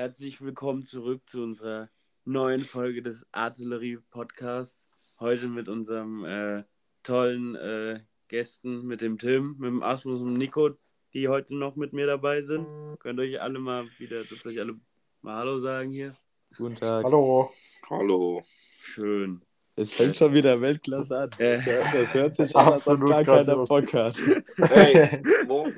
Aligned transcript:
Herzlich 0.00 0.42
willkommen 0.42 0.84
zurück 0.84 1.22
zu 1.24 1.42
unserer 1.42 1.88
neuen 2.26 2.60
Folge 2.60 3.00
des 3.00 3.26
Artillerie-Podcasts. 3.32 4.90
Heute 5.20 5.46
mit 5.48 5.70
unserem 5.70 6.22
äh, 6.26 6.64
tollen 7.02 7.54
äh, 7.54 8.00
Gästen, 8.28 8.84
mit 8.86 9.00
dem 9.00 9.16
Tim, 9.16 9.56
mit 9.58 9.68
dem 9.68 9.82
Asmus 9.82 10.20
und 10.20 10.34
Nico, 10.34 10.72
die 11.14 11.28
heute 11.28 11.56
noch 11.56 11.76
mit 11.76 11.94
mir 11.94 12.06
dabei 12.06 12.42
sind. 12.42 12.66
Könnt 12.98 13.18
ihr 13.20 13.22
euch 13.22 13.40
alle 13.40 13.58
mal 13.58 13.86
wieder, 13.96 14.22
dürft 14.22 14.44
euch 14.44 14.60
alle 14.60 14.78
mal 15.22 15.36
Hallo 15.36 15.60
sagen 15.60 15.90
hier. 15.92 16.14
Guten 16.58 16.74
Tag. 16.76 17.02
Hallo. 17.02 17.50
Hallo. 17.88 18.42
Schön. 18.82 19.40
Es 19.76 19.92
fängt 19.92 20.18
schon 20.18 20.34
wieder 20.34 20.60
Weltklasse 20.60 21.16
an. 21.20 21.30
Äh. 21.38 21.54
Das, 21.56 21.64
hört- 21.64 21.94
das 21.94 22.12
hört 22.14 22.36
sich 22.36 22.54
an, 22.54 22.72
als 22.74 22.86
ob 22.86 23.00
Absolut 23.00 23.08
gar 23.08 23.24
keiner. 23.24 23.64
Bock 23.64 23.94
hat. 23.94 24.18
Hey, 24.58 25.22
Mo, 25.46 25.68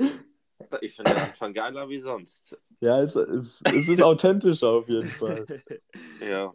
ich 0.80 0.92
finde 0.92 1.12
den 1.12 1.22
Anfang 1.22 1.54
geiler 1.54 1.88
wie 1.88 2.00
sonst. 2.00 2.58
Ja, 2.80 3.02
es, 3.02 3.16
es, 3.16 3.62
es 3.64 3.88
ist 3.88 4.02
authentischer 4.02 4.68
auf 4.68 4.88
jeden 4.88 5.08
Fall. 5.08 5.46
Ja. 6.20 6.52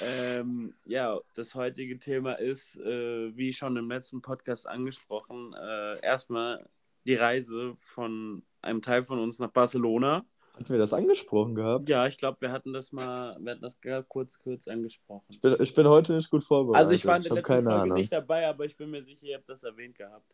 Ähm, 0.00 0.74
ja, 0.84 1.18
das 1.34 1.54
heutige 1.54 1.98
Thema 1.98 2.32
ist, 2.32 2.78
äh, 2.78 3.34
wie 3.36 3.52
schon 3.52 3.76
im 3.76 3.88
letzten 3.88 4.20
Podcast 4.20 4.68
angesprochen, 4.68 5.54
äh, 5.54 6.00
erstmal 6.04 6.68
die 7.06 7.14
Reise 7.14 7.74
von 7.78 8.42
einem 8.60 8.82
Teil 8.82 9.04
von 9.04 9.18
uns 9.18 9.38
nach 9.38 9.50
Barcelona. 9.50 10.26
Hatten 10.56 10.70
wir 10.70 10.78
das 10.78 10.94
angesprochen 10.94 11.54
gehabt? 11.54 11.86
Ja, 11.86 12.06
ich 12.06 12.16
glaube, 12.16 12.40
wir 12.40 12.50
hatten 12.50 12.72
das 12.72 12.90
mal, 12.90 13.36
wir 13.38 13.52
hatten 13.52 13.60
das 13.60 13.78
kurz, 14.08 14.38
kurz 14.38 14.68
angesprochen. 14.68 15.26
Ich 15.28 15.38
bin, 15.38 15.54
ich 15.60 15.74
bin 15.74 15.86
heute 15.86 16.14
nicht 16.14 16.30
gut 16.30 16.44
vorbereitet. 16.44 16.78
Also 16.78 16.92
ich 16.92 17.04
war 17.04 17.18
in 17.18 17.24
der 17.24 17.34
letzten 17.34 17.52
Folge 17.52 17.74
Ahnung. 17.74 17.98
nicht 17.98 18.10
dabei, 18.10 18.48
aber 18.48 18.64
ich 18.64 18.74
bin 18.74 18.90
mir 18.90 19.02
sicher, 19.02 19.26
ihr 19.26 19.36
habt 19.36 19.50
das 19.50 19.64
erwähnt 19.64 19.98
gehabt. 19.98 20.24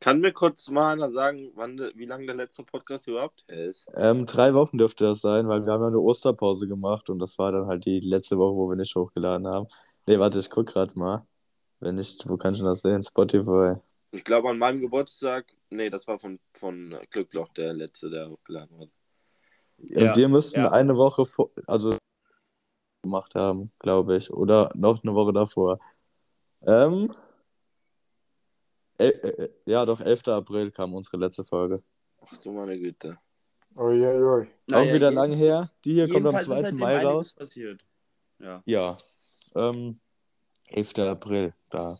Kann 0.00 0.18
mir 0.18 0.32
kurz 0.32 0.68
mal 0.68 0.94
einer 0.94 1.10
sagen, 1.10 1.52
wann, 1.54 1.78
wie 1.94 2.06
lange 2.06 2.26
der 2.26 2.34
letzte 2.34 2.64
Podcast 2.64 3.06
überhaupt 3.06 3.42
ist? 3.42 3.86
Ähm, 3.94 4.26
drei 4.26 4.52
Wochen 4.54 4.78
dürfte 4.78 5.04
das 5.04 5.20
sein, 5.20 5.46
weil 5.46 5.64
wir 5.64 5.72
haben 5.72 5.82
ja 5.82 5.88
eine 5.88 6.00
Osterpause 6.00 6.66
gemacht 6.66 7.08
und 7.08 7.20
das 7.20 7.38
war 7.38 7.52
dann 7.52 7.68
halt 7.68 7.84
die 7.84 8.00
letzte 8.00 8.36
Woche, 8.36 8.56
wo 8.56 8.68
wir 8.68 8.76
nicht 8.76 8.96
hochgeladen 8.96 9.46
haben. 9.46 9.68
Nee, 10.06 10.18
warte, 10.18 10.40
ich 10.40 10.50
guck 10.50 10.66
gerade 10.66 10.98
mal. 10.98 11.24
Wenn 11.78 11.94
nicht, 11.94 12.28
wo 12.28 12.36
kann 12.36 12.54
ich 12.54 12.60
denn 12.60 12.68
das 12.68 12.82
sehen? 12.82 13.04
Spotify. 13.04 13.76
Ich 14.10 14.24
glaube 14.24 14.50
an 14.50 14.58
meinem 14.58 14.80
Geburtstag. 14.80 15.54
Nee, 15.70 15.88
das 15.88 16.08
war 16.08 16.18
von, 16.18 16.40
von 16.54 16.96
Glückloch 17.10 17.48
der 17.50 17.74
letzte, 17.74 18.10
der 18.10 18.28
hochgeladen 18.28 18.76
hat. 18.80 18.88
Ja, 19.78 20.10
und 20.10 20.16
wir 20.16 20.28
müssten 20.28 20.60
ja. 20.60 20.70
eine 20.70 20.96
Woche 20.96 21.24
vor, 21.26 21.50
also 21.66 21.96
gemacht 23.02 23.34
haben, 23.34 23.70
glaube 23.78 24.16
ich. 24.16 24.30
Oder 24.32 24.70
noch 24.74 25.02
eine 25.02 25.14
Woche 25.14 25.32
davor. 25.32 25.78
Ähm, 26.62 27.14
äh, 28.98 29.08
äh, 29.08 29.50
ja, 29.66 29.86
doch, 29.86 30.00
11. 30.00 30.26
April 30.28 30.70
kam 30.70 30.94
unsere 30.94 31.18
letzte 31.18 31.44
Folge. 31.44 31.82
Ach 32.20 32.36
du 32.38 32.52
meine 32.52 32.78
Güte. 32.78 33.18
Uiuiui. 33.76 34.48
Auch 34.72 34.82
wieder 34.82 34.92
jeden- 34.92 35.14
lange 35.14 35.36
her. 35.36 35.70
Die 35.84 35.92
hier 35.92 36.08
kommt 36.08 36.26
am 36.26 36.32
jedenfalls 36.34 36.46
ist 36.46 36.52
2. 36.52 36.60
seitdem 36.62 36.78
Mai 36.80 37.06
raus. 37.06 37.34
Passiert. 37.34 37.84
Ja. 38.40 38.62
Ja. 38.66 38.96
Ähm, 39.54 40.00
11. 40.66 40.98
April. 41.08 41.54
Da. 41.70 41.94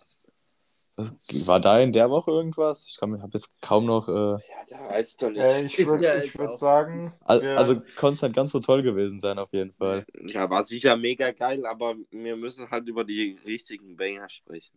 Was- 0.98 1.46
War 1.46 1.60
da 1.60 1.78
in 1.78 1.92
der 1.92 2.10
Woche 2.10 2.32
irgendwas? 2.32 2.84
Ich 2.88 3.00
habe 3.00 3.20
jetzt 3.32 3.54
kaum 3.62 3.86
noch. 3.86 4.08
Äh, 4.08 4.12
Ja, 4.12 4.38
da 4.68 4.90
weiß 4.90 5.10
ich 5.10 5.16
doch 5.16 5.30
nicht. 5.30 5.38
Äh, 5.38 5.62
ich 5.66 5.86
würde 5.86 6.04
ja 6.04 6.16
ich 6.16 6.36
würd 6.36 6.56
sagen, 6.56 7.12
al- 7.24 7.40
wir- 7.40 7.56
also 7.56 7.80
konstant 7.96 8.34
ganz 8.34 8.50
so 8.50 8.58
toll 8.58 8.82
gewesen 8.82 9.20
sein, 9.20 9.38
auf 9.38 9.52
jeden 9.52 9.72
Fall. 9.74 10.04
Ja, 10.26 10.50
war 10.50 10.64
sicher 10.64 10.96
mega 10.96 11.30
geil, 11.30 11.64
aber 11.66 11.94
wir 12.10 12.36
müssen 12.36 12.68
halt 12.70 12.88
über 12.88 13.04
die 13.04 13.38
richtigen 13.46 13.96
Banger 13.96 14.28
sprechen. 14.28 14.76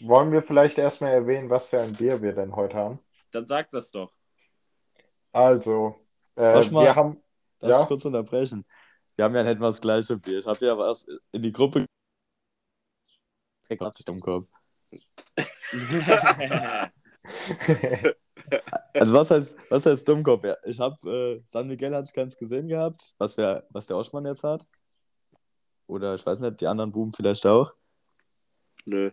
wollen 0.00 0.32
wir 0.32 0.40
vielleicht 0.42 0.78
erstmal 0.78 1.12
erwähnen, 1.12 1.50
was 1.50 1.66
für 1.66 1.80
ein 1.80 1.92
Bier 1.92 2.22
wir 2.22 2.32
denn 2.32 2.56
heute 2.56 2.74
haben? 2.76 2.98
Dann 3.30 3.46
sag 3.46 3.70
das 3.72 3.90
doch. 3.90 4.12
Also, 5.32 5.96
äh, 6.36 6.54
mal. 6.70 6.84
wir 6.84 6.94
haben, 6.96 7.20
Darf 7.60 7.70
Ja. 7.70 7.82
ich 7.82 7.88
kurz 7.88 8.04
unterbrechen? 8.04 8.64
Wir 9.16 9.24
haben 9.26 9.34
ja 9.34 9.42
nicht 9.42 9.60
mal 9.60 9.66
das 9.68 9.80
gleiche 9.80 10.16
Bier. 10.16 10.38
Ich 10.38 10.46
habe 10.46 10.64
ja 10.64 10.76
was 10.78 11.06
in 11.32 11.42
die 11.42 11.52
Gruppe. 11.52 11.84
Ekelhaft 13.68 14.06
im 14.08 14.20
Kopf. 14.20 14.48
Also 18.92 19.14
was 19.14 19.30
heißt, 19.30 19.58
was 19.70 19.86
heißt 19.86 20.06
Dummkopf? 20.06 20.44
Ja, 20.44 20.56
ich 20.64 20.78
habe 20.78 21.10
äh, 21.10 21.40
San 21.44 21.66
Miguel 21.66 21.94
hatte 21.94 22.08
ich 22.08 22.14
ganz 22.14 22.36
gesehen 22.36 22.68
gehabt, 22.68 23.14
was, 23.18 23.36
wer, 23.36 23.66
was 23.70 23.86
der 23.86 23.96
Oschmann 23.96 24.26
jetzt 24.26 24.44
hat. 24.44 24.66
Oder 25.86 26.14
ich 26.14 26.24
weiß 26.24 26.40
nicht, 26.40 26.60
die 26.60 26.66
anderen 26.66 26.92
Buben 26.92 27.12
vielleicht 27.12 27.46
auch. 27.46 27.72
Nö. 28.84 29.10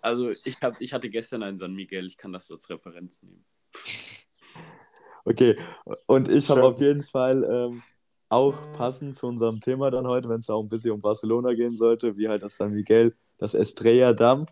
also 0.00 0.30
ich, 0.30 0.56
hab, 0.62 0.80
ich 0.80 0.92
hatte 0.92 1.10
gestern 1.10 1.42
einen 1.42 1.58
San 1.58 1.74
Miguel, 1.74 2.06
ich 2.06 2.16
kann 2.16 2.32
das 2.32 2.46
so 2.46 2.54
als 2.54 2.68
Referenz 2.70 3.22
nehmen. 3.22 3.44
Okay, 5.24 5.56
und 6.06 6.28
ich 6.28 6.48
habe 6.48 6.64
auf 6.64 6.80
jeden 6.80 7.02
Fall 7.02 7.44
ähm, 7.44 7.82
auch 8.30 8.56
passend 8.72 9.16
zu 9.16 9.26
unserem 9.26 9.60
Thema 9.60 9.90
dann 9.90 10.06
heute, 10.06 10.28
wenn 10.28 10.38
es 10.38 10.48
auch 10.48 10.62
ein 10.62 10.68
bisschen 10.68 10.92
um 10.92 11.00
Barcelona 11.00 11.52
gehen 11.52 11.76
sollte, 11.76 12.16
wie 12.16 12.28
halt 12.28 12.42
das 12.42 12.56
San 12.56 12.72
Miguel, 12.72 13.14
das 13.38 13.54
Estrella 13.54 14.12
Damm. 14.12 14.46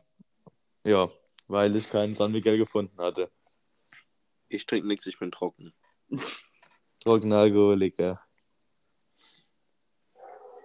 Ja, 0.89 1.11
weil 1.49 1.77
ich 1.77 1.91
keinen 1.91 2.15
San 2.15 2.33
Miguel 2.33 2.57
gefunden 2.57 2.97
hatte. 2.99 3.31
Ich 4.49 4.65
trinke 4.65 4.89
nichts, 4.89 5.07
ich 5.07 5.19
bin 5.19 5.31
trocken. 5.31 5.75
Trockener 7.01 7.41
Alkoholiker. 7.41 8.21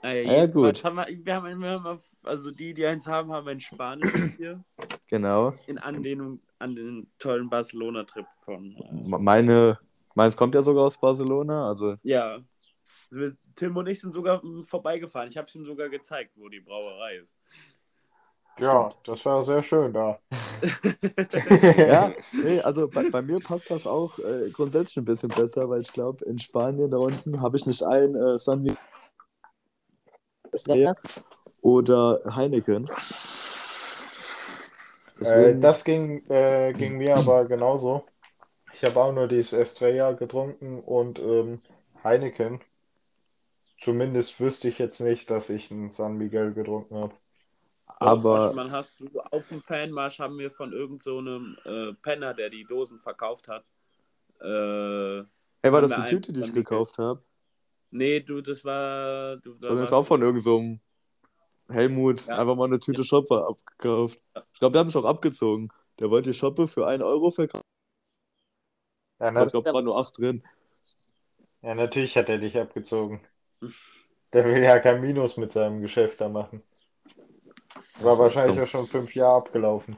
Naja, 0.01 0.21
Ja, 0.21 0.39
jedenfalls 0.41 0.53
gut. 0.81 0.83
Haben 0.85 0.95
wir, 0.95 1.25
wir 1.25 1.35
haben, 1.35 1.61
wir 1.61 1.69
haben 1.71 1.99
also 2.23 2.51
die, 2.51 2.73
die 2.73 2.85
eins 2.85 3.05
haben, 3.07 3.31
haben 3.33 3.47
ein 3.49 3.59
spanisches 3.59 4.37
Bier 4.37 4.63
Genau. 5.07 5.53
in 5.67 5.77
Anlehnung 5.77 6.39
an 6.59 6.75
den 6.75 7.11
tollen 7.19 7.49
Barcelona-Trip 7.49 8.25
von. 8.45 8.75
Äh, 8.77 8.93
Meine, 9.19 9.77
meins 10.15 10.37
kommt 10.37 10.55
ja 10.55 10.61
sogar 10.61 10.85
aus 10.85 10.97
Barcelona, 10.97 11.67
also 11.67 11.95
ja. 12.03 12.39
Wir- 13.09 13.35
Tim 13.55 13.75
und 13.77 13.87
ich 13.87 13.99
sind 14.01 14.13
sogar 14.13 14.41
vorbeigefahren. 14.63 15.29
Ich 15.29 15.37
habe 15.37 15.47
es 15.47 15.53
ihm 15.55 15.65
sogar 15.65 15.87
gezeigt, 15.89 16.31
wo 16.35 16.49
die 16.49 16.59
Brauerei 16.61 17.17
ist. 17.17 17.37
Ja, 18.59 18.91
das 19.03 19.25
war 19.25 19.43
sehr 19.43 19.63
schön 19.63 19.93
da. 19.93 20.19
ja, 21.77 22.13
nee, 22.31 22.59
also 22.61 22.87
bei, 22.87 23.09
bei 23.09 23.21
mir 23.21 23.39
passt 23.39 23.71
das 23.71 23.87
auch 23.87 24.19
äh, 24.19 24.49
grundsätzlich 24.51 24.97
ein 24.97 25.05
bisschen 25.05 25.29
besser, 25.29 25.69
weil 25.69 25.81
ich 25.81 25.91
glaube, 25.91 26.23
in 26.25 26.39
Spanien 26.39 26.91
da 26.91 26.97
unten 26.97 27.41
habe 27.41 27.57
ich 27.57 27.65
nicht 27.65 27.83
ein 27.83 28.15
äh, 28.15 28.37
San 28.37 28.61
Miguel 28.61 28.77
oder 31.61 32.21
Heineken. 32.35 32.87
Äh, 32.87 32.91
Deswegen, 35.19 35.61
das 35.61 35.83
ging, 35.83 36.23
äh, 36.29 36.73
ging 36.73 36.97
mir 36.97 37.17
aber 37.17 37.45
genauso. 37.45 38.05
Ich 38.73 38.83
habe 38.83 39.01
auch 39.01 39.13
nur 39.13 39.27
dieses 39.27 39.53
Estrella 39.53 40.11
getrunken 40.13 40.79
und 40.79 41.19
ähm, 41.19 41.61
Heineken. 42.03 42.61
Zumindest 43.79 44.39
wüsste 44.39 44.67
ich 44.67 44.79
jetzt 44.79 44.99
nicht, 44.99 45.29
dass 45.29 45.49
ich 45.49 45.71
einen 45.71 45.89
San 45.89 46.17
Miguel 46.17 46.53
getrunken 46.53 46.95
habe. 46.95 47.15
Aber 48.03 48.53
Man 48.53 48.71
hast 48.71 48.99
du 48.99 49.09
auf 49.31 49.47
dem 49.49 49.61
Fanmarsch 49.61 50.19
haben 50.19 50.37
wir 50.39 50.51
von 50.51 50.71
irgendeinem 50.73 51.01
so 51.01 51.17
einem, 51.19 51.57
äh, 51.65 51.93
Penner, 52.01 52.33
der 52.33 52.49
die 52.49 52.63
Dosen 52.63 52.99
verkauft 52.99 53.47
hat. 53.47 53.65
Äh, 54.41 55.19
ey, 55.19 55.71
war 55.71 55.81
das 55.81 55.95
die 55.95 56.05
Tüte, 56.05 56.33
die 56.33 56.41
ich 56.41 56.53
gekauft 56.53 56.97
habe? 56.97 57.23
nee, 57.91 58.19
du, 58.19 58.41
das 58.41 58.65
war. 58.65 59.37
Du, 59.37 59.53
da 59.55 59.67
Sondern 59.67 59.85
ich 59.85 59.91
warst 59.91 59.93
auch 59.93 60.07
von 60.07 60.21
irgendeinem 60.21 60.43
so 60.43 60.57
einem 60.57 60.79
Helmut 61.69 62.27
Ja. 62.27 62.35
einfach 62.39 62.55
mal 62.55 62.65
eine 62.65 62.79
Tüte 62.79 63.03
Shopper 63.03 63.47
abgekauft. 63.47 64.19
Ich 64.53 64.59
glaube, 64.59 64.73
der 64.73 64.79
hat 64.81 64.87
mich 64.87 64.97
auch 64.97 65.05
abgezogen. 65.05 65.69
Der 65.99 66.09
wollte 66.09 66.31
die 66.31 66.37
Shoppe 66.37 66.67
für 66.67 66.87
1 66.87 67.03
Euro 67.03 67.31
verkaufen. 67.31 67.63
Ja, 69.19 69.29
Ich 69.45 69.51
glaube, 69.51 69.63
da 69.69 69.73
waren 69.73 69.85
nur 69.85 69.97
8 69.97 70.17
drin. 70.17 70.43
ja, 71.61 71.75
natürlich 71.75 72.17
hat 72.17 72.29
er 72.29 72.39
dich 72.39 72.57
abgezogen. 72.57 73.21
Der 74.33 74.45
will 74.45 74.61
ja 74.61 74.79
kein 74.79 74.99
Minus 74.99 75.37
mit 75.37 75.53
seinem 75.53 75.81
Geschäft 75.81 76.19
da 76.19 76.27
machen. 76.27 76.63
War 78.01 78.17
wahrscheinlich 78.17 78.61
auch 78.61 78.67
schon 78.67 78.87
fünf 78.87 79.15
Jahre 79.15 79.37
abgelaufen. 79.37 79.97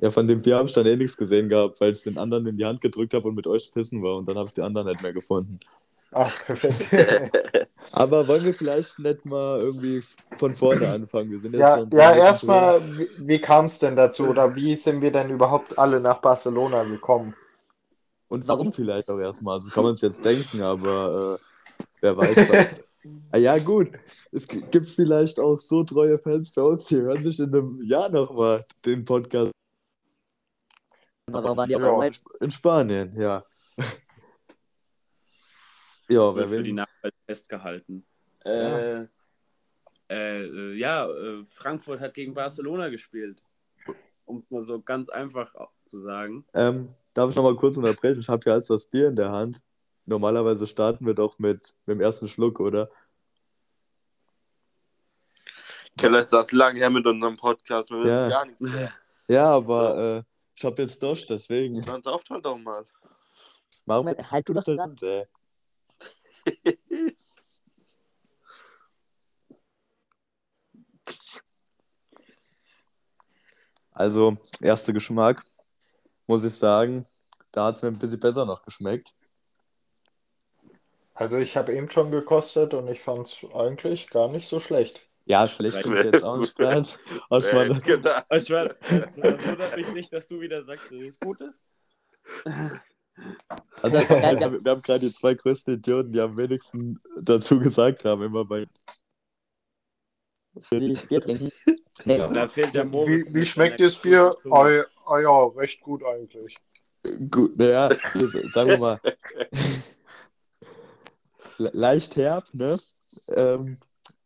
Ja, 0.00 0.10
von 0.10 0.28
dem 0.28 0.42
Bier 0.42 0.56
habe 0.56 0.68
ich 0.68 0.74
dann 0.74 0.86
eh 0.86 0.96
nichts 0.96 1.16
gesehen 1.16 1.48
gehabt, 1.48 1.80
weil 1.80 1.92
ich 1.92 2.02
den 2.02 2.18
anderen 2.18 2.46
in 2.46 2.56
die 2.56 2.64
Hand 2.64 2.80
gedrückt 2.80 3.14
habe 3.14 3.28
und 3.28 3.34
mit 3.34 3.46
euch 3.46 3.70
pissen 3.72 4.02
war. 4.02 4.16
Und 4.16 4.28
dann 4.28 4.36
habe 4.36 4.46
ich 4.46 4.52
die 4.52 4.62
anderen 4.62 4.86
nicht 4.86 5.02
mehr 5.02 5.12
gefunden. 5.12 5.58
Ach, 6.12 6.32
perfekt. 6.46 7.68
Aber 7.92 8.26
wollen 8.28 8.44
wir 8.44 8.54
vielleicht 8.54 8.98
nicht 8.98 9.26
mal 9.26 9.60
irgendwie 9.60 10.02
von 10.36 10.54
vorne 10.54 10.88
anfangen? 10.88 11.30
Wir 11.30 11.38
sind 11.38 11.52
jetzt 11.52 11.60
Ja, 11.60 11.84
ja, 11.90 12.16
erstmal, 12.16 12.80
wie, 12.96 13.08
wie 13.18 13.40
kam 13.40 13.66
es 13.66 13.78
denn 13.78 13.96
dazu 13.96 14.28
oder 14.28 14.54
wie 14.54 14.74
sind 14.76 15.02
wir 15.02 15.10
denn 15.10 15.30
überhaupt 15.30 15.78
alle 15.78 16.00
nach 16.00 16.18
Barcelona 16.20 16.84
gekommen? 16.84 17.34
Und 18.28 18.46
warum 18.46 18.72
vielleicht 18.72 19.10
auch 19.10 19.18
erstmal? 19.18 19.54
Also 19.54 19.70
kann 19.70 19.84
man 19.84 19.94
sich 19.94 20.02
jetzt 20.02 20.24
denken, 20.24 20.62
aber 20.62 21.38
äh, 21.38 21.82
wer 22.00 22.16
weiß. 22.16 22.36
ah, 23.32 23.38
ja, 23.38 23.58
gut. 23.58 23.90
Es 24.32 24.46
gibt 24.46 24.86
vielleicht 24.86 25.38
auch 25.40 25.58
so 25.58 25.84
treue 25.84 26.18
Fans 26.18 26.52
bei 26.52 26.62
uns, 26.62 26.86
die 26.86 26.96
hören 26.96 27.22
sich 27.22 27.38
in 27.38 27.54
einem 27.54 27.80
Jahr 27.82 28.08
nochmal 28.10 28.64
den 28.84 29.04
Podcast 29.04 29.52
Warum 31.30 31.56
waren 31.56 31.68
die 31.68 31.74
Ja. 31.74 31.78
auf 31.78 31.84
einmal 31.84 32.10
in 32.40 32.50
Spanien, 32.50 33.20
ja. 33.20 33.44
ja, 36.08 36.20
Das 36.26 36.34
wer 36.34 36.34
wird 36.36 36.50
für 36.50 36.62
die 36.62 36.70
will. 36.70 36.74
Nachweis 36.74 37.12
festgehalten. 37.26 38.06
Ja. 38.44 38.78
Äh, 39.02 39.06
äh, 40.10 40.44
äh, 40.46 40.74
ja, 40.74 41.06
äh, 41.06 41.44
Frankfurt 41.46 42.00
hat 42.00 42.14
gegen 42.14 42.32
Barcelona 42.34 42.88
gespielt. 42.88 43.42
Um 44.24 44.38
es 44.38 44.50
mal 44.50 44.64
so 44.64 44.80
ganz 44.80 45.08
einfach 45.08 45.54
zu 45.88 46.00
sagen. 46.00 46.44
Ähm, 46.54 46.94
darf 47.14 47.30
ich 47.30 47.36
nochmal 47.36 47.56
kurz 47.56 47.76
unterbrechen? 47.76 48.20
Ich 48.20 48.28
habe 48.28 48.42
ja 48.46 48.56
jetzt 48.56 48.70
das 48.70 48.86
Bier 48.86 49.08
in 49.08 49.16
der 49.16 49.30
Hand. 49.30 49.62
Normalerweise 50.08 50.66
starten 50.66 51.06
wir 51.06 51.14
doch 51.14 51.38
mit, 51.38 51.74
mit 51.86 51.96
dem 51.96 52.00
ersten 52.00 52.28
Schluck, 52.28 52.60
oder? 52.60 52.90
Keller 55.96 56.20
ist 56.20 56.32
das 56.32 56.52
lang 56.52 56.76
her 56.76 56.90
mit 56.90 57.06
unserem 57.06 57.36
Podcast. 57.36 57.90
Wir 57.90 57.98
wissen 57.98 58.08
Ja. 58.08 58.28
gar 58.28 58.44
nichts 58.46 58.60
mehr. 58.60 58.92
Ja, 59.28 59.46
aber 59.52 60.18
äh, 60.18 60.22
ich 60.54 60.64
hab 60.64 60.78
jetzt 60.78 61.02
Durst, 61.02 61.28
deswegen. 61.30 61.74
Dann 61.84 62.02
sauft 62.02 62.30
halt 62.30 62.44
doch 62.44 62.58
mal. 62.58 62.84
Moment, 63.84 64.30
halt 64.30 64.48
du 64.48 64.54
das 64.54 64.64
dran. 64.64 64.96
ey. 65.02 65.26
Also, 73.90 74.36
erster 74.60 74.92
Geschmack, 74.92 75.44
muss 76.28 76.44
ich 76.44 76.54
sagen, 76.54 77.04
da 77.50 77.64
hat 77.64 77.74
es 77.74 77.82
mir 77.82 77.88
ein 77.88 77.98
bisschen 77.98 78.20
besser 78.20 78.44
noch 78.44 78.62
geschmeckt. 78.62 79.12
Also 81.18 81.36
ich 81.36 81.56
habe 81.56 81.74
eben 81.74 81.90
schon 81.90 82.12
gekostet 82.12 82.74
und 82.74 82.86
ich 82.86 83.00
fand 83.00 83.26
es 83.26 83.44
eigentlich 83.52 84.08
gar 84.08 84.28
nicht 84.28 84.46
so 84.46 84.60
schlecht. 84.60 85.04
Ja, 85.24 85.48
schlecht 85.48 85.84
ist 85.84 86.04
jetzt 86.04 86.22
auch 86.22 86.36
nicht? 86.36 86.54
Oh, 86.60 87.38
ich 87.38 87.52
war, 87.52 87.66
es 88.30 88.48
wundert 89.18 89.76
mich 89.76 89.92
nicht, 89.94 90.12
dass 90.12 90.28
du 90.28 90.40
wieder 90.40 90.62
sagst, 90.62 90.92
dass 90.92 91.00
es 91.00 91.18
gut 91.18 91.40
ist. 91.40 91.72
also, 93.82 93.98
wir, 93.98 94.70
haben 94.70 94.82
gerade 94.82 95.00
die 95.00 95.12
zwei 95.12 95.34
größten 95.34 95.74
Idioten, 95.74 96.12
die 96.12 96.20
am 96.20 96.38
wenigsten 96.38 97.00
dazu 97.20 97.58
gesagt 97.58 98.04
haben, 98.04 98.22
immer 98.22 98.44
bei. 98.44 98.66
Will 100.70 100.92
ich 100.92 101.08
Bier 101.08 101.20
trinken? 101.20 101.50
Nee. 102.04 102.18
Da 102.18 102.46
fehlt 102.46 102.76
der 102.76 102.84
Wie, 102.84 102.90
Moritz. 102.90 103.34
wie 103.34 103.40
mit 103.40 103.48
schmeckt 103.48 103.80
das 103.80 103.96
Bier? 103.96 104.36
Ah, 104.52 104.84
ah 105.04 105.18
ja, 105.18 105.46
recht 105.46 105.80
gut 105.80 106.04
eigentlich. 106.04 106.56
Gut, 107.28 107.58
naja, 107.58 107.90
sagen 108.54 108.70
wir 108.70 108.78
mal. 108.78 109.00
le- 111.58 111.70
leicht 111.72 112.16
herb, 112.16 112.46
ne? 112.52 112.78
Ähm, 113.28 113.78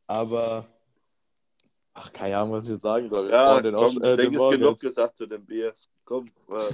aber. 0.07 0.67
Ach, 1.95 2.11
keine 2.13 2.39
Ahnung, 2.39 2.53
was 2.55 2.65
ich 2.65 2.71
jetzt 2.71 2.81
sagen 2.83 3.09
soll. 3.09 3.31
Ja, 3.31 3.61
den 3.61 3.75
komm, 3.75 3.85
Aus- 3.85 3.93
ich 3.97 4.03
äh, 4.03 4.17
den 4.17 4.17
denke, 4.17 4.37
es 4.37 4.43
ist 4.43 4.51
genug 4.51 4.71
jetzt. 4.71 4.81
gesagt 4.81 5.17
zu 5.17 5.27
dem 5.27 5.45
Bier. 5.45 5.75
Komm, 6.05 6.27
äh, 6.49 6.73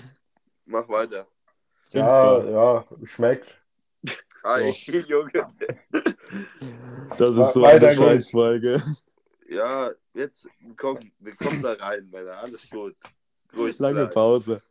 mach 0.66 0.88
weiter. 0.88 1.26
Ja, 1.90 2.44
ja, 2.44 2.84
schmeckt. 3.04 3.48
Hi, 4.44 4.70
Junge. 5.08 5.32
Das 7.18 7.36
ist 7.36 7.52
so 7.54 7.62
Weiter 7.62 7.88
eine. 7.88 7.96
Scheißfolge. 7.96 8.82
Ja, 9.48 9.90
jetzt 10.14 10.46
komm, 10.76 10.98
wir 11.18 11.34
kommen 11.34 11.62
da 11.62 11.72
rein, 11.72 12.08
Männer. 12.10 12.36
Alles 12.38 12.70
gut. 12.70 12.94
Ruhig 13.56 13.78
Lange 13.78 13.94
bleiben. 13.94 14.10
Pause. 14.12 14.62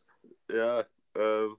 Ja, 0.50 0.86
ähm, 1.16 1.58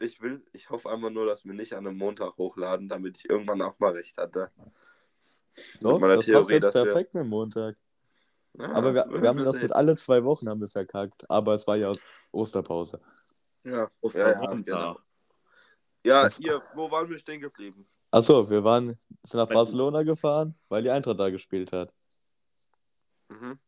ich 0.00 0.20
will, 0.20 0.44
ich 0.52 0.70
hoffe 0.70 0.90
einfach 0.90 1.10
nur, 1.10 1.26
dass 1.26 1.44
wir 1.44 1.54
nicht 1.54 1.72
an 1.74 1.86
einem 1.86 1.96
Montag 1.98 2.36
hochladen, 2.36 2.88
damit 2.88 3.18
ich 3.18 3.28
irgendwann 3.30 3.62
auch 3.62 3.78
mal 3.78 3.92
recht 3.92 4.16
hatte. 4.18 4.50
Doch, 5.80 6.00
das 6.00 6.16
passt 6.16 6.26
Theorie, 6.26 6.52
jetzt 6.54 6.64
dass 6.64 6.74
wir- 6.74 6.84
perfekt 6.84 7.14
mit 7.14 7.26
Montag. 7.26 7.76
Ja, 8.54 8.72
Aber 8.72 8.92
wir, 8.94 9.06
wir 9.22 9.28
haben 9.28 9.44
das 9.44 9.60
mit 9.62 9.72
alle 9.72 9.96
zwei 9.96 10.24
Wochen 10.24 10.48
haben 10.48 10.60
wir 10.60 10.68
verkackt. 10.68 11.28
Aber 11.30 11.54
es 11.54 11.66
war 11.68 11.76
ja 11.76 11.92
Osterpause. 12.32 13.00
Ja, 13.62 13.70
ja, 13.70 13.78
ja, 13.82 13.90
Ostersonntag. 14.00 14.64
genau. 14.64 14.98
Ja, 16.02 16.28
ihr, 16.38 16.62
wo 16.74 16.90
waren 16.90 17.08
wir 17.08 17.18
stehen 17.18 17.40
geblieben? 17.40 17.86
Achso, 18.10 18.48
wir 18.50 18.64
waren, 18.64 18.98
sind 19.22 19.38
nach 19.38 19.48
Barcelona 19.48 20.02
gefahren, 20.02 20.54
weil 20.68 20.82
die 20.82 20.90
Eintracht 20.90 21.20
da 21.20 21.30
gespielt 21.30 21.70
hat. 21.72 21.92
Mhm. 23.28 23.58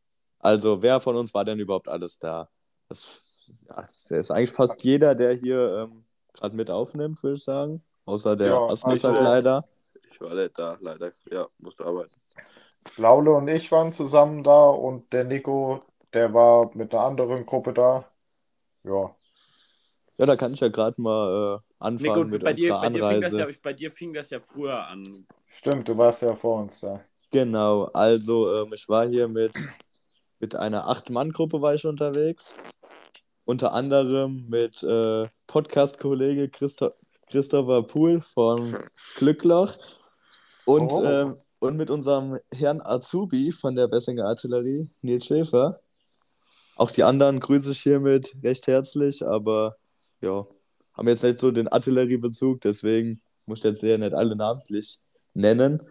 Also, 0.40 0.82
wer 0.82 0.98
von 1.00 1.14
uns 1.14 1.32
war 1.32 1.44
denn 1.44 1.60
überhaupt 1.60 1.86
alles 1.88 2.18
da? 2.18 2.48
Das, 2.88 3.52
ja, 3.68 3.82
das 3.82 4.10
ist 4.10 4.30
eigentlich 4.30 4.50
fast 4.50 4.82
jeder, 4.82 5.14
der 5.14 5.34
hier 5.34 5.88
ähm, 5.90 6.04
gerade 6.34 6.56
mit 6.56 6.70
aufnimmt, 6.70 7.22
würde 7.22 7.36
ich 7.36 7.44
sagen. 7.44 7.82
Außer 8.04 8.36
der 8.36 8.48
Ja, 8.48 8.66
Asmus 8.66 9.04
also- 9.04 9.08
halt 9.16 9.22
leider. 9.22 9.68
Ich 10.10 10.20
war 10.20 10.34
nicht 10.34 10.58
da, 10.58 10.76
leider. 10.80 11.10
Ja, 11.30 11.48
musste 11.58 11.84
arbeiten. 11.84 12.14
Laule 12.96 13.32
und 13.32 13.48
ich 13.48 13.70
waren 13.72 13.92
zusammen 13.92 14.42
da 14.44 14.68
und 14.70 15.12
der 15.12 15.24
Nico, 15.24 15.82
der 16.12 16.32
war 16.34 16.70
mit 16.74 16.92
einer 16.94 17.04
anderen 17.04 17.46
Gruppe 17.46 17.72
da. 17.72 18.04
Ja, 18.84 19.14
Ja, 20.18 20.26
da 20.26 20.36
kann 20.36 20.52
ich 20.52 20.60
ja 20.60 20.68
gerade 20.68 21.00
mal 21.00 21.56
äh, 21.56 21.74
anfangen 21.78 22.14
Nico, 22.14 22.24
mit 22.24 22.44
bei 22.44 22.52
dir, 22.52 22.72
bei, 22.72 22.88
dir 22.90 23.08
fing 23.08 23.20
das 23.20 23.32
Anreise. 23.34 23.40
ja, 23.40 23.58
bei 23.62 23.72
dir 23.72 23.90
fing 23.90 24.12
das 24.12 24.30
ja 24.30 24.40
früher 24.40 24.86
an. 24.86 25.26
stimmt, 25.46 25.88
du 25.88 25.96
warst 25.96 26.22
ja 26.22 26.34
vor 26.36 26.60
uns 26.62 26.80
da. 26.80 27.00
Genau, 27.30 27.84
also 27.94 28.54
ähm, 28.56 28.72
ich 28.74 28.88
war 28.88 29.06
hier 29.08 29.26
mit, 29.28 29.52
mit 30.38 30.54
einer 30.54 30.86
Acht-Mann-Gruppe 30.88 31.62
war 31.62 31.74
ich 31.74 31.86
unterwegs. 31.86 32.52
Unter 33.44 33.72
anderem 33.72 34.46
mit 34.48 34.82
äh, 34.82 35.28
Podcast-Kollege 35.46 36.48
Christo 36.48 36.92
Christopher 37.30 37.82
Pool 37.82 38.20
von 38.20 38.76
Glückloch 39.16 39.74
und, 40.66 40.90
Oh. 40.92 41.02
ähm, 41.04 41.36
und 41.60 41.76
mit 41.76 41.90
unserem 41.90 42.38
Herrn 42.52 42.80
Azubi 42.82 43.50
von 43.52 43.74
der 43.74 43.88
Bessinger 43.88 44.26
Artillerie, 44.26 44.88
Nils 45.00 45.26
Schäfer. 45.26 45.80
Auch 46.76 46.90
die 46.90 47.02
anderen 47.04 47.40
grüße 47.40 47.72
ich 47.72 47.80
hiermit 47.82 48.36
recht 48.42 48.66
herzlich, 48.66 49.26
aber 49.26 49.76
ja, 50.20 50.46
haben 50.94 51.08
jetzt 51.08 51.22
nicht 51.24 51.38
so 51.38 51.50
den 51.50 51.68
Artilleriebezug, 51.68 52.60
deswegen 52.60 53.22
muss 53.46 53.58
ich 53.58 53.64
jetzt 53.64 53.80
hier 53.80 53.98
nicht 53.98 54.14
alle 54.14 54.36
namentlich 54.36 55.00
nennen. 55.34 55.82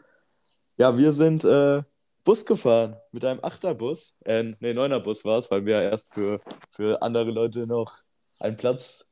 Ja, 0.77 0.98
wir 0.98 1.12
sind 1.13 1.44
äh, 1.44 1.83
Bus 2.23 2.45
gefahren 2.45 2.97
mit 3.12 3.25
einem 3.25 3.39
Achterbus. 3.44 4.13
Äh, 4.25 4.53
nee, 4.59 4.73
Neunerbus 4.73 5.25
war 5.25 5.39
es, 5.39 5.50
weil 5.50 5.65
wir 5.65 5.81
ja 5.81 5.89
erst 5.89 6.13
für, 6.13 6.38
für 6.71 7.01
andere 7.01 7.31
Leute 7.31 7.68
noch 7.68 7.94
einen 8.39 8.57
Platz 8.57 9.06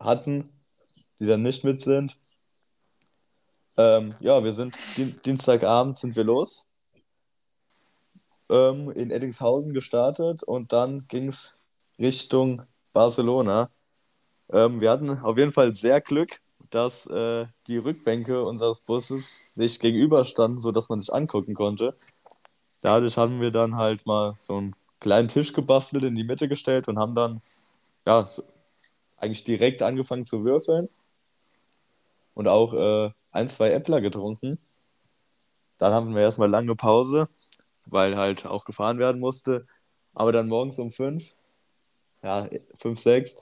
hatten, 0.00 0.44
die 1.18 1.26
dann 1.26 1.42
nicht 1.42 1.64
mit 1.64 1.80
sind. 1.80 2.18
Ähm, 3.76 4.14
ja, 4.20 4.42
wir 4.42 4.52
sind 4.52 4.74
Dien- 4.96 5.20
Dienstagabend 5.24 5.96
sind 5.96 6.16
wir 6.16 6.24
los. 6.24 6.64
Ähm, 8.50 8.90
in 8.92 9.10
Eddingshausen 9.10 9.72
gestartet 9.72 10.42
und 10.42 10.72
dann 10.72 11.06
ging 11.08 11.28
es 11.28 11.54
Richtung 11.98 12.62
Barcelona. 12.92 13.68
Ähm, 14.50 14.80
wir 14.80 14.90
hatten 14.90 15.18
auf 15.18 15.36
jeden 15.36 15.52
Fall 15.52 15.74
sehr 15.74 16.00
Glück, 16.00 16.40
dass 16.70 17.06
äh, 17.06 17.46
die 17.66 17.76
Rückbänke 17.76 18.44
unseres 18.44 18.80
Busses 18.80 19.54
sich 19.54 19.78
gegenüberstanden, 19.80 20.58
sodass 20.58 20.88
man 20.88 21.00
sich 21.00 21.12
angucken 21.12 21.54
konnte. 21.54 21.96
Dadurch 22.88 23.18
haben 23.18 23.42
wir 23.42 23.50
dann 23.50 23.76
halt 23.76 24.06
mal 24.06 24.32
so 24.38 24.56
einen 24.56 24.74
kleinen 24.98 25.28
Tisch 25.28 25.52
gebastelt, 25.52 26.04
in 26.04 26.14
die 26.14 26.24
Mitte 26.24 26.48
gestellt 26.48 26.88
und 26.88 26.98
haben 26.98 27.14
dann 27.14 27.42
ja, 28.06 28.26
so, 28.26 28.42
eigentlich 29.18 29.44
direkt 29.44 29.82
angefangen 29.82 30.24
zu 30.24 30.42
würfeln 30.42 30.88
und 32.32 32.48
auch 32.48 32.72
äh, 32.72 33.10
ein, 33.30 33.50
zwei 33.50 33.72
Äppler 33.72 34.00
getrunken. 34.00 34.58
Dann 35.76 35.92
haben 35.92 36.14
wir 36.14 36.22
erstmal 36.22 36.48
lange 36.48 36.74
Pause, 36.76 37.28
weil 37.84 38.16
halt 38.16 38.46
auch 38.46 38.64
gefahren 38.64 38.98
werden 38.98 39.20
musste. 39.20 39.66
Aber 40.14 40.32
dann 40.32 40.48
morgens 40.48 40.78
um 40.78 40.90
fünf, 40.90 41.34
ja, 42.22 42.48
fünf, 42.78 43.00
sechs, 43.00 43.36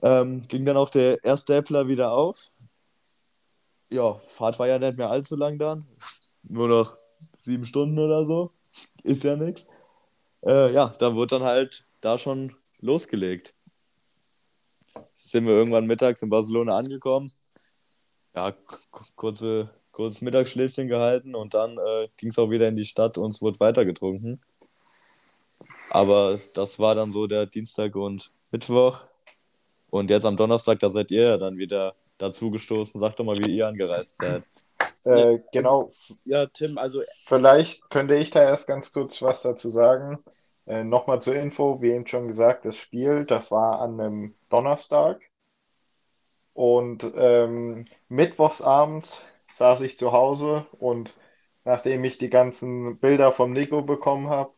ähm, 0.00 0.48
ging 0.48 0.64
dann 0.64 0.78
auch 0.78 0.88
der 0.88 1.22
erste 1.22 1.54
Äppler 1.56 1.86
wieder 1.86 2.12
auf. 2.12 2.50
Ja, 3.90 4.14
Fahrt 4.28 4.58
war 4.58 4.68
ja 4.68 4.78
nicht 4.78 4.96
mehr 4.96 5.10
allzu 5.10 5.36
lang 5.36 5.58
dann. 5.58 5.86
Nur 6.44 6.68
noch 6.68 6.96
sieben 7.32 7.64
Stunden 7.64 7.98
oder 7.98 8.24
so. 8.24 8.52
Ist 9.02 9.24
ja 9.24 9.36
nichts. 9.36 9.66
Äh, 10.44 10.72
ja, 10.72 10.94
dann 10.98 11.16
wurde 11.16 11.38
dann 11.38 11.42
halt 11.42 11.84
da 12.00 12.18
schon 12.18 12.54
losgelegt. 12.80 13.54
Sind 15.14 15.46
wir 15.46 15.52
irgendwann 15.52 15.86
mittags 15.86 16.22
in 16.22 16.30
Barcelona 16.30 16.76
angekommen. 16.76 17.30
Ja, 18.34 18.54
kurze, 19.16 19.70
kurzes 19.92 20.22
Mittagsschläfchen 20.22 20.88
gehalten 20.88 21.34
und 21.34 21.54
dann 21.54 21.78
äh, 21.78 22.08
ging 22.16 22.30
es 22.30 22.38
auch 22.38 22.50
wieder 22.50 22.68
in 22.68 22.76
die 22.76 22.84
Stadt 22.84 23.18
und 23.18 23.30
es 23.30 23.42
wurde 23.42 23.60
weiter 23.60 23.84
getrunken. 23.84 24.40
Aber 25.90 26.38
das 26.54 26.78
war 26.78 26.94
dann 26.94 27.10
so 27.10 27.26
der 27.26 27.46
Dienstag 27.46 27.96
und 27.96 28.30
Mittwoch. 28.50 29.04
Und 29.90 30.10
jetzt 30.10 30.24
am 30.24 30.36
Donnerstag, 30.36 30.78
da 30.80 30.90
seid 30.90 31.10
ihr 31.10 31.22
ja 31.22 31.38
dann 31.38 31.56
wieder 31.56 31.94
dazugestoßen. 32.18 33.00
Sagt 33.00 33.18
doch 33.18 33.24
mal, 33.24 33.38
wie 33.38 33.56
ihr 33.56 33.66
angereist 33.66 34.16
seid. 34.16 34.44
Äh, 35.08 35.40
genau, 35.52 35.90
Ja, 36.24 36.46
Tim, 36.46 36.78
also 36.78 37.02
Vielleicht 37.24 37.88
könnte 37.90 38.14
ich 38.16 38.30
da 38.30 38.42
erst 38.42 38.66
ganz 38.66 38.92
kurz 38.92 39.22
was 39.22 39.42
dazu 39.42 39.68
sagen. 39.68 40.18
Äh, 40.66 40.84
Nochmal 40.84 41.20
zur 41.20 41.34
Info, 41.34 41.80
wie 41.80 41.92
eben 41.92 42.06
schon 42.06 42.28
gesagt, 42.28 42.64
das 42.64 42.76
Spiel, 42.76 43.24
das 43.24 43.50
war 43.50 43.80
an 43.80 44.00
einem 44.00 44.34
Donnerstag. 44.50 45.20
Und 46.52 47.10
ähm, 47.16 47.86
mittwochsabends 48.08 49.22
saß 49.48 49.80
ich 49.82 49.96
zu 49.96 50.12
Hause 50.12 50.66
und 50.78 51.14
nachdem 51.64 52.04
ich 52.04 52.18
die 52.18 52.30
ganzen 52.30 52.98
Bilder 52.98 53.32
vom 53.32 53.52
Nico 53.52 53.82
bekommen 53.82 54.28
habe, 54.28 54.52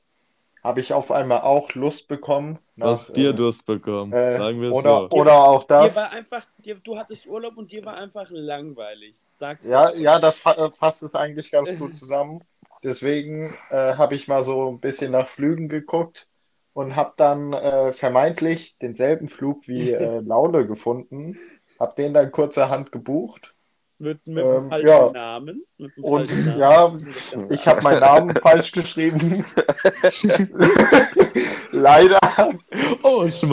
habe 0.62 0.80
ich 0.80 0.92
auf 0.92 1.10
einmal 1.10 1.42
auch 1.42 1.74
Lust 1.74 2.08
bekommen. 2.08 2.58
Du 2.76 2.86
hast 2.86 3.08
nach, 3.08 3.14
Bierdurst 3.14 3.66
bekommen, 3.66 4.12
äh, 4.12 4.36
sagen 4.36 4.60
wir 4.60 4.70
es 4.70 4.74
oder, 4.74 5.08
so. 5.10 5.16
oder 5.16 5.34
auch 5.34 5.64
dir 5.64 5.68
das. 5.68 5.96
war 5.96 6.10
einfach, 6.10 6.46
dir, 6.58 6.76
du 6.76 6.96
hattest 6.96 7.26
Urlaub 7.26 7.56
und 7.56 7.70
dir 7.70 7.84
war 7.84 7.94
einfach 7.94 8.28
langweilig. 8.30 9.14
Sag's 9.40 9.66
Ja, 9.66 9.94
ja, 9.94 10.20
das 10.20 10.44
äh, 10.44 10.70
fasst 10.74 11.02
es 11.02 11.14
eigentlich 11.14 11.50
ganz 11.50 11.78
gut 11.78 11.96
zusammen. 11.96 12.44
Deswegen 12.84 13.54
äh, 13.70 13.94
habe 13.94 14.14
ich 14.14 14.28
mal 14.28 14.42
so 14.42 14.70
ein 14.70 14.80
bisschen 14.80 15.12
nach 15.12 15.28
Flügen 15.28 15.70
geguckt 15.70 16.28
und 16.74 16.94
habe 16.94 17.14
dann 17.16 17.54
äh, 17.54 17.92
vermeintlich 17.94 18.76
denselben 18.78 19.28
Flug 19.28 19.66
wie 19.66 19.92
äh, 19.92 20.20
Laule 20.24 20.66
gefunden. 20.66 21.38
hab 21.78 21.96
den 21.96 22.12
dann 22.12 22.30
kurzerhand 22.30 22.92
gebucht. 22.92 23.54
Mit, 23.98 24.26
mit 24.26 24.44
Ähm, 24.44 24.50
einem 24.50 24.68
falschen 24.68 24.88
ja. 24.88 25.10
Namen. 25.10 25.64
Einem 25.78 25.92
Und 26.02 26.28
falschen 26.28 26.58
ja, 26.58 26.68
Namen. 26.68 26.98
Ganz 26.98 27.36
Ich 27.48 27.66
habe 27.66 27.82
meinen 27.82 28.00
Namen 28.00 28.36
falsch 28.42 28.72
geschrieben. 28.72 29.44
Leider. 31.70 32.18
Oh, 33.02 33.26
Tim 33.26 33.50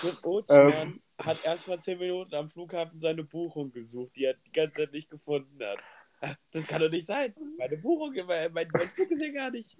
Tim 0.00 0.16
Otschmann 0.22 0.72
Ähm. 0.72 1.00
Hat 1.18 1.44
erstmal 1.44 1.80
10 1.80 1.98
Minuten 1.98 2.34
am 2.34 2.48
Flughafen 2.48 2.98
seine 2.98 3.24
Buchung 3.24 3.72
gesucht, 3.72 4.16
die 4.16 4.24
er 4.24 4.34
die 4.34 4.52
ganze 4.52 4.74
Zeit 4.74 4.92
nicht 4.92 5.10
gefunden 5.10 5.58
hat. 5.62 5.78
Das 6.50 6.66
kann 6.66 6.80
doch 6.80 6.90
nicht 6.90 7.06
sein. 7.06 7.32
Meine 7.58 7.76
Buchung, 7.76 8.12
mein, 8.26 8.52
mein, 8.52 8.68
Flug 8.68 9.08
ist 9.08 9.22
ja 9.22 9.32
gar 9.32 9.52
nicht. 9.52 9.76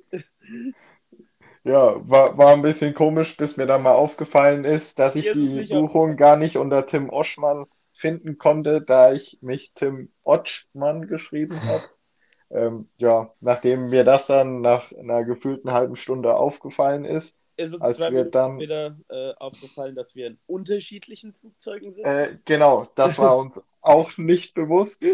Ja, 1.65 2.09
war, 2.09 2.39
war 2.39 2.53
ein 2.53 2.63
bisschen 2.63 2.95
komisch, 2.95 3.37
bis 3.37 3.57
mir 3.57 3.67
dann 3.67 3.83
mal 3.83 3.95
aufgefallen 3.95 4.65
ist, 4.65 5.01
dass 5.01 5.17
ich 5.17 5.31
die 5.31 5.67
Buchung 5.69 6.17
gar 6.17 6.37
nicht 6.37 6.57
unter 6.57 6.87
Tim 6.87 7.11
Oschmann 7.11 7.67
finden 7.93 8.39
konnte, 8.39 8.81
da 8.81 9.13
ich 9.13 9.39
mich 9.41 9.73
Tim 9.75 10.13
Otschmann 10.23 11.09
geschrieben 11.09 11.61
habe. 11.61 11.83
Ähm, 12.51 12.89
ja, 12.97 13.35
nachdem 13.41 13.91
mir 13.91 14.05
das 14.05 14.27
dann 14.27 14.63
nach 14.63 14.91
einer 14.93 15.23
gefühlten 15.23 15.73
halben 15.73 15.97
Stunde 15.97 16.35
aufgefallen 16.35 17.05
ist, 17.05 17.37
Ist 17.59 17.75
uns 17.75 17.85
Als 17.85 17.97
zwei 17.99 18.11
wir 18.13 18.25
dann- 18.25 18.55
später 18.55 18.97
äh, 19.09 19.35
aufgefallen, 19.35 19.95
dass 19.97 20.15
wir 20.15 20.29
in 20.29 20.39
unterschiedlichen 20.47 21.33
Flugzeugen 21.35 21.93
sitzen. 21.93 22.09
äh, 22.09 22.37
genau, 22.45 22.87
das 22.95 23.19
war 23.19 23.37
uns 23.39 23.63
auch 23.81 24.17
nicht 24.17 24.55
bewusst. 24.55 25.05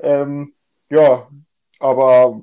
Ähm, 0.00 0.54
ja, 0.90 1.28
aber 1.80 2.42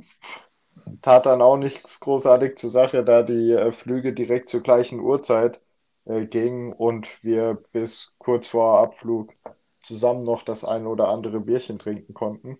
tat 1.01 1.25
dann 1.25 1.41
auch 1.41 1.57
nichts 1.57 1.99
großartig 1.99 2.57
zur 2.57 2.69
Sache, 2.69 3.03
da 3.03 3.23
die 3.23 3.51
äh, 3.51 3.71
Flüge 3.71 4.13
direkt 4.13 4.49
zur 4.49 4.61
gleichen 4.61 4.99
Uhrzeit 4.99 5.57
äh, 6.05 6.25
gingen 6.25 6.73
und 6.73 7.07
wir 7.23 7.55
bis 7.71 8.13
kurz 8.17 8.47
vor 8.47 8.79
Abflug 8.79 9.33
zusammen 9.81 10.23
noch 10.23 10.43
das 10.43 10.63
ein 10.65 10.87
oder 10.87 11.07
andere 11.09 11.39
Bierchen 11.39 11.79
trinken 11.79 12.13
konnten. 12.13 12.57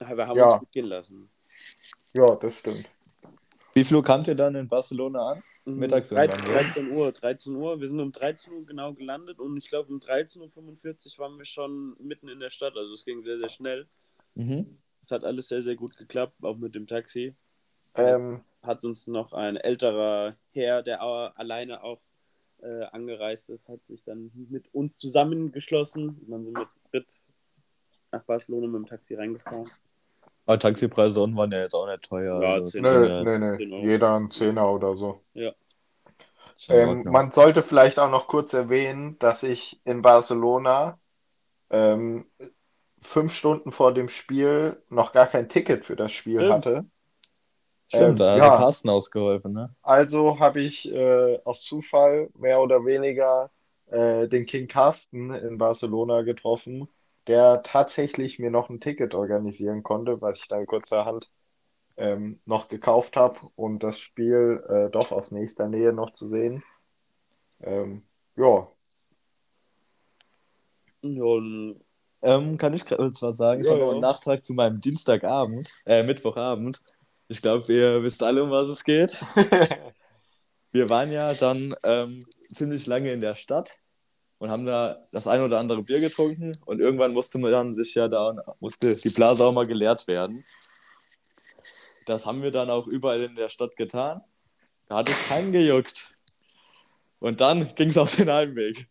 wir 0.00 0.26
haben 0.26 0.38
ja. 0.38 0.52
uns 0.52 0.60
gut 0.60 0.70
gehen 0.72 0.86
lassen. 0.86 1.30
Ja, 2.14 2.34
das 2.36 2.58
stimmt. 2.58 2.88
Wie 3.74 3.84
viel 3.84 3.96
Uhr 3.96 4.04
kamt 4.04 4.28
ihr 4.28 4.34
dann 4.34 4.54
in 4.54 4.68
Barcelona 4.68 5.32
an? 5.32 5.42
Mhm, 5.64 5.78
Mittags 5.78 6.08
drei- 6.10 6.26
irgendwann, 6.26 6.46
ne? 6.46 6.52
13 6.54 6.90
Uhr, 6.92 7.12
13 7.12 7.56
Uhr. 7.56 7.80
Wir 7.80 7.88
sind 7.88 8.00
um 8.00 8.12
13 8.12 8.52
Uhr 8.52 8.66
genau 8.66 8.92
gelandet 8.92 9.38
und 9.40 9.56
ich 9.56 9.68
glaube 9.68 9.92
um 9.92 9.98
13.45 9.98 11.18
Uhr 11.18 11.24
waren 11.24 11.38
wir 11.38 11.44
schon 11.44 11.96
mitten 11.98 12.28
in 12.28 12.38
der 12.40 12.50
Stadt. 12.50 12.76
Also 12.76 12.92
es 12.94 13.04
ging 13.04 13.22
sehr, 13.22 13.38
sehr 13.38 13.48
schnell. 13.48 13.86
Mhm. 14.34 14.76
Es 15.00 15.10
hat 15.10 15.24
alles 15.24 15.48
sehr, 15.48 15.62
sehr 15.62 15.74
gut 15.76 15.96
geklappt, 15.96 16.34
auch 16.42 16.56
mit 16.56 16.74
dem 16.74 16.86
Taxi. 16.86 17.34
Ähm, 17.96 18.40
Hat 18.62 18.84
uns 18.84 19.06
noch 19.06 19.32
ein 19.34 19.56
älterer 19.56 20.34
Herr, 20.52 20.82
der 20.82 21.02
alleine 21.02 21.82
auch 21.82 22.00
äh, 22.62 22.84
angereist 22.84 23.50
ist, 23.50 23.68
hat 23.68 23.80
sich 23.88 24.02
dann 24.04 24.30
mit 24.48 24.72
uns 24.72 24.96
zusammengeschlossen. 24.98 26.08
Und 26.08 26.30
dann 26.30 26.44
sind 26.46 26.56
wir 26.56 26.68
zu 26.68 26.78
dritt 26.90 27.06
nach 28.12 28.24
Barcelona 28.24 28.66
mit 28.68 28.76
dem 28.76 28.86
Taxi 28.86 29.14
reingefahren. 29.14 29.70
Aber 30.46 30.58
Taxipreise 30.58 31.22
unten 31.22 31.36
waren 31.36 31.52
ja 31.52 31.60
jetzt 31.60 31.74
auch 31.74 31.86
nicht 31.86 32.02
teuer. 32.02 32.42
Ja, 32.42 32.52
also, 32.54 32.66
zehn 32.66 32.82
das 32.82 32.92
nö, 32.92 33.00
ging 33.00 33.10
ja 33.10 33.22
nö, 33.22 33.32
jetzt. 33.32 33.40
nö. 33.40 33.56
10 33.56 33.72
Euro. 33.72 33.84
Jeder 33.86 34.14
ein 34.16 34.30
Zehner 34.30 34.70
oder 34.70 34.96
so. 34.96 35.20
In 35.34 35.52
Ähm, 36.68 37.04
man 37.10 37.30
sollte 37.30 37.62
vielleicht 37.62 37.98
auch 37.98 38.10
noch 38.10 38.26
kurz 38.26 38.52
erwähnen, 38.52 39.18
dass 39.18 39.42
ich 39.42 39.80
in 39.84 40.02
Barcelona 40.02 40.98
ähm, 41.70 42.26
fünf 43.02 43.34
Stunden 43.34 43.72
vor 43.72 43.92
dem 43.92 44.08
Spiel 44.08 44.82
noch 44.88 45.12
gar 45.12 45.26
kein 45.26 45.48
Ticket 45.48 45.84
für 45.84 45.96
das 45.96 46.12
Spiel 46.12 46.40
Stimmt. 46.40 46.52
hatte. 46.52 46.84
Stimmt, 47.88 48.10
ähm, 48.10 48.16
da 48.16 48.32
hat 48.32 48.38
ja. 48.38 48.56
Carsten 48.56 48.88
ausgeholfen, 48.88 49.52
ne? 49.52 49.74
Also 49.82 50.38
habe 50.40 50.60
ich 50.60 50.90
äh, 50.92 51.38
aus 51.44 51.62
Zufall 51.62 52.30
mehr 52.34 52.60
oder 52.60 52.84
weniger 52.84 53.50
äh, 53.86 54.26
den 54.28 54.46
King 54.46 54.68
Carsten 54.68 55.32
in 55.32 55.58
Barcelona 55.58 56.22
getroffen, 56.22 56.88
der 57.28 57.62
tatsächlich 57.62 58.38
mir 58.38 58.50
noch 58.50 58.70
ein 58.70 58.80
Ticket 58.80 59.14
organisieren 59.14 59.82
konnte, 59.82 60.20
was 60.20 60.38
ich 60.40 60.48
dann 60.48 60.66
kurzerhand 60.66 61.30
ähm, 61.96 62.40
noch 62.46 62.68
gekauft 62.68 63.16
habe 63.16 63.40
und 63.56 63.82
das 63.82 63.98
Spiel 64.00 64.64
äh, 64.68 64.90
doch 64.90 65.12
aus 65.12 65.32
nächster 65.32 65.68
Nähe 65.68 65.92
noch 65.92 66.12
zu 66.12 66.26
sehen. 66.26 66.64
Ähm, 67.60 68.06
ja, 68.36 68.68
Und 71.02 71.80
Ähm, 72.22 72.56
kann 72.58 72.72
ich 72.74 72.86
gerade 72.86 73.12
zwar 73.12 73.34
sagen, 73.34 73.60
ich 73.60 73.68
Ja, 73.68 73.70
habe 73.70 73.80
noch 73.80 73.90
ja. 73.90 73.92
einen 73.92 74.00
Nachtrag 74.00 74.42
zu 74.42 74.54
meinem 74.54 74.80
Dienstagabend, 74.80 75.74
äh, 75.84 76.02
Mittwochabend. 76.04 76.82
Ich 77.28 77.42
glaube, 77.42 77.72
ihr 77.72 78.02
wisst 78.02 78.22
alle, 78.22 78.42
um 78.44 78.50
was 78.50 78.68
es 78.68 78.84
geht. 78.84 79.20
Wir 80.72 80.90
waren 80.90 81.10
ja 81.12 81.34
dann 81.34 81.74
ähm, 81.84 82.26
ziemlich 82.54 82.86
lange 82.86 83.12
in 83.12 83.20
der 83.20 83.34
Stadt 83.34 83.78
und 84.38 84.50
haben 84.50 84.66
da 84.66 85.00
das 85.12 85.26
ein 85.26 85.40
oder 85.42 85.58
andere 85.58 85.82
Bier 85.82 86.00
getrunken 86.00 86.52
und 86.66 86.80
irgendwann 86.80 87.12
musste 87.12 87.38
man 87.38 87.52
dann 87.52 87.72
sich 87.72 87.94
ja 87.94 88.08
da 88.08 88.34
musste 88.60 88.94
die 88.94 89.08
Blase 89.10 89.44
auch 89.44 89.52
mal 89.52 89.66
geleert 89.66 90.06
werden. 90.06 90.44
Das 92.06 92.26
haben 92.26 92.42
wir 92.42 92.50
dann 92.50 92.68
auch 92.70 92.86
überall 92.86 93.22
in 93.22 93.34
der 93.34 93.48
Stadt 93.48 93.76
getan. 93.76 94.20
Da 94.88 94.96
hat 94.96 95.08
es 95.08 95.28
keinen 95.28 95.52
gejuckt. 95.52 96.14
Und 97.18 97.40
dann 97.40 97.74
ging 97.74 97.88
es 97.88 97.96
auf 97.96 98.14
den 98.14 98.30
Heimweg. 98.30 98.86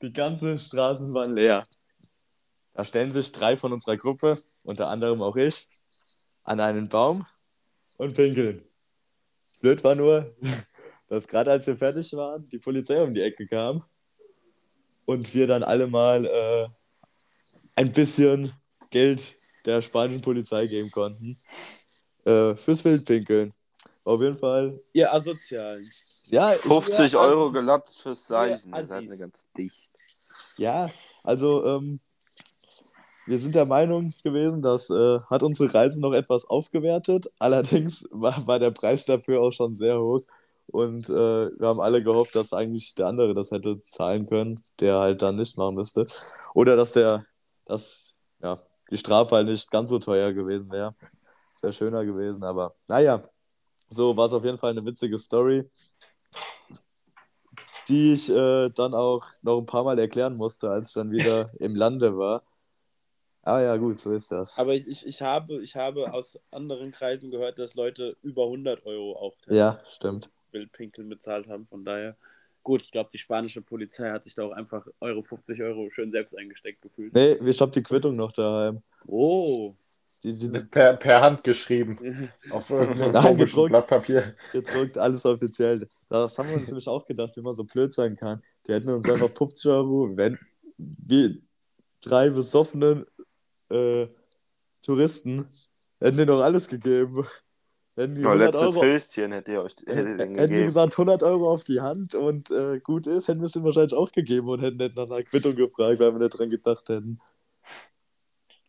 Die 0.00 0.12
ganzen 0.12 0.58
Straßen 0.58 1.12
waren 1.12 1.34
leer. 1.34 1.64
Da 2.74 2.84
stellen 2.84 3.10
sich 3.10 3.32
drei 3.32 3.56
von 3.56 3.72
unserer 3.72 3.96
Gruppe, 3.96 4.38
unter 4.62 4.88
anderem 4.88 5.20
auch 5.22 5.36
ich, 5.36 5.68
an 6.44 6.60
einen 6.60 6.88
Baum 6.88 7.26
und 7.98 8.14
pinkeln. 8.14 8.62
Blöd 9.60 9.82
war 9.82 9.96
nur, 9.96 10.36
dass 11.08 11.26
gerade 11.26 11.50
als 11.50 11.66
wir 11.66 11.76
fertig 11.76 12.12
waren, 12.12 12.48
die 12.48 12.58
Polizei 12.58 13.02
um 13.02 13.12
die 13.12 13.22
Ecke 13.22 13.46
kam 13.46 13.84
und 15.12 15.32
wir 15.34 15.46
dann 15.46 15.62
alle 15.62 15.86
mal 15.86 16.26
äh, 16.26 16.68
ein 17.76 17.92
bisschen 17.92 18.52
Geld 18.90 19.36
der 19.64 19.80
spanischen 19.82 20.20
Polizei 20.20 20.66
geben 20.66 20.90
konnten. 20.90 21.38
Äh, 22.24 22.54
fürs 22.56 22.84
Wildpinkeln. 22.84 23.52
Auf 24.04 24.20
jeden 24.20 24.38
Fall. 24.38 24.80
ihr 24.92 25.12
Asozialen. 25.12 25.88
Ja, 26.26 26.54
ich, 26.54 26.60
50 26.60 27.12
Ja, 27.12 27.20
Euro 27.20 27.42
Assis. 27.44 27.52
gelatzt 27.54 28.02
fürs 28.02 28.24
Zeichen. 28.26 28.70
Ja, 28.72 28.78
Ihr 28.80 28.86
seid 28.86 28.98
Assis. 28.98 29.10
mir 29.10 29.18
ganz 29.18 29.46
dicht. 29.56 29.88
Ja, 30.56 30.90
also 31.22 31.64
ähm, 31.66 32.00
wir 33.26 33.38
sind 33.38 33.54
der 33.54 33.64
Meinung 33.66 34.12
gewesen, 34.24 34.60
das 34.62 34.90
äh, 34.90 35.20
hat 35.30 35.42
unsere 35.44 35.72
Reise 35.72 36.00
noch 36.00 36.12
etwas 36.12 36.44
aufgewertet. 36.44 37.30
Allerdings 37.38 38.04
war, 38.10 38.44
war 38.46 38.58
der 38.58 38.72
Preis 38.72 39.04
dafür 39.04 39.40
auch 39.40 39.52
schon 39.52 39.74
sehr 39.74 40.00
hoch. 40.00 40.22
Und 40.66 41.08
äh, 41.08 41.50
wir 41.58 41.66
haben 41.66 41.80
alle 41.80 42.02
gehofft, 42.02 42.34
dass 42.34 42.52
eigentlich 42.52 42.94
der 42.94 43.06
andere 43.06 43.34
das 43.34 43.50
hätte 43.50 43.80
zahlen 43.80 44.26
können, 44.26 44.60
der 44.80 44.98
halt 44.98 45.22
dann 45.22 45.36
nicht 45.36 45.58
machen 45.58 45.74
müsste. 45.74 46.06
Oder 46.54 46.76
dass 46.76 46.92
der, 46.92 47.26
dass 47.66 48.14
ja, 48.42 48.58
die 48.90 48.96
Strafe 48.96 49.34
halt 49.36 49.48
nicht 49.48 49.70
ganz 49.70 49.90
so 49.90 49.98
teuer 49.98 50.32
gewesen 50.32 50.70
wäre. 50.70 50.94
Wäre 51.60 51.72
schöner 51.72 52.04
gewesen, 52.04 52.42
aber 52.44 52.74
naja, 52.88 53.22
so 53.88 54.16
war 54.16 54.26
es 54.26 54.32
auf 54.32 54.44
jeden 54.44 54.58
Fall 54.58 54.70
eine 54.70 54.84
witzige 54.84 55.18
Story 55.18 55.68
die 57.88 58.12
ich 58.14 58.30
äh, 58.30 58.70
dann 58.70 58.94
auch 58.94 59.24
noch 59.42 59.58
ein 59.58 59.66
paar 59.66 59.84
Mal 59.84 59.98
erklären 59.98 60.36
musste, 60.36 60.70
als 60.70 60.88
ich 60.88 60.94
dann 60.94 61.10
wieder 61.10 61.50
im 61.58 61.74
Lande 61.74 62.16
war. 62.16 62.42
Aber 63.42 63.60
ja, 63.60 63.76
gut, 63.76 63.98
so 63.98 64.12
ist 64.12 64.30
das. 64.30 64.56
Aber 64.56 64.72
ich, 64.74 64.86
ich, 64.86 65.04
ich, 65.04 65.20
habe, 65.20 65.62
ich 65.62 65.74
habe 65.74 66.12
aus 66.12 66.38
anderen 66.52 66.92
Kreisen 66.92 67.30
gehört, 67.30 67.58
dass 67.58 67.74
Leute 67.74 68.16
über 68.22 68.44
100 68.44 68.86
Euro 68.86 69.16
auch 69.16 69.34
ja, 69.48 69.80
stimmt. 69.84 70.30
Wildpinkeln 70.52 71.08
bezahlt 71.08 71.48
haben. 71.48 71.66
Von 71.66 71.84
daher, 71.84 72.16
gut, 72.62 72.82
ich 72.82 72.90
glaube, 72.90 73.10
die 73.12 73.18
spanische 73.18 73.62
Polizei 73.62 74.10
hat 74.10 74.24
sich 74.24 74.34
da 74.34 74.44
auch 74.44 74.52
einfach 74.52 74.86
Euro 75.00 75.22
50 75.22 75.60
Euro 75.62 75.90
schön 75.90 76.10
selbst 76.10 76.36
eingesteckt 76.36 76.82
gefühlt. 76.82 77.14
Nee, 77.14 77.38
ich 77.44 77.60
hab 77.60 77.72
die 77.72 77.82
Quittung 77.82 78.16
noch 78.16 78.32
daheim. 78.32 78.82
Oh. 79.06 79.74
Die, 80.22 80.34
die, 80.34 80.60
per, 80.60 80.94
per 80.94 81.20
Hand 81.20 81.42
geschrieben. 81.42 81.98
Auf 82.50 82.70
irgendeinem 82.70 83.36
gedruckt. 83.36 83.70
Blatt 83.70 83.88
Papier. 83.88 84.36
gedruckt, 84.52 84.96
alles 84.96 85.24
offiziell. 85.26 85.84
Das 86.08 86.38
haben 86.38 86.48
wir 86.48 86.56
uns 86.56 86.68
nämlich 86.68 86.86
auch 86.86 87.04
gedacht, 87.06 87.36
wie 87.36 87.40
man 87.40 87.54
so 87.54 87.64
blöd 87.64 87.92
sein 87.92 88.16
kann. 88.16 88.40
Die 88.66 88.72
hätten 88.72 88.88
uns 88.88 89.08
einfach 89.08 89.30
50 89.30 89.70
Euro, 89.70 90.16
wenn 90.16 90.38
wir 90.76 91.38
drei 92.00 92.30
besoffenen 92.30 93.04
äh, 93.68 94.06
Touristen 94.82 95.48
hätten 96.02 96.16
denen 96.16 96.28
doch 96.28 96.42
alles 96.42 96.68
gegeben. 96.68 97.26
Hätten 97.94 98.14
die, 98.14 98.22
Nur 98.22 98.32
100 98.32 98.54
letztes 98.54 98.76
Euro, 98.76 98.82
Höschen 98.84 99.32
hätte 99.32 99.52
ihr 99.52 99.62
euch 99.62 99.74
hätte 99.86 99.94
hätten 99.94 100.34
die 100.34 100.40
gegeben. 100.40 100.64
gesagt 100.64 100.94
100 100.94 101.22
Euro 101.22 101.50
auf 101.50 101.62
die 101.62 101.80
Hand 101.80 102.14
und 102.14 102.50
äh, 102.50 102.80
gut 102.80 103.06
ist, 103.06 103.28
hätten 103.28 103.40
wir 103.40 103.46
es 103.46 103.56
ihnen 103.56 103.66
wahrscheinlich 103.66 103.92
auch 103.92 104.10
gegeben 104.12 104.48
und 104.48 104.62
hätten 104.62 104.78
nicht 104.78 104.96
nach 104.96 105.04
einer 105.04 105.22
Quittung 105.22 105.54
gefragt, 105.54 106.00
weil 106.00 106.12
wir 106.12 106.18
nicht 106.18 106.38
dran 106.38 106.48
gedacht 106.48 106.88
hätten. 106.88 107.20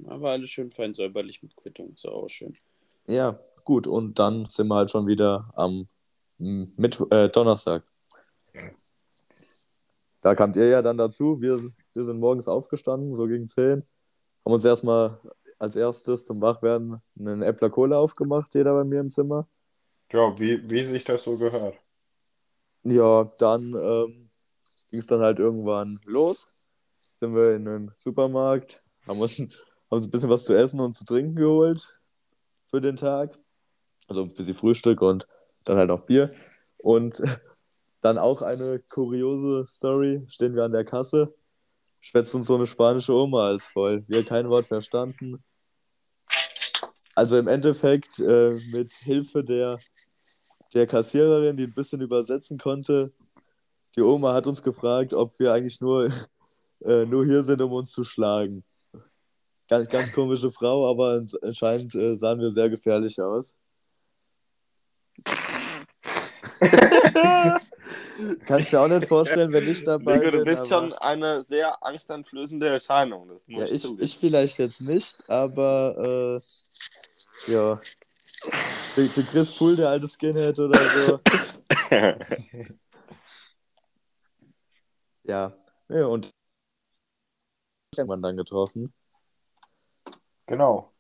Aber 0.08 0.32
alles 0.32 0.50
schön 0.50 0.72
fein 0.72 0.94
säuberlich 0.94 1.42
mit 1.42 1.56
Quittung. 1.56 1.94
Ist 1.94 2.06
auch 2.06 2.28
schön. 2.28 2.54
Ja, 3.08 3.40
gut. 3.64 3.88
Und 3.88 4.20
dann 4.20 4.46
sind 4.48 4.68
wir 4.68 4.76
halt 4.76 4.92
schon 4.92 5.08
wieder 5.08 5.52
am 5.56 5.88
mm, 6.40 6.64
Mitt 6.76 7.00
äh, 7.12 7.30
Donnerstag. 7.30 7.84
Da 10.22 10.36
kamt 10.36 10.56
ihr 10.56 10.68
ja 10.68 10.82
dann 10.82 10.98
dazu. 10.98 11.42
Wir, 11.42 11.62
wir 11.62 12.06
sind 12.06 12.20
morgens 12.20 12.48
aufgestanden, 12.48 13.14
so 13.14 13.28
gegen 13.28 13.48
10. 13.48 13.84
Haben 14.46 14.54
uns 14.54 14.66
erstmal 14.66 15.20
als 15.64 15.78
erstes 15.78 16.26
zum 16.26 16.42
Wachwerden 16.42 17.02
einen 17.18 17.42
Äppler 17.42 17.70
Cola 17.70 17.98
aufgemacht, 17.98 18.54
jeder 18.54 18.74
bei 18.74 18.84
mir 18.84 19.00
im 19.00 19.10
Zimmer. 19.10 19.48
Ja, 20.12 20.38
wie, 20.38 20.70
wie 20.70 20.86
sich 20.86 21.06
das 21.06 21.24
so 21.24 21.38
gehört. 21.38 21.76
Ja, 22.84 23.30
dann 23.40 23.62
ähm, 23.62 24.30
ging 24.92 25.00
es 25.00 25.08
dann 25.08 25.22
halt 25.22 25.40
irgendwann 25.40 25.98
los. 26.04 26.54
sind 27.00 27.34
wir 27.34 27.56
in 27.56 27.64
den 27.64 27.92
Supermarkt, 27.98 28.78
haben 29.08 29.22
uns, 29.22 29.40
haben 29.40 29.50
uns 29.88 30.06
ein 30.06 30.12
bisschen 30.12 30.30
was 30.30 30.44
zu 30.44 30.54
essen 30.54 30.82
und 30.82 30.96
zu 30.96 31.06
trinken 31.06 31.36
geholt 31.36 31.98
für 32.68 32.82
den 32.82 32.98
Tag. 32.98 33.40
Also 34.10 34.24
ein 34.24 34.34
bisschen 34.34 34.56
Frühstück 34.56 35.02
und 35.02 35.30
dann 35.64 35.78
halt 35.78 35.92
auch 35.92 36.02
Bier. 36.02 36.34
Und 36.76 37.22
dann 38.02 38.18
auch 38.18 38.42
eine 38.42 38.80
kuriose 38.80 39.66
Story, 39.66 40.26
stehen 40.28 40.56
wir 40.56 40.66
an 40.66 40.74
der 40.74 40.84
Kasse, 40.84 41.34
schwätzt 42.02 42.36
uns 42.36 42.48
so 42.48 42.56
eine 42.56 42.68
spanische 42.68 43.14
Oma 43.14 43.48
als 43.48 43.64
voll. 43.64 44.04
Wir 44.08 44.26
kein 44.26 44.50
Wort 44.50 44.66
verstanden. 44.66 45.42
Also 47.16 47.38
im 47.38 47.48
Endeffekt 47.48 48.20
äh, 48.20 48.58
mit 48.72 48.94
Hilfe 48.94 49.44
der, 49.44 49.80
der 50.74 50.88
Kassiererin, 50.88 51.58
die 51.58 51.64
ein 51.66 51.74
bisschen 51.74 52.02
übersetzen 52.02 52.58
konnte, 52.58 53.12
die 53.96 54.02
Oma 54.02 54.34
hat 54.34 54.48
uns 54.48 54.64
gefragt, 54.64 55.14
ob 55.14 55.38
wir 55.40 55.54
eigentlich 55.54 55.80
nur, 55.80 56.10
äh, 56.84 57.06
nur 57.06 57.26
hier 57.26 57.44
sind, 57.44 57.62
um 57.62 57.72
uns 57.72 57.92
zu 57.92 58.04
schlagen. 58.04 58.64
Ganz, 59.70 59.90
ganz 59.90 60.12
komische 60.12 60.52
Frau, 60.52 60.90
aber 60.90 61.22
anscheinend 61.42 61.94
äh, 61.96 62.16
sahen 62.16 62.40
wir 62.40 62.52
sehr 62.52 62.70
gefährlich 62.70 63.22
aus. 63.22 63.54
Kann 68.46 68.62
ich 68.62 68.72
mir 68.72 68.80
auch 68.80 68.88
nicht 68.88 69.08
vorstellen, 69.08 69.52
wenn 69.52 69.68
ich 69.68 69.84
dabei 69.84 70.18
Nico, 70.18 70.32
du 70.32 70.38
bin. 70.38 70.46
bist 70.46 70.60
aber- 70.60 70.68
schon 70.68 70.94
eine 70.94 71.44
sehr 71.44 71.84
angsteinflößende 71.84 72.68
Erscheinung. 72.68 73.28
Das 73.30 73.48
muss 73.48 73.70
Ja, 73.70 73.76
ich, 73.76 73.86
ich 74.00 74.18
vielleicht 74.18 74.60
jetzt 74.60 74.82
nicht, 74.82 75.30
aber 75.30 76.38
äh, 76.38 76.42
ja. 77.48 77.82
Für, 78.52 79.04
für 79.04 79.24
Chris 79.24 79.56
Pool, 79.58 79.76
der 79.76 79.90
alte 79.90 80.08
Skinhead 80.08 80.60
oder 80.60 80.80
so. 80.80 81.20
Ja. 85.24 85.54
ja 85.90 86.06
und 86.06 86.32
irgendwann 87.96 88.22
dann 88.22 88.38
getroffen. 88.38 88.94
Genau. 90.46 90.92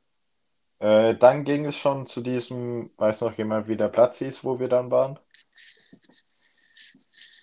Äh, 0.79 1.15
dann 1.15 1.43
ging 1.43 1.65
es 1.65 1.75
schon 1.75 2.05
zu 2.05 2.21
diesem, 2.21 2.91
weiß 2.97 3.21
noch 3.21 3.37
jemand, 3.37 3.67
wie 3.67 3.77
der 3.77 3.89
Platz 3.89 4.17
hieß, 4.19 4.43
wo 4.43 4.59
wir 4.59 4.69
dann 4.69 4.91
waren? 4.91 5.19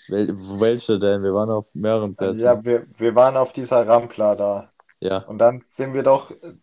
Wel 0.09 0.35
welche 0.61 0.99
denn? 0.99 1.23
Wir 1.23 1.35
waren 1.35 1.51
auf 1.51 1.75
mehreren 1.75 2.17
Plätzen. 2.17 2.45
Ja, 2.45 2.65
wir, 2.65 2.87
wir 2.99 3.15
waren 3.15 3.37
auf 3.37 3.53
dieser 3.53 3.87
Rampla 3.87 4.35
da. 4.35 4.73
Ja. 4.99 5.19
Und 5.19 5.39
dann 5.39 5.63
sind 5.65 5.95
wir 5.95 6.03
doch 6.03 6.31
äh, 6.31 6.55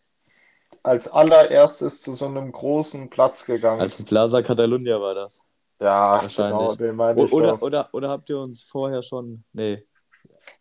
als 0.88 1.08
allererstes 1.08 2.02
zu 2.02 2.14
so 2.14 2.26
einem 2.26 2.52
großen 2.52 3.10
Platz 3.10 3.46
gegangen. 3.46 3.82
Als 3.82 4.04
Plaza 4.04 4.42
Catalunya 4.42 5.00
war 5.00 5.14
das. 5.16 5.46
ja, 5.80 6.22
wahrscheinlich. 6.22 6.58
genau, 6.60 6.76
den 6.76 6.96
meine 6.96 7.26
ich 7.26 7.32
oder, 7.34 7.52
doch. 7.54 7.62
oder, 7.62 7.90
oder 7.92 8.10
habt 8.10 8.30
ihr 8.30 8.40
uns 8.40 8.64
vorher 8.64 9.02
schon. 9.02 9.44
Nee, 9.54 9.86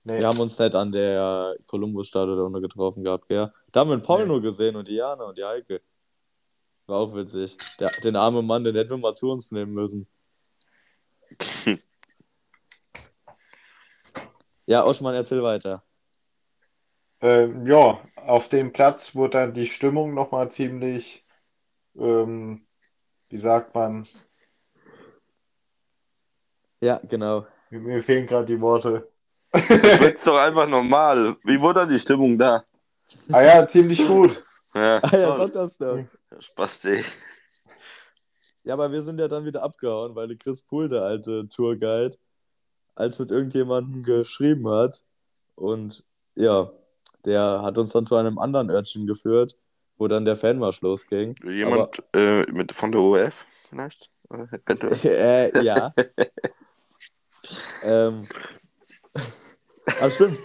Nee. 0.02 0.18
wir 0.18 0.26
haben 0.26 0.40
uns 0.40 0.58
nicht 0.58 0.74
an 0.74 0.90
der 0.90 1.54
Columbus-Statue 1.66 2.36
da 2.36 2.42
unten 2.42 2.60
getroffen 2.60 3.04
gehabt, 3.04 3.28
gell? 3.28 3.52
Da 3.72 3.80
haben 3.80 3.90
wir 3.90 3.98
Paul 3.98 4.20
Nee. 4.22 4.26
nur 4.26 4.42
gesehen 4.42 4.74
und 4.76 4.88
die 4.88 4.94
Jana 4.96 5.24
und 5.24 5.38
die 5.38 5.44
Heike. 5.44 5.80
War 6.86 6.98
auch 7.00 7.14
witzig. 7.14 7.56
Der, 7.80 7.88
den 8.04 8.16
armen 8.16 8.44
Mann, 8.46 8.62
den 8.64 8.74
hätten 8.74 8.90
wir 8.90 8.98
mal 8.98 9.14
zu 9.14 9.30
uns 9.30 9.50
nehmen 9.52 9.72
müssen. 9.74 10.06
ja, 14.66 14.84
Oschmann, 14.84 15.14
erzähl 15.14 15.42
weiter. 15.42 15.82
Ähm, 17.20 17.66
ja, 17.66 18.00
auf 18.16 18.48
dem 18.48 18.72
Platz 18.72 19.14
wurde 19.14 19.38
dann 19.38 19.54
die 19.54 19.66
Stimmung 19.66 20.14
nochmal 20.14 20.50
ziemlich, 20.50 21.24
ähm, 21.98 22.66
wie 23.30 23.38
sagt 23.38 23.74
man, 23.74 24.06
Ja, 26.82 27.00
genau. 27.02 27.46
mir, 27.70 27.80
mir 27.80 28.02
fehlen 28.02 28.26
gerade 28.26 28.46
die 28.46 28.60
Worte. 28.60 29.08
Das 29.52 29.62
wird's 30.00 30.24
doch 30.24 30.36
einfach 30.38 30.68
normal. 30.68 31.36
Wie 31.44 31.60
wurde 31.60 31.80
dann 31.80 31.88
die 31.88 31.98
Stimmung 31.98 32.36
da? 32.38 32.64
Ah 33.32 33.42
ja, 33.42 33.66
ziemlich 33.66 34.06
gut. 34.06 34.44
Ja, 34.74 34.98
Ah 35.02 35.16
ja, 35.16 35.36
sag 35.36 35.52
das 35.54 35.78
doch. 35.78 35.98
Spasti. 36.38 37.02
Ja, 38.64 38.74
aber 38.74 38.90
wir 38.92 39.00
sind 39.00 39.18
ja 39.18 39.28
dann 39.28 39.44
wieder 39.44 39.62
abgehauen, 39.62 40.14
weil 40.14 40.28
der 40.28 40.36
Chris 40.36 40.60
Pool, 40.62 40.88
der 40.88 41.02
alte 41.02 41.48
Tourguide, 41.48 42.18
als 42.94 43.18
mit 43.18 43.30
irgendjemandem 43.30 44.02
geschrieben 44.02 44.68
hat. 44.68 45.02
Und 45.54 46.04
ja, 46.34 46.70
der 47.26 47.60
hat 47.62 47.76
uns 47.76 47.92
dann 47.92 48.04
zu 48.04 48.16
einem 48.16 48.38
anderen 48.38 48.70
Örtchen 48.70 49.06
geführt, 49.06 49.56
wo 49.98 50.08
dann 50.08 50.24
der 50.24 50.36
Fanmarsch 50.36 50.80
losging. 50.80 51.34
Jemand 51.44 52.02
äh, 52.14 52.50
mit, 52.50 52.72
von 52.72 52.92
der 52.92 53.00
ORF 53.00 53.44
vielleicht? 53.68 54.10
Äh, 55.04 55.64
ja. 55.64 55.92
ähm. 57.84 58.26
Ah, 60.00 60.10
stimmt. 60.10 60.36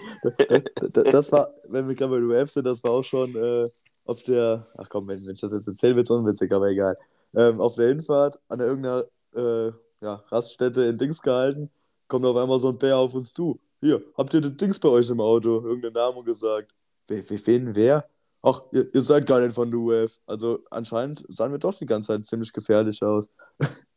Das, 1.12 1.32
war, 1.32 1.52
wenn 1.68 1.88
wir 1.88 1.96
gerade 1.96 2.12
bei 2.12 2.20
der 2.20 2.44
UF 2.44 2.52
sind, 2.52 2.66
das 2.66 2.84
war 2.84 2.92
auch 2.92 3.04
schon 3.04 3.36
äh, 3.36 3.70
auf 4.06 4.22
der. 4.24 4.68
Ach 4.78 4.88
komm, 4.88 5.08
wenn, 5.08 5.26
wenn 5.26 5.34
ich 5.34 5.42
das 5.42 5.54
jetzt 5.54 5.68
erzähle, 5.68 5.96
wird 5.96 6.06
es 6.06 6.12
unwitzig, 6.12 6.52
aber 6.52 6.68
egal. 6.68 6.96
Ähm, 7.34 7.60
auf 7.60 7.76
der 7.76 7.88
Hinfahrt 7.88 8.40
an 8.50 8.60
irgendeiner 8.60 9.06
äh, 9.34 9.72
ja, 10.02 10.24
Raststätte 10.28 10.84
in 10.84 10.98
Dings 10.98 11.22
gehalten, 11.22 11.72
kommt 12.08 12.26
auf 12.26 12.36
einmal 12.36 12.60
so 12.60 12.70
ein 12.70 12.78
Bär 12.78 12.98
auf 12.98 13.14
uns 13.14 13.34
zu. 13.34 13.60
Hier, 13.82 14.04
habt 14.16 14.34
ihr 14.34 14.42
den 14.42 14.56
Dings 14.56 14.80
bei 14.80 14.90
euch 14.90 15.10
im 15.10 15.20
Auto? 15.20 15.66
Irgendeinen 15.66 15.94
Namen 15.94 16.24
gesagt. 16.24 16.74
Wer, 17.08 17.28
wer, 17.28 17.48
wen, 17.48 17.76
wer? 17.76 18.10
Ach, 18.44 18.62
ihr, 18.72 18.94
ihr 18.94 19.02
seid 19.02 19.26
gar 19.26 19.40
nicht 19.40 19.56
von 19.56 19.72
der 19.72 19.80
UF. 19.80 20.20
Also 20.28 20.64
anscheinend 20.70 21.26
sahen 21.28 21.52
wir 21.52 21.58
doch 21.60 21.76
die 21.76 21.86
ganze 21.88 22.10
Zeit 22.10 22.26
ziemlich 22.28 22.54
gefährlich 22.54 23.02
aus. 23.04 23.30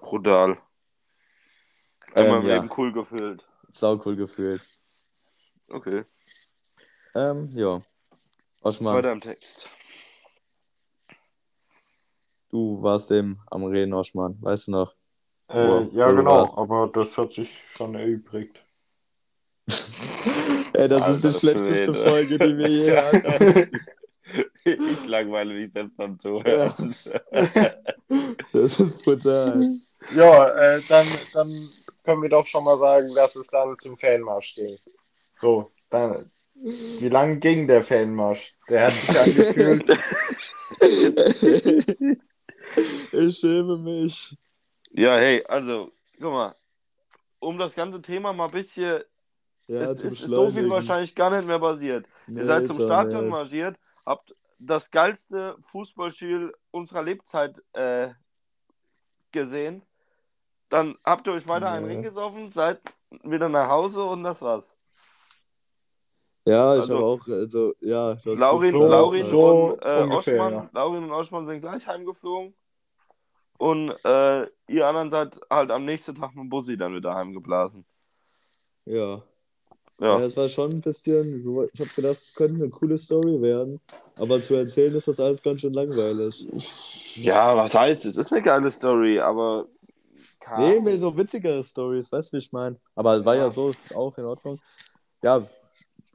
Brutal. 0.00 0.58
Immer 2.14 2.36
Ähm, 2.36 2.42
im 2.42 2.46
ja. 2.48 2.54
Leben 2.54 2.70
cool 2.76 2.92
gefühlt. 2.92 3.46
Sau 3.68 4.00
cool 4.04 4.16
gefühlt. 4.16 4.62
Okay. 5.68 6.04
Ähm, 7.14 7.50
ja. 7.56 7.82
Oschmann, 8.62 8.96
Weiter 8.96 9.12
im 9.12 9.20
Text. 9.20 9.68
du 12.48 12.82
warst 12.82 13.10
eben 13.10 13.40
am 13.50 13.64
Reden, 13.64 13.92
Oschmann. 13.92 14.40
Weißt 14.40 14.68
du 14.68 14.72
noch? 14.72 14.94
Äh, 15.48 15.84
ja, 15.92 16.10
genau, 16.12 16.38
warst. 16.38 16.58
aber 16.58 16.88
das 16.92 17.16
hat 17.16 17.32
sich 17.32 17.50
schon 17.76 17.94
erübrigt. 17.94 18.62
Ey, 20.72 20.88
das 20.88 21.02
Alter, 21.02 21.14
ist 21.14 21.22
die 21.22 21.26
das 21.28 21.40
schlechteste 21.40 21.94
Schwede. 21.94 22.08
Folge, 22.08 22.38
die 22.38 22.58
wir 22.58 22.68
je 22.68 22.96
hatten. 22.96 23.80
ich 24.64 25.06
langweile 25.06 25.54
mich 25.54 25.72
selbst 25.72 25.96
beim 25.96 26.18
Zuhören. 26.18 26.94
Das 28.52 28.80
ist 28.80 29.04
brutal. 29.04 29.68
Ja, 30.14 30.48
äh, 30.48 30.80
dann, 30.88 31.06
dann 31.32 31.70
können 32.04 32.22
wir 32.22 32.28
doch 32.28 32.46
schon 32.46 32.64
mal 32.64 32.76
sagen, 32.76 33.14
dass 33.14 33.36
es 33.36 33.46
dann 33.48 33.78
zum 33.78 33.96
Fanmarsch 33.96 34.54
ging. 34.54 34.78
So, 35.32 35.72
dann, 35.90 36.30
wie 36.54 37.08
lang 37.08 37.40
ging 37.40 37.66
der 37.66 37.84
Fanmarsch? 37.84 38.54
Der 38.68 38.86
hat 38.86 38.92
sich 38.92 39.18
angefühlt. 39.18 39.98
Ich 43.12 43.38
schäme 43.38 43.78
mich. 43.78 44.36
Ja, 44.96 45.16
hey, 45.16 45.44
also, 45.46 45.92
guck 46.20 46.32
mal. 46.32 46.56
Um 47.38 47.58
das 47.58 47.74
ganze 47.74 48.00
Thema 48.00 48.32
mal 48.32 48.46
ein 48.46 48.50
bisschen. 48.50 49.02
Ja, 49.68 49.80
es 49.90 50.02
ist 50.02 50.18
so 50.20 50.50
viel 50.50 50.70
wahrscheinlich 50.70 51.14
gar 51.14 51.28
nicht 51.30 51.46
mehr 51.46 51.58
passiert. 51.58 52.06
Nee, 52.28 52.38
Ihr 52.40 52.44
seid 52.46 52.66
zum 52.66 52.80
Stadion 52.80 53.24
nicht. 53.24 53.30
marschiert, 53.30 53.76
habt 54.06 54.34
das 54.58 54.90
geilste 54.90 55.56
Fußballspiel 55.60 56.52
unserer 56.70 57.02
Lebzeit 57.02 57.60
äh, 57.74 58.08
gesehen. 59.32 59.82
Dann 60.70 60.96
habt 61.04 61.26
ihr 61.26 61.32
euch 61.34 61.46
weiter 61.46 61.70
einen 61.70 61.86
Ja. 61.86 61.92
Ring 61.92 62.02
gesoffen, 62.02 62.50
seid 62.52 62.80
wieder 63.22 63.48
nach 63.48 63.68
Hause 63.68 64.02
und 64.04 64.22
das 64.24 64.40
war's. 64.40 64.76
Ja, 66.46 66.76
ich 66.76 66.82
Also- 66.82 66.94
habe 66.94 67.04
auch, 67.04 67.28
also, 67.28 67.74
ja. 67.80 68.16
Laurin, 68.24 68.74
Laurin 68.74 69.24
so 69.24 69.72
und 69.74 69.84
äh, 69.84 70.02
ungefähr, 70.02 70.34
Oschmann, 70.40 70.52
ja. 70.54 70.70
Laurin 70.72 71.04
und 71.04 71.10
Oschmann 71.12 71.44
sind 71.44 71.60
gleich 71.60 71.86
heimgeflogen. 71.86 72.54
Und 73.58 73.90
äh, 74.04 74.46
ihr 74.68 74.86
anderen 74.86 75.10
seid 75.10 75.38
halt 75.50 75.70
am 75.70 75.84
nächsten 75.84 76.14
Tag 76.14 76.34
mit 76.34 76.44
dem 76.44 76.48
Bussi 76.48 76.76
dann 76.76 76.94
wieder 76.94 77.14
heimgeblasen. 77.14 77.84
Ja. 78.84 79.22
Ja, 79.98 80.08
Ja. 80.08 80.18
das 80.18 80.36
war 80.36 80.48
schon 80.48 80.72
ein 80.72 80.80
bisschen, 80.82 81.40
ich 81.72 81.80
habe 81.80 81.90
gedacht, 81.96 82.18
es 82.18 82.34
könnte 82.34 82.56
eine 82.62 82.68
coole 82.70 82.98
Story 82.98 83.40
werden, 83.40 83.80
aber 84.16 84.42
zu 84.42 84.54
erzählen 84.54 84.94
ist 84.94 85.08
das 85.08 85.18
alles 85.20 85.42
ganz 85.42 85.62
schön 85.62 85.72
langweilig. 85.72 86.46
ja, 87.16 87.56
was 87.56 87.74
heißt, 87.74 88.04
es 88.04 88.18
ist 88.18 88.30
eine 88.32 88.42
geile 88.42 88.70
Story, 88.70 89.18
aber. 89.20 89.66
keine 90.38 90.74
Nee, 90.74 90.80
mehr 90.80 90.98
so 90.98 91.16
witzigere 91.16 91.62
Stories, 91.64 92.12
weißt 92.12 92.30
du, 92.30 92.36
wie 92.36 92.38
ich 92.40 92.52
meine? 92.52 92.76
Aber 92.94 93.24
war 93.24 93.34
ja 93.36 93.44
Ja. 93.44 93.50
so 93.50 93.70
ist 93.70 93.94
auch 93.94 94.16
in 94.18 94.24
Ordnung. 94.26 94.60
Ja, 95.22 95.48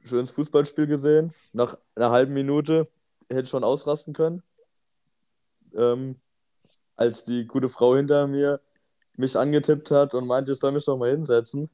schönes 0.04 0.30
Fußballspiel 0.30 0.86
gesehen. 0.86 1.34
Nach 1.52 1.76
einer 1.96 2.10
halben 2.10 2.34
Minute 2.34 2.88
hätte 3.28 3.42
ich 3.42 3.48
schon 3.48 3.64
ausrasten 3.64 4.14
können. 4.14 4.42
Ähm, 5.74 6.20
als 7.02 7.24
die 7.24 7.46
gute 7.46 7.68
Frau 7.68 7.96
hinter 7.96 8.26
mir 8.28 8.60
mich 9.16 9.36
angetippt 9.36 9.90
hat 9.90 10.14
und 10.14 10.26
meinte, 10.26 10.52
ich 10.52 10.58
soll 10.58 10.72
mich 10.72 10.84
doch 10.84 10.96
mal 10.96 11.10
hinsetzen. 11.10 11.68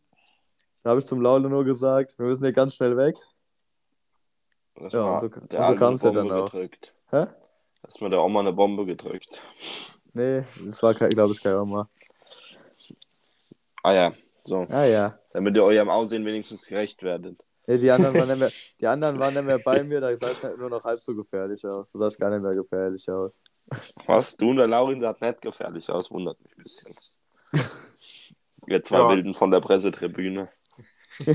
Da 0.82 0.90
habe 0.90 1.00
ich 1.00 1.06
zum 1.06 1.20
Laule 1.20 1.48
nur 1.48 1.64
gesagt, 1.64 2.18
wir 2.18 2.26
müssen 2.26 2.44
hier 2.44 2.52
ganz 2.52 2.74
schnell 2.74 2.96
weg. 2.96 3.16
Das 4.74 4.92
Ja, 4.92 5.02
und 5.04 5.20
so- 5.20 5.28
der 5.28 5.60
und 5.60 5.66
so 5.66 5.74
kam's 5.74 6.04
eine 6.04 6.16
ja 6.16 6.22
dann 6.24 6.32
auch. 6.32 6.50
gedrückt. 6.50 6.94
Hä? 7.10 7.26
Hast 7.84 8.00
mir 8.00 8.10
der 8.10 8.22
Oma 8.22 8.40
eine 8.40 8.52
Bombe 8.52 8.86
gedrückt. 8.86 9.40
Nee, 10.14 10.44
das 10.64 10.82
war, 10.82 10.94
glaube 10.94 11.32
ich, 11.32 11.42
kein 11.42 11.54
Oma. 11.56 11.88
Ah 13.82 13.92
ja, 13.92 14.12
so. 14.42 14.66
Ah 14.70 14.84
ja. 14.84 15.14
Damit 15.32 15.54
ihr 15.56 15.62
eurem 15.64 15.88
Aussehen 15.90 16.24
wenigstens 16.24 16.66
gerecht 16.66 17.02
werdet. 17.02 17.44
Nee, 17.68 17.76
die, 17.78 17.90
anderen 17.90 18.16
waren 18.16 18.28
nicht 18.28 18.38
mehr, 18.38 18.50
die 18.80 18.86
anderen 18.86 19.18
waren 19.18 19.34
nicht 19.34 19.44
mehr 19.44 19.58
bei 19.58 19.84
mir, 19.84 20.00
da 20.00 20.16
sah 20.16 20.30
ich 20.32 20.42
halt 20.42 20.58
nur 20.58 20.70
noch 20.70 20.82
halb 20.84 21.02
so 21.02 21.14
gefährlich 21.14 21.64
aus. 21.66 21.92
Da 21.92 21.98
sah 21.98 22.08
ich 22.08 22.18
gar 22.18 22.30
nicht 22.30 22.42
mehr 22.42 22.54
gefährlich 22.54 23.08
aus. 23.10 23.36
Was? 24.06 24.36
Du 24.36 24.50
und 24.50 24.56
der 24.56 24.68
Laurin 24.68 25.02
sah 25.02 25.14
nicht 25.20 25.42
gefährlich 25.42 25.90
aus, 25.90 26.10
wundert 26.10 26.40
mich 26.40 26.56
ein 26.56 26.62
bisschen. 26.62 26.94
Ihr 28.66 28.82
zwei 28.82 28.98
Ja. 29.00 29.08
Wilden 29.10 29.34
von 29.34 29.50
der 29.50 29.60
Pressetribüne. 29.60 30.48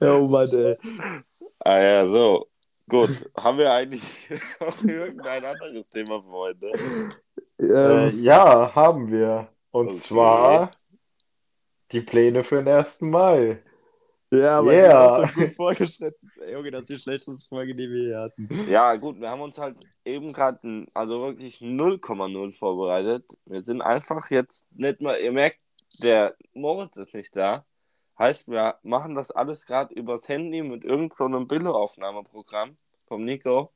Ja, 0.00 0.16
oh 0.16 0.26
Mann, 0.28 0.50
ey. 0.50 0.76
Ah 1.60 1.78
ja, 1.78 2.08
so. 2.08 2.48
Gut. 2.88 3.10
Haben 3.36 3.58
wir 3.58 3.72
eigentlich 3.72 4.02
noch 4.60 4.82
irgendein 4.82 5.44
anderes 5.44 5.88
Thema 5.88 6.20
für 6.22 6.30
heute? 6.32 6.66
Äh, 7.60 8.08
Ähm, 8.08 8.22
ja, 8.22 8.74
haben 8.74 9.10
wir. 9.10 9.48
Und 9.70 9.88
Okay. 9.88 9.94
zwar 9.94 10.72
die 11.92 12.00
Pläne 12.00 12.42
für 12.42 12.62
den 12.62 12.68
1. 12.68 13.00
Mai. 13.02 13.62
ja, 14.30 14.58
aber 14.58 14.72
Yeah. 14.72 15.18
yeah. 15.18 15.28
so 15.28 15.34
gut 15.34 15.50
vorgeschritten. 15.56 16.30
Ey, 16.40 16.52
Junge, 16.52 16.70
das 16.70 16.82
ist 16.82 16.90
die 16.90 16.98
schlechteste 16.98 17.48
Folge, 17.48 17.74
die 17.74 17.90
wir 17.90 18.02
hier 18.04 18.18
hatten. 18.18 18.48
Ja, 18.68 18.96
gut, 18.96 19.20
wir 19.20 19.30
haben 19.30 19.42
uns 19.42 19.58
halt 19.58 19.78
eben 20.04 20.32
gerade 20.32 20.86
also 20.94 21.20
wirklich 21.20 21.58
0,0 21.58 22.52
vorbereitet. 22.52 23.24
Wir 23.44 23.62
sind 23.62 23.82
einfach 23.82 24.30
jetzt 24.30 24.66
nicht 24.72 25.00
mal, 25.00 25.20
ihr 25.20 25.32
merkt, 25.32 25.58
der 26.02 26.34
Moritz 26.54 26.96
ist 26.96 27.14
nicht 27.14 27.36
da. 27.36 27.64
Heißt, 28.18 28.48
wir 28.48 28.76
machen 28.82 29.14
das 29.14 29.30
alles 29.30 29.66
gerade 29.66 29.94
übers 29.94 30.28
Handy 30.28 30.62
mit 30.62 30.84
irgendeinem 30.84 31.16
so 31.16 31.24
einem 31.24 31.48
Billo-Aufnahmeprogramm 31.48 32.76
vom 33.06 33.24
Nico. 33.24 33.72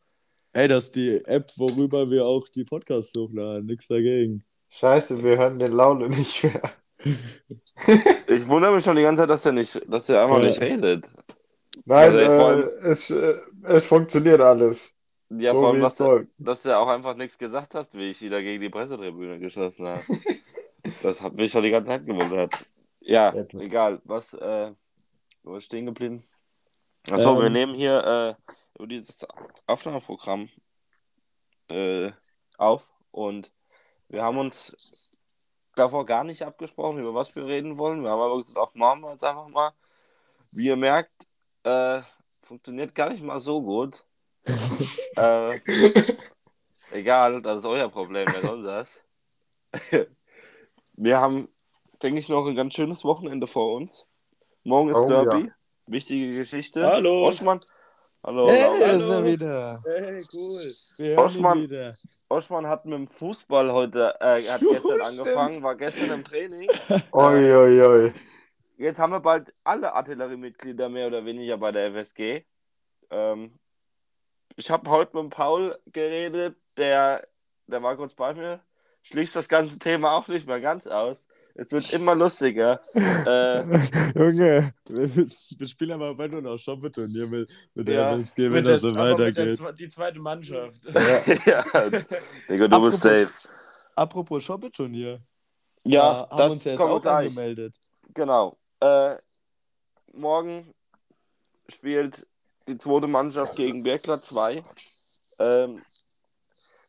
Ey, 0.52 0.68
das 0.68 0.84
ist 0.84 0.96
die 0.96 1.22
App, 1.26 1.50
worüber 1.56 2.10
wir 2.10 2.24
auch 2.24 2.48
die 2.48 2.64
Podcasts 2.64 3.14
hochladen. 3.16 3.66
Nix 3.66 3.88
dagegen. 3.88 4.44
Scheiße, 4.70 5.22
wir 5.22 5.36
hören 5.36 5.58
den 5.58 5.72
Laune 5.72 6.08
nicht 6.08 6.44
mehr. 6.44 6.72
Ich 6.98 8.46
wundere 8.48 8.74
mich 8.74 8.84
schon 8.84 8.96
die 8.96 9.02
ganze 9.02 9.22
Zeit, 9.22 9.30
dass 9.30 9.46
er 9.46 9.52
nicht, 9.52 9.80
dass 9.88 10.08
er 10.08 10.22
einfach 10.24 10.38
Ja. 10.40 10.48
nicht 10.48 10.60
redet. 10.60 11.04
Nein, 11.84 12.10
Also, 12.10 12.18
vor 12.36 12.46
allem- 12.46 12.60
äh, 12.62 12.88
es, 12.88 13.10
äh, 13.10 13.34
es 13.64 13.84
funktioniert 13.84 14.40
alles. 14.40 14.90
Ja, 15.28 15.52
so 15.52 15.60
vor 15.60 15.68
allem, 15.72 15.82
dass 15.82 15.96
du, 15.96 16.26
dass 16.38 16.62
du 16.62 16.76
auch 16.76 16.88
einfach 16.88 17.14
nichts 17.16 17.36
gesagt 17.36 17.74
hast, 17.74 17.94
wie 17.94 18.10
ich 18.10 18.20
wieder 18.22 18.40
gegen 18.42 18.60
die 18.62 18.70
Pressetribüne 18.70 19.38
geschossen 19.38 19.86
habe. 19.88 20.02
das 21.02 21.20
hat 21.20 21.34
mich 21.34 21.50
schon 21.52 21.62
die 21.64 21.70
ganze 21.70 21.90
Zeit 21.90 22.06
gewundert. 22.06 22.54
Ja, 23.00 23.30
du- 23.32 23.58
egal. 23.60 24.00
Was, 24.04 24.34
äh, 24.34 24.72
wo 25.42 25.56
ist 25.56 25.64
stehen 25.64 25.86
geblieben? 25.86 26.24
Achso, 27.10 27.36
wir 27.38 27.46
Ähm. 27.46 27.52
nehmen 27.52 27.74
hier 27.74 28.36
äh, 28.38 28.78
über 28.78 28.86
dieses 28.88 29.24
Aufnahmeprogramm 29.66 30.48
äh, 31.68 32.10
auf 32.58 32.88
und 33.10 33.52
wir 34.08 34.22
haben 34.22 34.38
uns 34.38 35.15
davor 35.76 36.04
gar 36.04 36.24
nicht 36.24 36.42
abgesprochen, 36.42 36.98
über 36.98 37.14
was 37.14 37.34
wir 37.36 37.46
reden 37.46 37.78
wollen. 37.78 38.02
Wir 38.02 38.10
haben 38.10 38.20
aber 38.20 38.36
gesagt, 38.36 38.58
auch 38.58 38.74
machen 38.74 39.02
wir 39.02 39.12
jetzt 39.12 39.24
einfach 39.24 39.48
mal. 39.48 39.72
Wie 40.50 40.66
ihr 40.66 40.76
merkt, 40.76 41.26
äh, 41.62 42.00
funktioniert 42.42 42.94
gar 42.94 43.10
nicht 43.10 43.22
mal 43.22 43.38
so 43.38 43.62
gut. 43.62 44.04
äh, 45.16 45.60
egal, 46.92 47.42
das 47.42 47.58
ist 47.58 47.66
euer 47.66 47.88
Problem, 47.88 48.26
wer 48.32 48.42
soll 48.42 48.62
das? 48.62 49.00
wir 50.94 51.20
haben, 51.20 51.48
denke 52.02 52.20
ich, 52.20 52.28
noch 52.28 52.46
ein 52.46 52.56
ganz 52.56 52.74
schönes 52.74 53.04
Wochenende 53.04 53.46
vor 53.46 53.74
uns. 53.74 54.08
Morgen 54.64 54.90
ist 54.90 54.96
Oh, 54.96 55.08
Derby, 55.08 55.52
wichtige 55.86 56.30
Geschichte. 56.36 56.86
Hallo. 56.86 57.26
Oschmann. 57.26 57.60
Hallo. 58.22 58.48
Hey, 58.48 58.62
Laura. 58.62 58.78
da 58.78 58.86
ist 58.86 59.02
hallo. 59.02 59.12
er 59.12 59.24
wieder. 59.24 59.82
Hey, 59.84 60.24
cool. 60.32 60.74
Wir 60.96 61.18
ihn 61.18 61.62
wieder. 61.62 61.96
Oschmann 62.28 62.66
hat 62.66 62.84
mit 62.84 62.94
dem 62.94 63.08
Fußball 63.08 63.72
heute, 63.72 64.14
äh, 64.20 64.42
hat 64.42 64.60
gestern 64.60 64.80
stimmt. 64.80 65.02
angefangen, 65.02 65.62
war 65.62 65.76
gestern 65.76 66.18
im 66.18 66.24
Training. 66.24 66.68
Oi, 67.12 67.54
oi, 67.54 67.82
oi. 67.82 68.12
Jetzt 68.78 68.98
haben 68.98 69.12
wir 69.12 69.20
bald 69.20 69.54
alle 69.64 69.94
Artilleriemitglieder 69.94 70.88
mehr 70.88 71.06
oder 71.06 71.24
weniger 71.24 71.56
bei 71.56 71.72
der 71.72 71.92
FSG. 71.92 72.44
Ähm, 73.10 73.58
ich 74.56 74.70
habe 74.70 74.90
heute 74.90 75.16
mit 75.16 75.30
Paul 75.30 75.78
geredet, 75.86 76.56
der, 76.76 77.26
der 77.66 77.82
war 77.82 77.96
kurz 77.96 78.14
bei 78.14 78.34
mir, 78.34 78.60
schließt 79.02 79.36
das 79.36 79.48
ganze 79.48 79.78
Thema 79.78 80.12
auch 80.12 80.28
nicht 80.28 80.46
mehr 80.46 80.60
ganz 80.60 80.86
aus. 80.86 81.25
Es 81.58 81.70
wird 81.72 81.90
immer 81.94 82.14
lustiger. 82.14 82.80
äh, 82.94 83.62
Junge, 84.14 84.74
wir, 84.88 85.68
spielen 85.68 85.92
aber 85.92 86.14
bald 86.14 86.32
nur 86.32 86.42
noch 86.42 86.58
Shoppeturnier 86.58 87.26
mit, 87.26 87.50
mit 87.74 87.88
der 87.88 87.94
Ja. 87.94 88.12
MSG, 88.14 88.36
wenn 88.44 88.52
Mit 88.52 88.66
das 88.66 88.80
der- 88.82 88.90
so 88.90 88.92
der 88.92 89.02
weitergeht. 89.04 89.58
zwe- 89.58 89.72
die 89.72 89.88
zweite 89.88 90.18
Mannschaft. 90.18 90.80
ja, 90.84 91.62
Digga, 92.48 92.68
du 92.68 92.80
bist 92.82 92.96
Apropos- 92.96 93.00
safe. 93.00 93.30
Apropos 93.94 94.44
Shoppeturnier. 94.44 95.20
Ja, 95.84 96.00
da 96.24 96.28
haben 96.30 96.38
das 96.38 96.52
uns 96.52 96.64
jetzt 96.64 96.76
kommt 96.76 96.90
auch 96.92 97.00
gleich. 97.00 97.28
angemeldet. 97.28 97.76
Genau. 98.12 98.58
Äh, 98.80 99.16
morgen 100.12 100.74
spielt 101.68 102.26
die 102.68 102.76
zweite 102.76 103.06
Mannschaft 103.06 103.56
gegen 103.56 103.82
Bergler 103.82 104.20
2. 104.20 104.62
Ähm, 105.38 105.82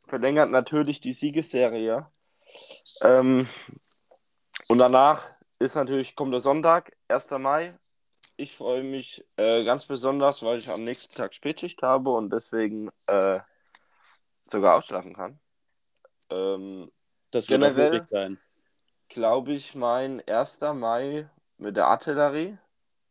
verlängert 0.08 0.50
natürlich 0.52 1.00
die 1.00 1.14
Siegesserie. 1.14 2.08
Ähm, 3.02 3.48
und 4.68 4.78
danach 4.78 5.30
ist 5.60 5.76
natürlich, 5.76 6.16
kommt 6.16 6.34
der 6.34 6.40
Sonntag, 6.40 6.96
1. 7.08 7.30
Mai. 7.32 7.78
Ich 8.36 8.56
freue 8.56 8.84
mich 8.84 9.26
äh, 9.38 9.64
ganz 9.64 9.86
besonders, 9.86 10.44
weil 10.44 10.60
ich 10.60 10.70
am 10.70 10.84
nächsten 10.84 11.16
Tag 11.16 11.34
Spätschicht 11.34 11.82
habe 11.82 12.12
und 12.12 12.30
deswegen 12.32 12.90
äh, 13.08 13.40
sogar 14.46 14.76
ausschlafen 14.76 15.16
kann. 15.16 15.40
Ähm, 16.30 16.92
Das 17.32 17.50
wird 17.50 17.62
Generell- 17.62 17.88
auch 17.88 17.92
möglich 17.94 18.08
sein. 18.10 18.40
glaube 19.10 19.54
ich, 19.54 19.74
mein 19.74 20.22
1. 20.28 20.60
Mai 20.76 21.28
mit 21.58 21.76
der 21.78 21.88
Artillerie. 21.88 22.58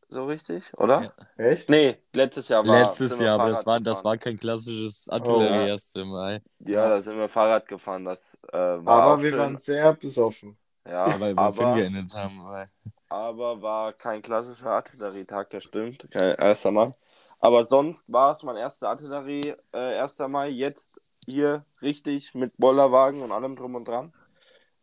So 0.09 0.27
richtig, 0.27 0.73
oder? 0.79 1.12
Ja. 1.37 1.45
Echt? 1.45 1.69
Nee, 1.69 1.99
letztes 2.12 2.47
Jahr 2.47 2.64
war. 2.64 2.83
Letztes 2.85 3.19
Jahr, 3.19 3.40
aber 3.40 3.49
das 3.49 3.66
war, 3.66 3.81
das 3.81 4.05
war 4.05 4.16
kein 4.16 4.37
klassisches 4.38 5.09
Artillerie 5.09 5.66
ja. 5.66 5.73
1. 5.73 5.95
Mai. 6.05 6.40
Ja, 6.61 6.88
da 6.88 7.01
sind 7.01 7.19
wir 7.19 7.29
Fahrrad 7.29 7.66
gefahren. 7.66 8.05
Das 8.05 8.38
äh, 8.53 8.57
war 8.57 9.03
Aber 9.03 9.23
wir 9.25 9.31
schön. 9.31 9.38
waren 9.40 9.57
sehr 9.59 9.92
besoffen. 9.95 10.57
Ja, 10.87 11.09
Ja, 11.09 11.20
weil 11.20 11.35
wir 11.35 11.38
aber, 11.42 11.75
geendet 11.75 12.14
haben. 12.14 12.44
Weil... 12.46 12.70
aber 13.09 13.61
war 13.62 13.92
kein 13.92 14.22
klassischer 14.22 14.70
Artillerietag, 14.70 15.51
das 15.51 15.64
stimmt. 15.64 16.09
Kein 16.11 16.37
1. 16.37 16.64
Mai. 16.66 16.94
Aber 17.40 17.64
sonst 17.64 18.11
war 18.12 18.33
es 18.33 18.42
mein 18.42 18.57
erster 18.57 18.88
Artillerie, 18.88 19.55
äh, 19.72 19.99
1. 19.99 20.29
Mai. 20.29 20.49
Jetzt 20.49 20.92
hier 21.29 21.64
richtig 21.83 22.35
mit 22.35 22.57
Bollerwagen 22.57 23.20
und 23.22 23.33
allem 23.33 23.57
drum 23.57 23.75
und 23.75 23.87
dran. 23.87 24.12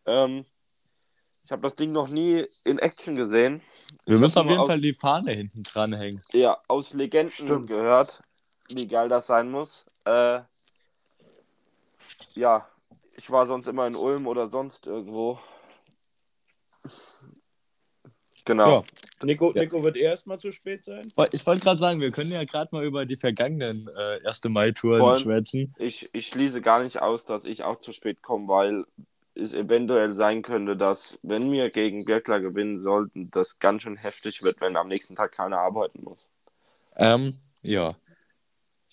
Ähm, 0.06 0.46
ich 1.46 1.52
habe 1.52 1.62
das 1.62 1.76
Ding 1.76 1.92
noch 1.92 2.08
nie 2.10 2.46
in 2.63 2.78
Action 2.80 3.16
gesehen. 3.16 3.62
Wir 4.06 4.16
Ich 4.16 4.22
müssen 4.22 4.39
auf 4.39 4.46
jeden 4.48 4.60
aus- 4.60 4.68
Fall 4.68 4.80
die 4.82 4.94
Fahne 4.94 5.32
hinten 5.32 5.63
dranhängen. 5.63 6.22
Ja, 6.32 6.58
aus 6.68 6.94
Legenden 6.94 7.32
Stimmt. 7.32 7.68
gehört, 7.68 8.22
wie 8.70 8.88
geil 8.88 9.10
das 9.10 9.28
sein 9.28 9.50
muss. 9.52 9.86
Äh, 10.06 10.42
ja, 12.36 12.68
ich 13.16 13.30
war 13.30 13.46
sonst 13.46 13.68
immer 13.68 13.88
in 13.88 13.96
Ulm 13.96 14.28
oder 14.28 14.48
sonst 14.48 14.88
irgendwo. 14.88 15.39
Genau. 18.46 18.82
Ja. 18.82 18.84
Nico, 19.24 19.54
Ja. 19.54 19.62
Nico 19.62 19.84
wird 19.84 19.96
erstmal 19.96 20.38
zu 20.39 20.52
spät 20.52 20.84
sein. 20.84 21.13
Ich 21.32 21.46
wollte 21.46 21.63
gerade 21.63 21.80
sagen, 21.80 22.02
wir 22.02 22.12
können 22.12 22.32
ja 22.32 22.43
gerade 22.43 22.69
mal 22.76 22.84
über 22.84 23.06
die 23.06 23.15
vergangenen 23.15 23.89
äh, 23.96 24.28
1. 24.28 24.46
Mai-Touren 24.46 25.17
schwätzen. 25.19 25.74
Ich, 25.78 26.10
ich 26.13 26.28
schließe 26.28 26.62
gar 26.62 26.84
nicht 26.84 27.02
aus, 27.02 27.26
dass 27.26 27.46
ich 27.46 27.63
auch 27.63 27.80
zu 27.80 27.93
spät 27.93 28.22
komme, 28.22 28.48
weil 28.48 28.86
es 29.36 29.54
eventuell 29.54 30.13
sein 30.13 30.41
könnte, 30.41 30.76
dass, 30.76 31.19
wenn 31.24 31.52
wir 31.52 31.69
gegen 31.69 32.06
Birkler 32.06 32.39
gewinnen 32.39 32.80
sollten, 32.80 33.32
das 33.32 33.60
ganz 33.60 33.84
schön 33.84 33.96
heftig 33.96 34.43
wird, 34.43 34.62
wenn 34.62 34.76
am 34.76 34.88
nächsten 34.89 35.15
Tag 35.15 35.32
keiner 35.32 35.60
arbeiten 35.60 36.04
muss. 36.04 36.30
Ähm, 36.98 37.39
ja. 37.62 37.96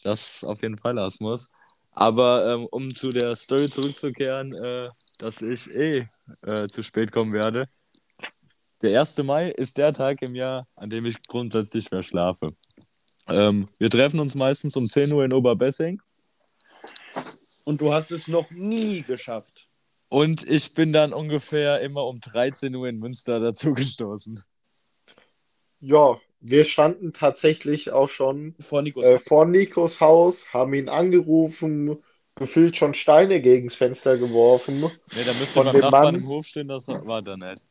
Das 0.03 0.45
auf 0.45 0.63
jeden 0.63 0.79
Fall 0.79 0.99
Asmus. 0.99 1.51
Aber 1.93 2.47
ähm, 2.47 2.67
um 2.71 2.95
zu 2.95 3.13
der 3.13 3.37
Story 3.37 3.69
zurückzukehren, 3.69 4.55
äh, 4.55 4.91
dass 5.19 5.43
ich 5.43 5.69
eh 5.71 6.09
äh, 6.43 6.69
zu 6.69 6.83
spät 6.83 7.13
kommen 7.13 7.33
werde. 7.33 7.67
Der 8.83 8.99
1. 9.01 9.19
Mai 9.25 9.51
ist 9.51 9.77
der 9.77 9.93
Tag 9.93 10.23
im 10.23 10.35
Jahr, 10.35 10.65
an 10.77 10.89
dem 10.91 11.05
ich 11.07 11.17
grundsätzlich 11.29 11.91
mehr 11.91 12.03
schlafe. 12.03 12.55
Ähm, 13.29 13.69
wir 13.79 13.91
treffen 13.91 14.21
uns 14.21 14.35
meistens 14.35 14.77
um 14.77 14.87
10 14.87 15.13
Uhr 15.13 15.25
in 15.25 15.33
Oberbessing 15.33 16.01
Und 17.65 17.81
du 17.81 17.93
hast 17.93 18.11
es 18.11 18.27
noch 18.27 18.51
nie 18.51 19.03
geschafft. 19.03 19.69
und 20.09 20.49
ich 20.49 20.73
bin 20.75 20.93
dann 20.93 21.13
ungefähr 21.13 21.81
immer 21.81 22.07
um 22.07 22.21
13 22.21 22.75
Uhr 22.75 22.89
in 22.89 22.99
Münster 22.99 23.39
dazugestoßen. 23.41 24.43
Ja, 25.81 26.19
wir 26.41 26.65
standen 26.65 27.13
tatsächlich 27.13 27.91
auch 27.93 28.09
schon 28.09 28.55
Vor 28.61 28.83
Nikos. 28.83 29.05
äh, 29.05 29.19
vor 29.19 29.45
Nikos 29.45 30.01
Haus, 30.01 30.53
haben 30.55 30.73
ihn 30.75 30.89
angerufen, 30.89 32.03
gefühlt 32.35 32.77
schon 32.79 32.95
Steine 32.95 33.41
gegens 33.43 33.75
Fenster 33.75 34.17
geworfen. 34.17 34.81
Ne, 34.81 34.91
da 35.27 35.33
müsste 35.35 35.47
Von 35.53 35.65
beim 35.67 35.73
dem 35.75 35.81
Nachbarn 35.83 36.05
Mann- 36.07 36.15
im 36.17 36.27
Hof 36.27 36.47
stehen, 36.47 36.69
das 36.69 36.89
war 36.89 37.21
da 37.23 37.37
nicht. 37.37 37.63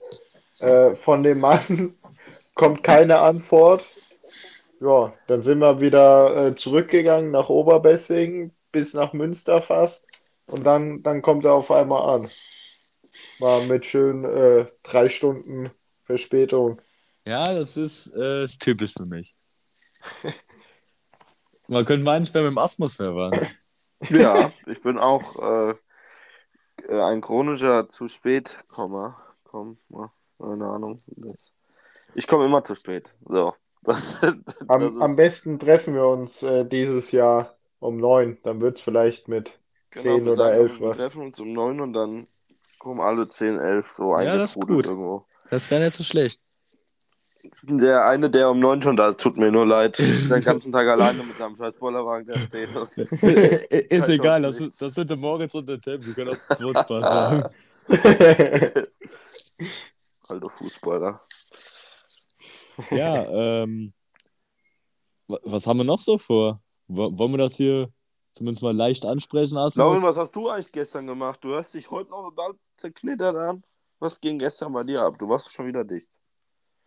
Äh, 0.61 0.95
von 0.95 1.23
dem 1.23 1.39
Mann 1.39 1.93
kommt 2.55 2.83
keine 2.83 3.19
Antwort. 3.19 3.85
Ja, 4.79 5.13
dann 5.27 5.43
sind 5.43 5.59
wir 5.59 5.81
wieder 5.81 6.47
äh, 6.47 6.55
zurückgegangen 6.55 7.31
nach 7.31 7.49
Oberbessing 7.49 8.51
bis 8.71 8.93
nach 8.93 9.13
Münster 9.13 9.61
fast. 9.61 10.05
Und 10.47 10.63
dann, 10.63 11.03
dann 11.03 11.21
kommt 11.21 11.45
er 11.45 11.53
auf 11.53 11.69
einmal 11.71 12.15
an. 12.15 12.31
Mal 13.39 13.65
mit 13.67 13.85
schön 13.85 14.23
äh, 14.23 14.67
drei 14.83 15.09
Stunden 15.09 15.71
Verspätung. 16.03 16.81
Ja, 17.25 17.43
das 17.43 17.77
ist 17.77 18.07
äh, 18.15 18.47
typisch 18.47 18.93
für 18.97 19.05
mich. 19.05 19.33
Man 21.67 21.85
könnte 21.85 22.03
meinen, 22.03 22.23
ich 22.23 22.33
wäre 22.33 22.45
mit 22.45 22.53
dem 22.53 22.57
Asmus 22.57 22.95
verwandt. 22.95 23.55
Ja, 24.09 24.51
ich 24.65 24.81
bin 24.81 24.97
auch 24.97 25.35
äh, 25.69 25.75
ein 26.89 27.21
chronischer 27.21 27.89
zu 27.89 28.07
spät 28.07 28.63
Komma. 28.69 29.21
Komm, 29.43 29.77
mal, 29.89 30.11
keine 30.39 30.65
Ahnung. 30.65 30.99
Das, 31.07 31.53
ich 32.15 32.27
komme 32.27 32.45
immer 32.45 32.63
zu 32.63 32.75
spät. 32.75 33.09
So. 33.27 33.53
Am, 34.67 34.81
ist- 34.81 35.01
am 35.01 35.15
besten 35.15 35.57
treffen 35.59 35.93
wir 35.93 36.07
uns 36.07 36.43
äh, 36.43 36.65
dieses 36.65 37.11
Jahr 37.11 37.55
um 37.79 37.97
neun. 37.97 38.37
Dann 38.43 38.59
wird 38.61 38.77
es 38.77 38.83
vielleicht 38.83 39.27
mit 39.27 39.57
genau, 39.91 40.17
10 40.17 40.25
wir 40.25 40.33
oder 40.33 40.35
sagen, 40.35 40.57
11 40.57 40.79
Wir 40.79 40.89
was. 40.89 40.97
treffen 40.97 41.21
uns 41.21 41.39
um 41.39 41.53
9 41.53 41.79
und 41.81 41.93
dann 41.93 42.27
kommen 42.77 42.99
alle 43.01 43.27
10, 43.27 43.57
11 43.59 43.89
so 43.89 44.17
Ja, 44.17 44.37
das 44.37 44.51
ist 44.51 44.57
eingetrudelt 44.57 44.67
gut. 44.67 44.85
irgendwo. 44.87 45.25
Das 45.49 45.69
wäre 45.71 45.83
nicht 45.83 45.95
so 45.95 46.03
schlecht. 46.03 46.41
Der 47.63 48.05
eine, 48.05 48.29
der 48.29 48.49
um 48.49 48.59
9 48.59 48.81
schon 48.81 48.97
da 48.97 49.09
ist, 49.09 49.19
tut 49.21 49.37
mir 49.37 49.49
nur 49.51 49.65
leid. 49.65 49.97
Den 50.29 50.41
ganzen 50.43 50.71
Tag 50.73 50.87
alleine 50.89 51.23
mit 51.23 51.37
seinem 51.37 51.55
scheiß 51.55 51.77
Bollerwagen, 51.77 52.27
der 52.27 52.35
steht. 52.37 52.75
Das 52.75 52.97
ist, 52.97 53.13
ist 53.23 54.09
egal, 54.09 54.41
das, 54.41 54.59
ist, 54.59 54.81
das 54.81 54.93
sind 54.93 55.09
der 55.09 55.17
Moritz 55.17 55.53
und 55.55 55.67
der 55.69 55.79
Tim. 55.79 56.05
Wir 56.05 56.13
können 56.13 56.31
auch 56.31 56.37
zu 56.37 56.53
zweit 56.55 56.79
Spaß 56.79 57.03
haben. 57.03 57.43
Alter 60.29 60.49
Fußballer. 60.49 61.21
Ja, 62.91 63.25
ähm. 63.63 63.93
wa- 65.27 65.39
Was 65.43 65.65
haben 65.67 65.77
wir 65.77 65.83
noch 65.83 65.99
so 65.99 66.17
vor? 66.17 66.61
Wo- 66.87 67.17
Wollen 67.17 67.31
wir 67.31 67.37
das 67.39 67.55
hier 67.55 67.91
zumindest 68.33 68.63
mal 68.63 68.75
leicht 68.75 69.05
ansprechen, 69.05 69.55
Laurin, 69.75 70.01
was 70.03 70.17
hast 70.17 70.35
du 70.35 70.49
eigentlich 70.49 70.71
gestern 70.71 71.07
gemacht? 71.07 71.43
Du 71.43 71.49
hörst 71.49 71.73
dich 71.73 71.89
heute 71.91 72.09
noch 72.11 72.29
total 72.29 72.53
zerknittert 72.75 73.35
an. 73.35 73.63
Was 73.99 74.19
ging 74.21 74.39
gestern 74.39 74.71
bei 74.71 74.83
dir 74.83 75.01
ab? 75.01 75.17
Du 75.19 75.27
warst 75.27 75.51
schon 75.51 75.67
wieder 75.67 75.83
dicht. 75.83 76.09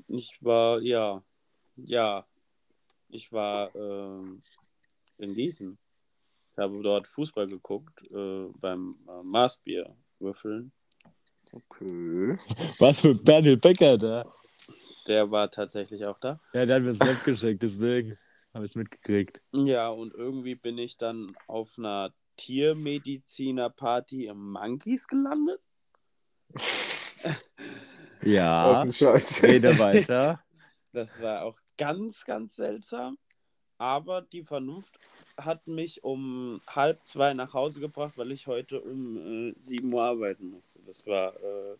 Ich 0.08 0.38
war, 0.42 0.80
ja, 0.80 1.22
ja, 1.76 2.26
ich 3.08 3.30
war 3.32 3.74
ähm, 3.74 4.42
in 5.18 5.34
Gießen. 5.34 5.76
Ich 6.52 6.58
habe 6.58 6.80
dort 6.82 7.06
Fußball 7.08 7.46
geguckt, 7.46 8.10
äh, 8.12 8.46
beim 8.58 8.96
äh, 9.08 9.22
Maßbier 9.22 9.94
würfeln. 10.18 10.72
Okay. 11.52 12.38
Was 12.78 13.04
mit 13.04 13.26
Daniel 13.28 13.56
Becker 13.56 13.98
da? 13.98 14.32
Der 15.06 15.30
war 15.30 15.50
tatsächlich 15.50 16.04
auch 16.04 16.18
da. 16.18 16.40
Ja, 16.52 16.64
der 16.64 16.76
hat 16.76 16.82
mir 16.82 16.94
Snap 16.94 17.22
geschickt, 17.24 17.62
deswegen 17.62 18.16
habe 18.54 18.64
ich 18.64 18.72
es 18.72 18.76
mitgekriegt. 18.76 19.40
Ja, 19.52 19.88
und 19.88 20.14
irgendwie 20.14 20.54
bin 20.54 20.78
ich 20.78 20.96
dann 20.96 21.26
auf 21.46 21.78
einer 21.78 22.12
Tiermediziner-Party 22.36 24.26
im 24.26 24.52
Monkeys 24.52 25.06
gelandet. 25.06 25.60
Ja, 28.24 28.82
rede 28.82 29.78
weiter. 29.80 30.40
Das 30.92 31.20
war 31.20 31.42
auch 31.42 31.58
ganz, 31.76 32.24
ganz 32.24 32.54
seltsam. 32.54 33.18
Aber 33.78 34.22
die 34.22 34.44
Vernunft 34.44 34.96
hat 35.36 35.66
mich 35.66 36.04
um 36.04 36.60
halb 36.68 37.04
zwei 37.04 37.32
nach 37.34 37.54
Hause 37.54 37.80
gebracht, 37.80 38.14
weil 38.16 38.32
ich 38.32 38.46
heute 38.46 38.80
um 38.80 39.50
äh, 39.50 39.54
7 39.58 39.92
Uhr 39.92 40.02
arbeiten 40.02 40.50
musste. 40.50 40.80
Das 40.86 41.06
war 41.06 41.34
äh, 41.36 41.76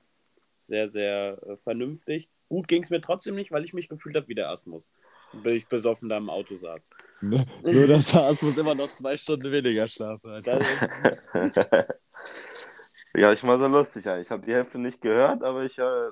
sehr, 0.65 0.91
sehr 0.91 1.38
äh, 1.47 1.57
vernünftig. 1.59 2.29
Gut 2.49 2.69
ging 2.69 2.83
es 2.83 2.91
mir 2.91 3.01
trotzdem 3.01 3.35
nicht, 3.35 3.51
weil 3.51 3.65
ich 3.65 3.73
mich 3.73 3.88
gefühlt 3.88 4.17
habe 4.17 4.29
wie 4.29 4.35
der 4.35 4.51
Asmus. 4.51 4.91
Bis 5.33 5.55
ich 5.55 5.67
besoffen 5.67 6.09
da 6.09 6.19
im 6.19 6.29
Auto 6.29 6.57
saß. 6.59 6.83
Nur, 7.23 7.47
dass 7.62 8.12
der 8.12 8.23
Asmus 8.23 8.59
immer 8.59 8.75
noch 8.75 8.88
zwei 8.88 9.17
Stunden 9.17 9.51
weniger 9.51 9.88
Schlaf 9.88 10.21
hat. 10.25 10.45
Ja, 13.15 13.31
ich 13.33 13.43
war 13.45 13.59
so 13.59 13.67
lustig. 13.67 14.07
Ich 14.07 14.31
habe 14.31 14.47
die 14.47 14.55
Hälfte 14.55 14.79
nicht 14.79 15.01
gehört, 15.03 15.43
aber 15.43 15.65
ich 15.65 15.79
äh, 15.79 16.11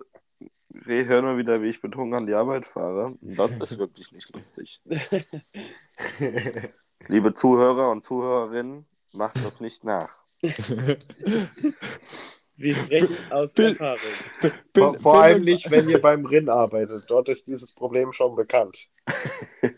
höre 0.85 1.23
nur 1.23 1.39
wieder, 1.39 1.63
wie 1.63 1.69
ich 1.69 1.81
betrunken 1.81 2.15
an 2.15 2.27
die 2.27 2.35
Arbeit 2.35 2.67
fahre. 2.67 3.17
Das 3.21 3.59
ist 3.59 3.79
wirklich 3.79 4.13
nicht 4.13 4.35
lustig. 4.35 4.83
Liebe 7.09 7.35
Zuhörer 7.35 7.91
und 7.91 8.05
Zuhörerinnen, 8.05 8.87
macht 9.13 9.45
das 9.45 9.61
nicht 9.61 9.85
nach. 9.85 10.19
Sie 12.57 12.75
sprechen 12.75 13.17
aus 13.31 13.53
Bill- 13.55 13.77
Erfahrung. 13.77 14.01
Vor, 14.75 14.99
vor 14.99 15.23
allem 15.23 15.43
nicht, 15.43 15.71
wenn 15.71 15.89
ihr 15.89 16.01
beim 16.01 16.25
RIN 16.27 16.49
arbeitet. 16.49 17.05
Dort 17.09 17.29
ist 17.29 17.47
dieses 17.47 17.73
Problem 17.75 18.13
schon 18.13 18.35
bekannt. 18.37 18.89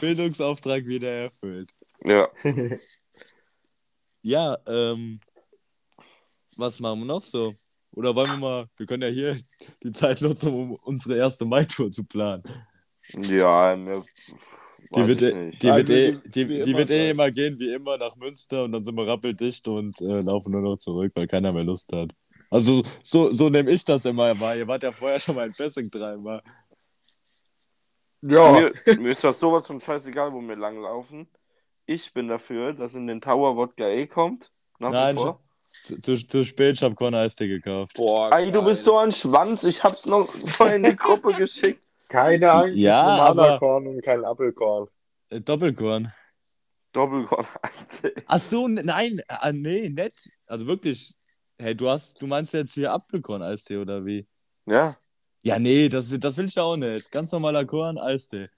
Bildungsauftrag 0.00 0.84
wieder 0.86 1.10
erfüllt. 1.10 1.72
Ja. 2.04 2.28
Ja, 4.20 4.58
ähm, 4.66 5.20
was 6.56 6.80
machen 6.80 6.98
wir 6.98 7.06
noch 7.06 7.22
so? 7.22 7.54
Oder 7.92 8.14
wollen 8.16 8.30
wir 8.32 8.36
mal, 8.36 8.66
wir 8.76 8.84
können 8.84 9.04
ja 9.04 9.08
hier 9.08 9.36
die 9.82 9.92
Zeit 9.92 10.20
nutzen, 10.20 10.52
um 10.52 10.74
unsere 10.82 11.16
erste 11.16 11.44
Mai-Tour 11.44 11.90
zu 11.92 12.02
planen. 12.04 12.42
Ja, 13.14 13.76
mir. 13.76 14.04
Die 14.94 15.06
wird, 15.06 15.22
eh- 15.22 15.50
die 15.50 15.66
wird, 15.68 15.88
wie- 15.88 15.92
eh, 15.92 16.14
wie 16.24 16.28
die, 16.30 16.46
die 16.46 16.70
immer 16.70 16.78
wird 16.78 16.90
eh 16.90 17.10
immer 17.10 17.30
gehen, 17.30 17.58
wie 17.58 17.72
immer, 17.72 17.98
nach 17.98 18.16
Münster 18.16 18.64
und 18.64 18.72
dann 18.72 18.82
sind 18.84 18.94
wir 18.96 19.06
rappeldicht 19.06 19.66
und 19.68 20.00
äh, 20.00 20.20
laufen 20.22 20.52
nur 20.52 20.62
noch 20.62 20.76
zurück, 20.78 21.12
weil 21.14 21.26
keiner 21.26 21.52
mehr 21.52 21.64
Lust 21.64 21.90
hat. 21.92 22.12
Also 22.50 22.82
so, 23.02 23.30
so 23.30 23.48
nehme 23.50 23.70
ich 23.70 23.84
das 23.84 24.04
immer 24.06 24.38
wahr. 24.40 24.56
Ihr 24.56 24.66
wart 24.66 24.82
ja 24.82 24.92
vorher 24.92 25.20
schon 25.20 25.34
mal 25.34 25.46
in 25.46 25.52
Pessing 25.52 25.90
dreimal. 25.90 26.42
Ja, 28.22 28.52
Mir, 28.52 28.72
mir 28.98 29.10
ist 29.12 29.22
das 29.22 29.38
sowas 29.38 29.66
von 29.66 29.80
scheißegal, 29.80 30.32
wo 30.32 30.40
wir 30.40 30.56
langlaufen. 30.56 31.28
Ich 31.86 32.12
bin 32.12 32.28
dafür, 32.28 32.72
dass 32.72 32.94
in 32.94 33.06
den 33.06 33.20
Tower 33.20 33.56
Wodka 33.56 33.88
E 33.88 34.06
kommt. 34.06 34.50
Nach 34.78 34.90
Nein. 34.90 35.16
Zu, 35.80 36.00
zu, 36.00 36.16
zu 36.16 36.44
spät, 36.44 36.76
ich 36.76 36.82
habe 36.82 36.94
Korn 36.94 37.14
Eistee 37.14 37.46
gekauft. 37.46 37.94
Boah, 37.94 38.32
Ey, 38.32 38.50
du 38.50 38.62
bist 38.64 38.84
so 38.84 38.96
ein 38.96 39.12
Schwanz. 39.12 39.62
Ich 39.64 39.84
hab's 39.84 40.06
noch 40.06 40.28
vorhin 40.46 40.84
in 40.84 40.90
die 40.90 40.96
Gruppe 40.96 41.32
geschickt. 41.38 41.84
Keine 42.08 42.50
Angst, 42.50 42.76
Ja, 42.76 43.00
ist 43.00 43.06
normaler 43.28 43.48
aber- 43.50 43.58
Korn 43.58 43.86
und 43.86 44.02
kein 44.02 44.24
Apfelkorn. 44.24 44.88
Äh, 45.30 45.40
Doppelkorn. 45.40 46.12
Doppelkorn. 46.92 47.46
Ach 48.26 48.40
so, 48.40 48.66
nein, 48.68 49.20
ah, 49.28 49.52
nee, 49.52 49.88
nett. 49.90 50.14
Also 50.46 50.66
wirklich. 50.66 51.14
Hey, 51.60 51.74
du 51.74 51.88
hast, 51.90 52.20
du 52.22 52.26
meinst 52.26 52.54
jetzt 52.54 52.74
hier 52.74 52.92
Apfelkorn-Eistee 52.92 53.78
oder 53.78 54.04
wie? 54.06 54.26
ja, 54.66 54.96
Ja, 55.42 55.58
nee, 55.58 55.88
das, 55.88 56.08
das 56.18 56.36
will 56.36 56.46
ich 56.46 56.58
auch 56.58 56.76
nicht. 56.76 57.10
Ganz 57.10 57.32
normaler 57.32 57.64
Korn, 57.64 57.98
Eistee. 57.98 58.48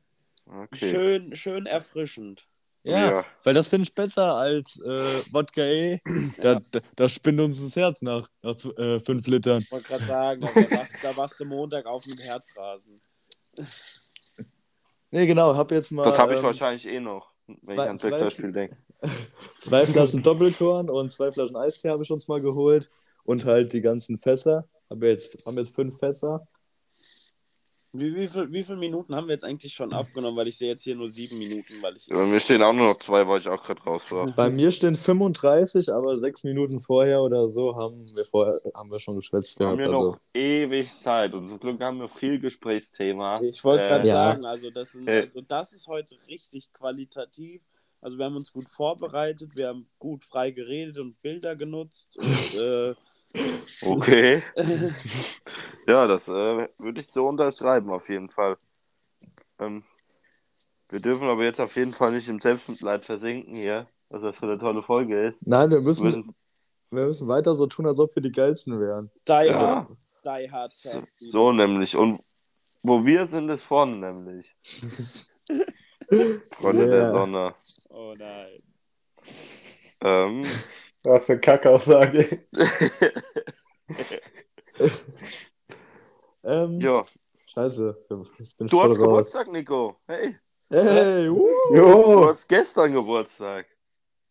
okay. 0.46 0.90
Schön, 0.90 1.34
schön 1.36 1.66
erfrischend. 1.66 2.46
Ja, 2.82 3.10
Ja. 3.10 3.24
weil 3.42 3.54
das 3.54 3.68
finde 3.68 3.84
ich 3.84 3.94
besser 3.94 4.36
als 4.36 4.78
äh, 4.80 5.22
Wodka 5.32 5.62
E. 5.62 6.00
Da, 6.42 6.60
da, 6.72 6.80
da 6.96 7.08
spinnt 7.08 7.40
uns 7.40 7.60
das 7.62 7.74
Herz 7.76 8.00
nach, 8.02 8.28
nach 8.42 8.54
äh, 8.78 9.00
fünf 9.00 9.26
Litern. 9.26 9.60
Ich 9.60 9.70
wollte 9.72 9.88
gerade 9.88 10.04
sagen, 10.04 10.40
da 10.42 10.70
warst, 10.70 10.94
da 11.02 11.16
warst 11.16 11.40
du 11.40 11.44
Montag 11.46 11.86
auf 11.86 12.06
mit 12.06 12.20
Herzrasen. 12.22 13.00
Nee, 15.10 15.26
genau, 15.26 15.56
hab 15.56 15.72
jetzt 15.72 15.90
mal 15.90 16.04
Das 16.04 16.18
habe 16.18 16.34
ich 16.34 16.38
ähm, 16.38 16.44
wahrscheinlich 16.46 16.86
eh 16.86 17.00
noch, 17.00 17.32
wenn 17.46 17.56
zwei- 17.64 17.72
ich 17.74 17.80
ans 17.80 18.02
zwei- 18.02 18.10
Vektorspiel 18.12 18.52
denke. 18.52 18.76
zwei 19.60 19.86
Flaschen 19.86 20.22
Doppelkorn 20.22 20.88
und 20.88 21.10
zwei 21.10 21.32
Flaschen 21.32 21.56
Eistee 21.56 21.88
habe 21.90 22.02
ich 22.02 22.10
uns 22.10 22.28
mal 22.28 22.40
geholt. 22.40 22.90
Und 23.24 23.44
halt 23.44 23.72
die 23.72 23.80
ganzen 23.80 24.18
Fässer. 24.18 24.66
Hab 24.88 25.02
jetzt, 25.02 25.44
haben 25.46 25.56
jetzt 25.58 25.74
fünf 25.74 25.98
Fässer. 25.98 26.46
Wie, 27.92 28.14
wie, 28.14 28.28
viel, 28.28 28.52
wie 28.52 28.62
viele 28.62 28.76
Minuten 28.78 29.16
haben 29.16 29.26
wir 29.26 29.32
jetzt 29.34 29.42
eigentlich 29.44 29.74
schon 29.74 29.92
aufgenommen? 29.92 30.36
Weil 30.36 30.46
ich 30.46 30.56
sehe 30.56 30.68
jetzt 30.68 30.82
hier 30.82 30.94
nur 30.94 31.08
sieben 31.08 31.38
Minuten, 31.38 31.82
weil 31.82 31.96
ich. 31.96 32.06
Ja, 32.06 32.24
mir 32.24 32.38
stehen 32.38 32.62
auch 32.62 32.72
nur 32.72 32.86
noch 32.88 32.98
zwei, 33.00 33.26
weil 33.26 33.40
ich 33.40 33.48
auch 33.48 33.62
gerade 33.64 33.82
raus 33.82 34.08
war. 34.10 34.26
Bei 34.36 34.48
mir 34.48 34.70
stehen 34.70 34.96
35, 34.96 35.92
aber 35.92 36.16
sechs 36.16 36.44
Minuten 36.44 36.78
vorher 36.78 37.20
oder 37.20 37.48
so 37.48 37.74
haben 37.74 37.94
wir, 38.14 38.24
vorher, 38.24 38.54
haben 38.76 38.92
wir 38.92 39.00
schon 39.00 39.16
geschwätzt 39.16 39.58
Wir 39.58 39.66
haben 39.66 39.76
gehabt. 39.78 39.92
ja 39.92 39.98
Also, 39.98 40.10
noch 40.12 40.20
ewig 40.34 41.00
Zeit 41.00 41.34
und 41.34 41.48
zum 41.48 41.58
Glück 41.58 41.80
haben 41.80 41.98
wir 41.98 42.08
viel 42.08 42.38
Gesprächsthema. 42.38 43.40
Ich 43.42 43.64
wollte 43.64 43.88
gerade 43.88 44.04
Äh, 44.04 44.08
Ja. 44.08 44.14
sagen, 44.14 44.44
also 44.44 44.70
das, 44.70 44.92
sind, 44.92 45.08
Äh. 45.08 45.22
also 45.22 45.40
das 45.40 45.72
ist 45.72 45.88
heute 45.88 46.16
richtig 46.28 46.72
qualitativ. 46.72 47.62
Also 48.00 48.16
wir 48.18 48.24
haben 48.24 48.36
uns 48.36 48.52
gut 48.52 48.68
vorbereitet, 48.68 49.50
wir 49.56 49.66
haben 49.68 49.86
gut 49.98 50.24
frei 50.24 50.52
geredet 50.52 50.98
und 50.98 51.20
Bilder 51.22 51.56
genutzt. 51.56 52.16
Und, 52.16 52.24
äh, 52.54 52.94
Okay. 53.82 54.42
ja, 55.86 56.06
das 56.06 56.28
äh, 56.28 56.68
würde 56.78 57.00
ich 57.00 57.08
so 57.08 57.28
unterschreiben, 57.28 57.90
auf 57.90 58.08
jeden 58.08 58.28
Fall. 58.28 58.56
Ähm, 59.58 59.84
wir 60.88 61.00
dürfen 61.00 61.28
aber 61.28 61.44
jetzt 61.44 61.60
auf 61.60 61.76
jeden 61.76 61.92
Fall 61.92 62.12
nicht 62.12 62.28
im 62.28 62.40
Selbstmitleid 62.40 63.04
versinken 63.04 63.54
hier, 63.54 63.86
was 64.08 64.22
das 64.22 64.36
für 64.36 64.46
eine 64.46 64.58
tolle 64.58 64.82
Folge 64.82 65.26
ist. 65.26 65.46
nein, 65.46 65.70
wir 65.70 65.78
Wir 65.78 65.82
müssen, 65.82 66.04
müssen 66.04 66.34
wir 66.90 67.06
müssen 67.06 67.28
weiter 67.28 67.54
so 67.54 67.66
tun, 67.66 67.86
als 67.86 68.00
ob 68.00 68.14
wir 68.16 68.22
die 68.22 68.32
geilsten 68.32 68.80
wären. 68.80 69.10
Die 69.28 69.32
Ja. 69.46 69.86
Hard, 69.86 69.88
Die 70.24 70.50
Hard 70.50 70.72
so, 70.72 71.02
so 71.20 71.52
nämlich. 71.52 71.96
Und 71.96 72.20
wo 72.82 73.04
wir 73.04 73.26
sind, 73.26 73.48
ist 73.50 73.62
vorne 73.62 73.96
nämlich. 73.96 74.56
Freunde 76.50 76.86
der 76.88 77.02
Yeah. 77.02 77.10
Sonne. 77.12 77.54
Oh 77.90 78.14
nein. 78.18 78.62
Ähm, 80.02 80.44
Das 81.02 81.22
ist 81.22 81.30
eine 81.30 81.40
Kackaussage. 81.40 82.44
Ähm, 86.42 86.80
ja, 86.80 87.04
Scheiße, 87.48 88.06
du 88.08 88.24
hast 88.40 88.60
raus. 88.72 88.98
Geburtstag, 88.98 89.52
Nico. 89.52 89.96
Hey, 90.06 90.36
Hey, 90.70 91.28
uh. 91.28 91.46
du 91.70 91.76
Jo, 91.76 92.28
hast 92.28 92.48
gestern 92.48 92.92
Geburtstag. 92.94 93.66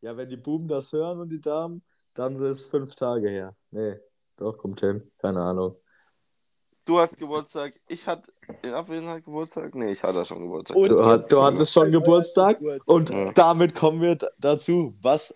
Ja, 0.01 0.15
wenn 0.17 0.29
die 0.29 0.37
Buben 0.37 0.67
das 0.67 0.91
hören 0.93 1.19
und 1.19 1.29
die 1.29 1.41
Damen, 1.41 1.83
dann 2.15 2.33
ist 2.35 2.41
es 2.61 2.67
fünf 2.67 2.95
Tage 2.95 3.29
her. 3.29 3.55
Nee, 3.71 3.97
doch, 4.37 4.57
kommt 4.57 4.79
hin. 4.79 5.11
Keine 5.19 5.41
Ahnung. 5.41 5.75
Du 6.85 6.97
hast 6.99 7.17
Geburtstag, 7.19 7.73
ich 7.87 8.07
hatte 8.07 8.31
in 8.63 8.73
Abwesenheit 8.73 9.23
Geburtstag? 9.25 9.75
Nee, 9.75 9.91
ich 9.91 10.01
hatte 10.01 10.25
schon 10.25 10.39
Geburtstag. 10.41 10.77
Und- 10.77 10.89
Du, 10.89 11.05
hat, 11.05 11.31
du 11.31 11.41
hattest 11.43 11.73
schon 11.73 11.91
Geburtstag 11.91 12.59
und 12.87 13.09
Ja. 13.11 13.25
damit 13.33 13.75
kommen 13.75 14.01
wir 14.01 14.17
dazu, 14.39 14.95
was 15.01 15.35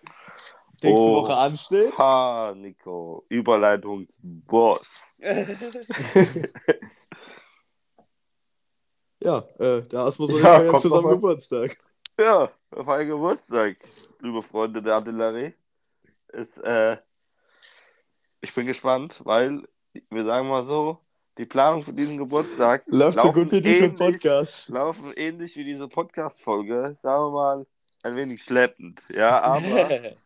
nächste 0.84 1.00
Oh. 1.00 1.22
Woche 1.22 1.34
ansteht. 1.36 1.98
Ha, 1.98 2.54
Nico. 2.56 3.24
Überleitungsboss. 3.28 5.18
Ja, 9.20 9.38
äh, 9.58 9.82
der 9.82 10.00
Asmus 10.00 10.30
und 10.32 10.36
Ja, 10.42 10.42
ich 10.42 10.44
feiern 10.58 10.68
kommt 10.68 10.82
zusammen 10.82 11.02
noch 11.04 11.10
was. 11.12 11.20
Geburtstag. 11.48 11.78
Ja, 12.20 12.50
wir 12.70 12.84
feiern 12.84 13.08
Geburtstag, 13.08 13.76
liebe 14.20 14.42
Freunde 14.42 14.82
der 14.82 14.94
Artillerie. 14.94 15.54
Ist, 16.28 16.58
äh, 16.58 16.98
ich 18.40 18.52
bin 18.54 18.66
gespannt, 18.66 19.20
weil 19.24 19.62
wir 20.10 20.24
sagen 20.24 20.48
mal 20.48 20.64
so, 20.64 20.98
die 21.38 21.46
Planung 21.46 21.82
für 21.82 21.92
diesen 21.92 22.18
Geburtstag 22.18 22.82
Läuft 22.86 23.18
so 23.18 23.26
laufen 23.28 23.44
gut 23.44 23.52
wie 23.52 23.60
die 23.62 23.74
für 23.74 23.80
den 23.88 23.96
ähnlich- 23.96 23.98
Podcast. 24.22 24.68
laufen 24.68 25.12
ähnlich 25.16 25.56
wie 25.56 25.64
diese 25.64 25.88
Podcast-Folge, 25.88 26.96
sagen 27.00 27.24
wir 27.24 27.30
mal, 27.30 27.66
ein 28.02 28.14
wenig 28.16 28.42
schleppend. 28.42 29.00
Ja, 29.08 29.40
aber. 29.42 30.12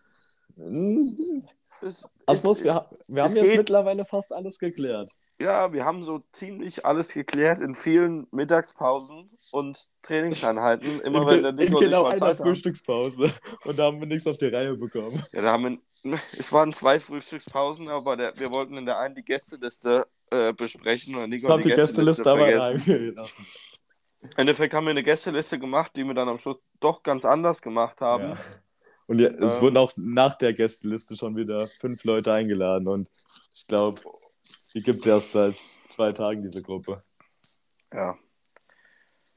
es, 1.83 2.09
Asmus, 2.27 2.59
es, 2.59 2.65
wir, 2.65 2.89
wir 3.07 3.23
haben 3.23 3.35
jetzt 3.37 3.49
geht- 3.49 3.57
mittlerweile 3.59 4.05
fast 4.05 4.33
alles 4.33 4.59
geklärt. 4.59 5.13
ja, 5.41 5.73
wir 5.73 5.85
haben 5.85 6.03
so 6.03 6.25
ziemlich 6.33 6.85
alles 6.85 7.13
geklärt 7.13 7.61
in 7.61 7.75
vielen 7.75 8.27
Mittagspausen 8.33 9.31
und 9.53 9.89
Trainingseinheiten. 10.03 11.01
Immer 11.05 11.23
in, 11.23 11.29
wenn 11.29 11.43
der 11.43 11.51
in 11.51 11.57
Nico 11.73 11.79
genau 11.79 12.05
nicht 12.05 12.15
einer 12.15 12.27
mal. 12.27 12.37
Frühstückspause. 12.37 13.33
Und 13.65 13.79
da 13.79 13.85
haben 13.85 14.01
wir 14.01 14.07
nichts 14.09 14.27
auf 14.27 14.37
die 14.39 14.47
Reihe 14.47 14.77
bekommen. 14.77 15.23
Ja, 15.33 15.43
da 15.43 15.53
haben 15.53 15.81
wir, 16.05 16.19
es 16.37 16.53
waren 16.53 16.73
zwei 16.73 16.99
Frühstückspausen, 16.99 17.89
aber 17.89 18.17
der, 18.17 18.37
wir 18.37 18.53
wollten 18.53 18.77
in 18.77 18.87
der 18.87 18.99
einen 18.99 19.15
die 19.15 19.25
Gästeliste 19.25 20.07
äh, 20.31 20.53
besprechen 20.53 21.15
und 21.15 21.29
Nico 21.31 21.37
Ich 21.39 21.45
hat 21.45 21.51
habe 21.53 21.63
die 21.63 21.75
Gästeliste 21.75 22.31
aber 22.31 22.47
vergessen. 22.47 22.91
reingelassen. 22.91 23.47
Im 24.21 24.31
Endeffekt 24.37 24.75
haben 24.75 24.85
wir 24.85 24.91
eine 24.91 25.05
Gästeliste 25.05 25.61
gemacht, 25.61 25.93
die 25.95 26.03
wir 26.03 26.13
dann 26.15 26.29
am 26.29 26.39
Schluss 26.39 26.57
doch 26.81 27.05
ganz 27.05 27.25
anders 27.25 27.63
gemacht 27.63 28.01
haben. 28.01 28.31
Ja. 28.31 28.39
Und 29.09 29.19
ja, 29.19 29.29
es 29.31 29.57
Ähm. 29.57 29.63
wurden 29.63 29.77
auch 29.79 29.93
nach 29.97 30.37
der 30.37 30.55
Gästeliste 30.55 31.17
schon 31.17 31.35
wieder 31.37 31.67
fünf 31.81 32.05
Leute 32.05 32.33
eingeladen. 32.33 32.87
Und 32.89 33.11
ich 33.55 33.67
glaube, 33.67 34.01
die 34.75 34.83
gibt 34.83 35.01
es 35.01 35.07
erst 35.07 35.33
seit 35.33 35.57
zwei 35.89 36.13
Tagen, 36.13 36.43
diese 36.43 36.63
Gruppe. 36.63 37.03
Ja, 37.93 38.17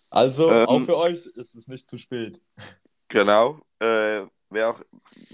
Also, 0.09 0.51
Ähm. 0.51 0.67
auch 0.67 0.81
für 0.81 0.97
euch 0.97 1.25
ist 1.25 1.55
es 1.55 1.67
nicht 1.67 1.89
zu 1.89 1.97
spät. 1.97 2.41
genau. 3.07 3.59
Äh, 3.79 4.23
wer 4.49 4.69
auch 4.71 4.81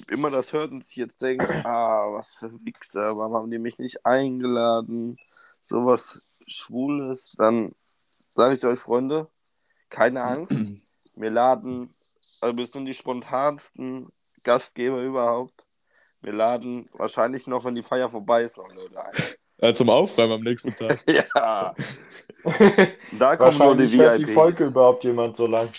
immer 0.08 0.30
das 0.30 0.54
hört 0.54 0.72
und 0.72 0.86
sich 0.86 0.96
jetzt 0.98 1.22
denkt, 1.22 1.50
ah, 1.66 2.14
was 2.14 2.36
für 2.38 2.52
Wichser, 2.64 3.18
warum 3.18 3.34
haben 3.36 3.52
die 3.52 3.58
mich 3.60 3.80
nicht 3.80 4.06
eingeladen? 4.06 5.18
Sowas 5.62 6.22
Schwules, 6.46 7.34
dann 7.38 7.74
sage 8.36 8.54
ich 8.56 8.64
euch, 8.66 8.80
Freunde, 8.80 9.28
keine 9.90 10.22
Angst. 10.24 10.56
Wir 11.16 11.32
laden, 11.32 11.92
also 12.42 12.56
wir 12.56 12.68
sind 12.68 12.86
die 12.86 12.94
spontansten 12.94 14.08
Gastgeber 14.44 15.02
überhaupt. 15.02 15.66
Wir 16.22 16.34
laden 16.34 16.90
wahrscheinlich 16.94 17.48
noch, 17.48 17.66
wenn 17.66 17.76
die 17.76 17.84
Feier 17.84 18.10
vorbei 18.10 18.44
ist, 18.44 18.58
noch 18.58 18.68
Leute 18.74 19.04
ein. 19.04 19.14
Äh, 19.60 19.74
zum 19.74 19.90
Aufräumen 19.90 20.34
am 20.34 20.42
nächsten 20.42 20.72
Tag. 20.72 21.00
ja, 21.08 21.76
da 23.20 23.36
kommen 23.38 23.58
nur 23.58 23.76
die 23.76 23.98
hört 23.98 24.20
die 24.20 24.26
VIPs. 24.28 24.34
Folge 24.34 24.66
überhaupt 24.66 25.04
jemand 25.04 25.36
so 25.36 25.48
lang. 25.48 25.70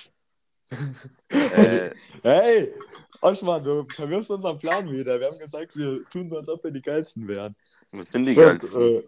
äh, 1.29 1.91
hey! 2.23 2.75
Oschmann, 3.21 3.63
du 3.63 3.87
verwirfst 3.89 4.31
unseren 4.31 4.59
Plan 4.59 4.91
wieder. 4.91 5.19
Wir 5.19 5.27
haben 5.27 5.39
gesagt, 5.39 5.77
wir 5.77 6.05
tun 6.09 6.29
so, 6.29 6.37
als 6.37 6.49
ob 6.49 6.63
wir 6.63 6.71
die 6.71 6.83
geilsten 6.83 7.27
wären. 7.27 7.57
was 7.93 8.07
sind 8.11 8.25
die 8.25 8.33
Stimmt, 8.33 8.61
geilsten? 8.61 8.83
äh, 8.83 9.03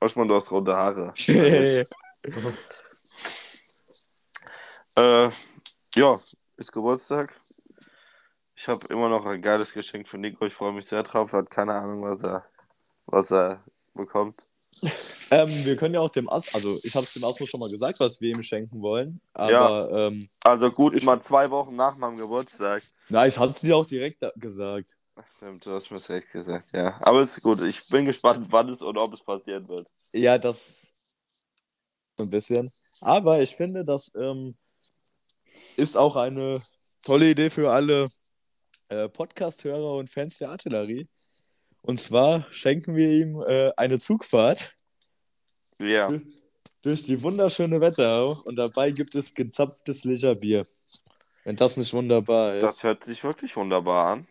Oschmann, 0.00 0.28
du 0.28 0.34
hast 0.34 0.50
rote 0.50 0.74
Haare. 0.74 1.14
Äh, 4.96 5.30
ja, 5.96 6.20
ist 6.56 6.72
Geburtstag. 6.72 7.34
Ich 8.64 8.68
habe 8.68 8.86
immer 8.86 9.10
noch 9.10 9.26
ein 9.26 9.42
geiles 9.42 9.74
Geschenk 9.74 10.08
für 10.08 10.16
Nico. 10.16 10.46
Ich 10.46 10.54
freue 10.54 10.72
mich 10.72 10.86
sehr 10.86 11.02
drauf. 11.02 11.34
Er 11.34 11.40
hat 11.40 11.50
keine 11.50 11.74
Ahnung, 11.74 12.02
was 12.02 12.22
er, 12.22 12.46
was 13.04 13.30
er 13.30 13.62
bekommt. 13.92 14.42
ähm, 15.30 15.66
wir 15.66 15.76
können 15.76 15.92
ja 15.92 16.00
auch 16.00 16.08
dem 16.08 16.30
As, 16.30 16.54
also 16.54 16.78
ich 16.82 16.96
habe 16.96 17.04
es 17.04 17.12
dem 17.12 17.24
Asmus 17.24 17.50
schon 17.50 17.60
mal 17.60 17.68
gesagt, 17.68 18.00
was 18.00 18.22
wir 18.22 18.30
ihm 18.30 18.42
schenken 18.42 18.80
wollen. 18.80 19.20
Aber 19.34 19.90
ähm, 19.92 20.30
Also 20.44 20.70
gut, 20.70 20.94
Ich- 20.94 21.04
mal 21.04 21.20
zwei 21.20 21.50
Wochen 21.50 21.76
nach 21.76 21.94
meinem 21.98 22.16
Geburtstag. 22.16 22.82
na, 23.10 23.26
ich 23.26 23.38
hatte 23.38 23.52
es 23.52 23.60
dir 23.60 23.76
auch 23.76 23.84
direkt 23.84 24.24
gesagt. 24.36 24.96
Stimmt, 25.36 25.66
du 25.66 25.72
hast 25.72 25.90
mir 25.90 25.98
echt 26.16 26.32
gesagt, 26.32 26.72
ja. 26.72 26.98
Aber 27.02 27.20
ist 27.20 27.42
gut. 27.42 27.60
Ich 27.60 27.86
bin 27.88 28.06
gespannt, 28.06 28.46
wann 28.50 28.70
es 28.70 28.80
und 28.80 28.96
ob 28.96 29.12
es 29.12 29.22
passieren 29.22 29.68
wird. 29.68 29.86
Ja, 30.14 30.38
das 30.38 30.96
ein 32.18 32.30
bisschen. 32.30 32.72
Aber 33.02 33.42
ich 33.42 33.54
finde, 33.56 33.84
das 33.84 34.10
ähm, 34.16 34.56
ist 35.76 35.98
auch 35.98 36.16
eine 36.16 36.60
tolle 37.04 37.28
Idee 37.28 37.50
für 37.50 37.70
alle 37.70 38.08
äh, 38.88 39.08
Podcast-Hörer 39.08 39.94
und 39.96 40.10
Fans 40.10 40.38
der 40.38 40.50
Artillerie. 40.50 41.08
Und 41.82 42.00
zwar 42.00 42.46
schenken 42.52 42.96
wir 42.96 43.08
ihm 43.10 43.42
äh, 43.46 43.70
eine 43.76 43.98
Zugfahrt 43.98 44.74
Ja. 45.78 46.08
durch 46.82 47.02
die 47.02 47.22
wunderschöne 47.22 47.80
Wetterau 47.80 48.40
und 48.44 48.56
dabei 48.56 48.90
gibt 48.90 49.14
es 49.14 49.34
gezapftes 49.34 50.04
Legerbier. 50.04 50.66
Wenn 51.44 51.56
das 51.56 51.76
nicht 51.76 51.92
wunderbar 51.92 52.54
ist. 52.56 52.62
Das 52.62 52.82
hört 52.82 53.04
sich 53.04 53.22
wirklich 53.22 53.54
wunderbar 53.56 54.12
an. 54.12 54.26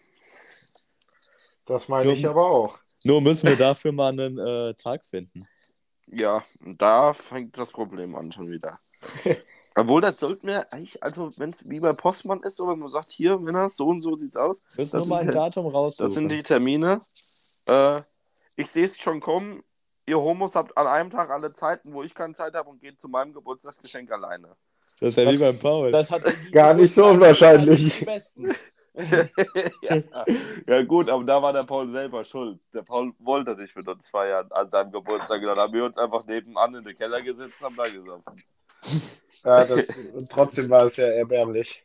das 1.67 1.87
meine 1.87 2.11
ich 2.13 2.21
Dumm. 2.23 2.31
aber 2.31 2.45
auch. 2.49 2.79
Nur 3.03 3.21
müssen 3.21 3.47
wir 3.49 3.55
dafür 3.55 3.91
mal 3.91 4.09
einen 4.09 4.39
äh, 4.39 4.73
Tag 4.75 5.05
finden. 5.05 5.47
Ja, 6.07 6.43
da 6.65 7.13
fängt 7.13 7.57
das 7.57 7.71
Problem 7.71 8.15
an 8.15 8.31
schon 8.31 8.49
wieder. 8.49 8.79
Obwohl, 9.75 10.01
das 10.01 10.19
sollten 10.19 10.47
wir 10.47 10.71
eigentlich, 10.71 11.01
also 11.01 11.29
wenn 11.38 11.49
es 11.49 11.67
wie 11.69 11.79
bei 11.79 11.93
Postmann 11.93 12.41
ist, 12.43 12.57
so 12.57 12.67
wenn 12.67 12.77
man 12.79 12.89
sagt, 12.89 13.12
hier, 13.12 13.38
Männer, 13.39 13.69
so 13.69 13.88
und 13.88 14.01
so 14.01 14.15
sieht's 14.15 14.36
aus. 14.38 14.63
Müssen 14.77 14.91
Das 14.91 15.03
wir 15.05 15.09
mal 15.09 15.17
ein 15.17 15.23
sind- 15.23 15.36
Datum 15.36 15.67
raussuchen. 15.67 16.05
Das 16.05 16.13
sind 16.13 16.29
die 16.29 16.43
Termine. 16.43 17.01
Äh, 17.65 18.01
ich 18.55 18.69
sehe 18.69 18.86
es 18.86 18.97
schon 18.97 19.19
kommen. 19.19 19.63
Ihr 20.05 20.19
Homos 20.19 20.55
habt 20.55 20.77
an 20.77 20.86
einem 20.86 21.09
Tag 21.09 21.29
alle 21.29 21.53
Zeiten, 21.53 21.93
wo 21.93 22.03
ich 22.03 22.13
keine 22.13 22.33
Zeit 22.33 22.53
habe 22.55 22.69
und 22.69 22.81
geht 22.81 22.99
zu 22.99 23.07
meinem 23.07 23.33
Geburtstagsgeschenk 23.33 24.12
alleine. 24.12 24.49
das 24.99 25.09
ist 25.09 25.23
ja 25.23 25.31
wie 25.31 25.38
beim 25.38 25.57
Paul. 25.57 25.91
Das 25.91 26.12
hat 26.12 26.23
Gar 26.51 26.73
nicht 26.75 26.93
so 26.93 27.05
unwahrscheinlich. 27.05 28.01
ja. 29.81 30.03
ja 30.67 30.83
gut, 30.83 31.09
aber 31.09 31.23
da 31.23 31.41
war 31.41 31.51
der 31.53 31.63
Paul 31.63 31.89
selber 31.89 32.23
schuld. 32.23 32.59
Der 32.73 32.83
Paul 32.83 33.13
wollte 33.19 33.55
nicht 33.55 33.75
mit 33.75 33.88
uns 33.88 34.07
feiern 34.07 34.45
an 34.51 34.69
seinem 34.69 34.91
Geburtstag. 34.91 35.41
Und 35.41 35.47
dann 35.47 35.57
haben 35.57 35.73
wir 35.73 35.86
uns 35.86 35.97
einfach 35.97 36.25
nebenan 36.25 36.75
in 36.75 36.83
den 36.83 36.95
Keller 36.95 37.21
gesetzt 37.21 37.55
und 37.62 37.65
haben 37.67 37.75
da 37.75 37.89
gesoffen. 37.89 38.43
Ja, 39.43 39.65
das, 39.65 39.99
trotzdem 40.29 40.69
war 40.69 40.86
es 40.86 40.97
ja 40.97 41.08
erbärmlich. 41.08 41.84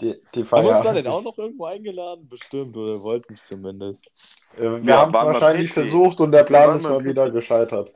Die, 0.00 0.20
die 0.34 0.40
Haben 0.40 0.48
Feier. 0.48 0.64
wir 0.64 0.70
uns 0.76 0.82
da 0.82 0.92
denn 0.92 1.06
auch 1.06 1.22
noch 1.22 1.38
irgendwo 1.38 1.66
eingeladen? 1.66 2.28
Bestimmt, 2.28 2.76
oder 2.76 3.00
wollten 3.02 3.32
es 3.34 3.44
zumindest. 3.44 4.10
Äh, 4.58 4.62
Wir 4.62 4.82
Ja, 4.84 5.00
haben 5.02 5.14
es 5.14 5.20
wahrscheinlich 5.20 5.72
versucht 5.72 6.20
und 6.20 6.32
der 6.32 6.44
Plan 6.44 6.76
ist 6.76 6.82
mal 6.82 7.04
wieder 7.04 7.30
gescheitert. 7.30 7.92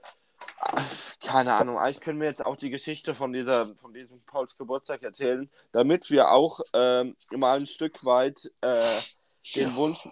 Keine 1.23 1.55
Ahnung, 1.55 1.77
eigentlich 1.79 2.01
können 2.01 2.21
wir 2.21 2.29
jetzt 2.29 2.45
auch 2.45 2.57
die 2.57 2.71
Geschichte 2.71 3.15
von, 3.15 3.33
dieser, 3.33 3.67
von 3.67 3.93
diesem 3.93 4.21
Pauls 4.23 4.57
Geburtstag 4.57 5.03
erzählen, 5.03 5.51
damit 5.73 6.11
wir 6.11 6.31
auch 6.31 6.61
ähm, 6.73 7.17
mal 7.33 7.59
ein 7.59 7.67
Stück 7.67 8.05
weit 8.05 8.51
äh, 8.61 9.01
den 9.55 9.75
Wunsch 9.75 10.09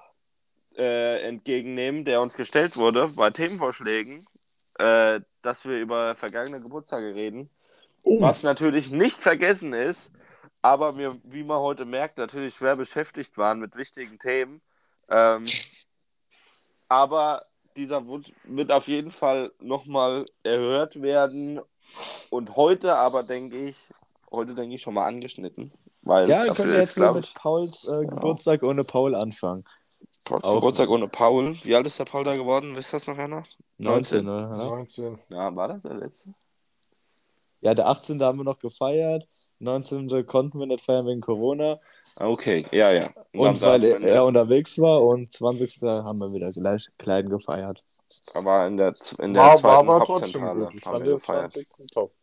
äh, 0.76 1.20
entgegennehmen, 1.22 2.04
der 2.04 2.20
uns 2.20 2.36
gestellt 2.36 2.76
wurde 2.76 3.08
bei 3.08 3.30
Themenvorschlägen, 3.30 4.26
äh, 4.78 5.20
dass 5.42 5.64
wir 5.64 5.78
über 5.78 6.14
vergangene 6.14 6.60
Geburtstage 6.60 7.14
reden. 7.14 7.48
Was 8.04 8.42
natürlich 8.42 8.90
nicht 8.92 9.20
vergessen 9.20 9.72
ist, 9.72 10.10
aber 10.62 10.96
wir, 10.96 11.18
wie 11.24 11.42
man 11.44 11.58
heute 11.58 11.84
merkt, 11.84 12.18
natürlich 12.18 12.54
schwer 12.54 12.76
beschäftigt 12.76 13.36
waren 13.38 13.60
mit 13.60 13.76
wichtigen 13.76 14.18
Themen. 14.18 14.60
Ähm, 15.08 15.44
aber 16.88 17.44
dieser 17.76 18.06
Wunsch 18.06 18.32
wird 18.44 18.70
auf 18.70 18.88
jeden 18.88 19.10
Fall 19.10 19.50
nochmal 19.60 20.26
erhört 20.42 21.00
werden. 21.02 21.60
Und 22.30 22.56
heute 22.56 22.94
aber 22.96 23.22
denke 23.22 23.56
ich, 23.68 23.76
heute 24.30 24.54
denke 24.54 24.76
ich 24.76 24.82
schon 24.82 24.94
mal 24.94 25.06
angeschnitten. 25.06 25.72
Weil 26.02 26.28
Ja, 26.28 26.44
dafür 26.44 26.54
können 26.64 26.72
wir 26.72 26.80
jetzt 26.80 26.96
mal 26.98 27.04
glaub 27.06 27.16
mit 27.16 27.34
Pauls 27.34 27.88
äh, 27.88 28.06
Geburtstag 28.06 28.62
ohne 28.62 28.84
Paul 28.84 29.14
anfangen. 29.14 29.64
Pauls 30.24 30.44
auch- 30.44 30.54
Geburtstag 30.54 30.88
ohne 30.88 31.08
Paul. 31.08 31.56
Wie 31.62 31.74
alt 31.74 31.86
ist 31.86 31.98
der 31.98 32.04
Paul 32.04 32.24
da 32.24 32.34
geworden? 32.36 32.76
Wisst 32.76 32.92
ihr 32.94 32.96
das 32.98 33.06
noch 33.06 33.18
einer? 33.18 33.44
19, 33.78 34.24
19. 34.24 34.28
oder? 34.28 34.48
19. 34.76 35.18
Ja, 35.30 35.54
war 35.56 35.68
das 35.68 35.82
der 35.82 35.94
letzte? 35.94 36.34
Ja, 37.64 37.74
der 37.74 37.88
18. 37.88 38.26
haben 38.26 38.38
wir 38.38 38.44
noch 38.44 38.58
gefeiert. 38.60 39.26
19. 39.58 40.24
konnten 40.26 40.58
wir 40.60 40.66
nicht 40.66 40.84
feiern 40.84 41.06
wegen 41.06 41.20
Corona. 41.22 41.80
Ah, 42.16 42.28
Okay, 42.28 42.66
ja, 42.72 42.92
ja. 42.92 43.10
Und 43.32 43.60
dann 43.62 43.82
weil 43.82 43.84
er, 43.84 44.02
er 44.02 44.24
unterwegs 44.24 44.78
war. 44.78 45.02
Und 45.02 45.32
20. 45.32 46.04
haben 46.04 46.18
wir 46.20 46.32
wieder 46.34 46.52
gleich 46.52 46.88
klein 46.98 47.28
gefeiert. 47.30 47.84
Aber 48.34 48.66
in 48.66 48.76
der, 48.76 48.94
in 49.18 49.34
der 49.34 49.42
War, 49.42 49.62
war 49.62 49.80
zweiten 49.80 49.88
aber 49.88 50.04
trotzdem 50.04 50.44
Hauptzentrale 50.44 50.66
gut. 50.66 50.74
Ich 50.74 50.84
haben 50.84 50.92
fand 50.92 51.00
wir 51.00 51.06
den 51.06 51.18
gefeiert. 51.18 51.52
20. 51.52 51.86
top. 51.92 52.14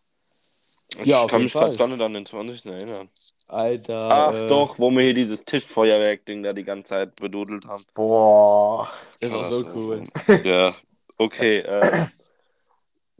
Ich 0.97 1.05
Ja, 1.05 1.25
kann 1.25 1.43
mich 1.43 1.53
gerade 1.53 1.75
gar 1.75 1.87
nicht 1.87 2.01
an 2.01 2.13
den 2.13 2.25
20. 2.25 2.71
erinnern. 2.71 3.09
Alter. 3.47 4.11
Ach 4.11 4.33
äh, 4.33 4.47
doch, 4.47 4.79
wo 4.79 4.91
wir 4.91 5.03
hier 5.03 5.13
dieses 5.13 5.45
Tischfeuerwerk-Ding 5.45 6.43
da 6.43 6.53
die 6.53 6.63
ganze 6.63 6.89
Zeit 6.89 7.15
bedudelt 7.15 7.65
haben. 7.65 7.85
Boah. 7.93 8.89
Ist 9.19 9.33
auch 9.33 9.43
so 9.43 9.65
cool. 9.75 10.03
Ja, 10.43 10.75
okay. 11.17 11.59
Äh, 11.59 12.07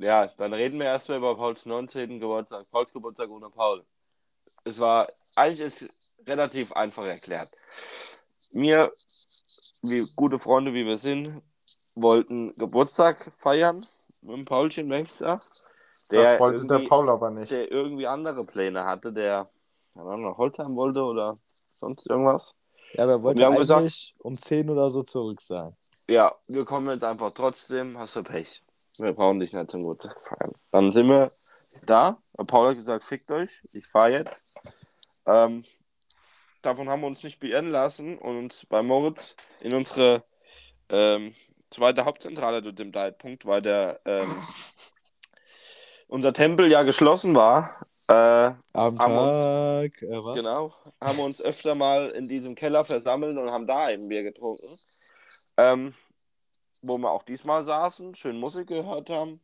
ja, 0.01 0.27
dann 0.37 0.53
reden 0.53 0.79
wir 0.79 0.87
erstmal 0.87 1.17
über 1.19 1.35
Pauls 1.35 1.65
19. 1.65 2.19
Geburtstag. 2.19 2.69
Pauls 2.71 2.91
Geburtstag 2.93 3.29
ohne 3.29 3.49
Paul. 3.49 3.83
Es 4.63 4.79
war, 4.79 5.07
eigentlich 5.35 5.61
ist 5.61 5.89
relativ 6.27 6.71
einfach 6.73 7.05
erklärt. 7.05 7.49
Wir, 8.51 8.91
wie 9.81 10.05
gute 10.15 10.37
Freunde 10.39 10.73
wie 10.73 10.85
wir 10.85 10.97
sind, 10.97 11.41
wollten 11.95 12.53
Geburtstag 12.55 13.31
feiern 13.37 13.85
mit 14.21 14.35
dem 14.37 14.45
Paulchen 14.45 14.89
Wengster. 14.89 15.39
Das 16.09 16.39
wollte 16.39 16.65
der 16.65 16.79
Paul 16.87 17.09
aber 17.09 17.31
nicht. 17.31 17.51
der 17.51 17.71
irgendwie 17.71 18.05
andere 18.05 18.43
Pläne 18.45 18.83
hatte, 18.85 19.13
der 19.13 19.49
keine 19.93 20.09
Ahnung, 20.09 20.29
nach 20.31 20.37
Holzheim 20.37 20.75
wollte 20.75 21.01
oder 21.03 21.37
sonst 21.73 22.09
irgendwas. 22.09 22.53
Ja, 22.93 23.03
aber 23.03 23.13
er 23.13 23.23
wollte 23.23 23.39
Wir 23.39 23.45
haben 23.45 23.53
eigentlich 23.55 24.13
gesagt- 24.13 24.13
um 24.19 24.37
10 24.37 24.69
oder 24.69 24.89
so 24.89 25.01
zurück 25.03 25.41
sein. 25.41 25.75
Ja, 26.07 26.35
wir 26.47 26.65
kommen 26.65 26.89
jetzt 26.89 27.03
einfach 27.03 27.31
trotzdem, 27.31 27.97
hast 27.97 28.15
du 28.15 28.23
Pech. 28.23 28.61
Wir 28.99 29.13
brauchen 29.13 29.39
dich 29.39 29.53
nicht 29.53 29.71
zum 29.71 29.81
Geburtstag 29.81 30.21
feiern. 30.21 30.53
Dann 30.71 30.91
sind 30.91 31.07
wir 31.07 31.31
da. 31.85 32.17
Paul 32.47 32.67
hat 32.69 32.75
gesagt, 32.75 33.03
fickt 33.03 33.31
euch, 33.31 33.61
ich 33.71 33.87
fahre 33.87 34.11
jetzt. 34.11 34.45
Ähm, 35.25 35.63
davon 36.61 36.89
haben 36.89 37.01
wir 37.01 37.07
uns 37.07 37.23
nicht 37.23 37.39
beirren 37.39 37.69
lassen 37.69 38.17
und 38.17 38.37
uns 38.37 38.65
bei 38.65 38.81
Moritz 38.83 39.35
in 39.61 39.73
unsere 39.73 40.23
ähm, 40.89 41.33
zweite 41.69 42.05
Hauptzentrale 42.05 42.61
zu 42.61 42.71
dem 42.73 42.91
Zeitpunkt, 42.91 43.45
weil 43.45 43.61
der 43.61 44.01
ähm, 44.05 44.35
unser 46.07 46.33
Tempel 46.33 46.69
ja 46.69 46.83
geschlossen 46.83 47.33
war, 47.35 47.85
äh, 48.07 48.13
Am 48.13 48.57
Haben 48.99 49.13
wir 49.13 49.21
uns- 49.21 50.01
Tag, 50.01 50.01
äh, 50.09 50.23
was? 50.23 50.35
Genau. 50.35 50.73
Haben 50.99 51.17
wir 51.17 51.23
uns 51.23 51.41
öfter 51.41 51.75
mal 51.75 52.09
in 52.09 52.27
diesem 52.27 52.55
Keller 52.55 52.83
versammelt 52.83 53.37
und 53.37 53.49
haben 53.49 53.67
da 53.67 53.85
ein 53.85 54.09
Bier 54.09 54.23
getrunken. 54.23 54.67
Ähm, 55.55 55.93
wo 56.82 56.97
wir 56.97 57.11
auch 57.11 57.23
diesmal 57.23 57.63
saßen, 57.63 58.15
schön 58.15 58.39
Musik 58.39 58.67
gehört 58.67 59.09
haben. 59.09 59.41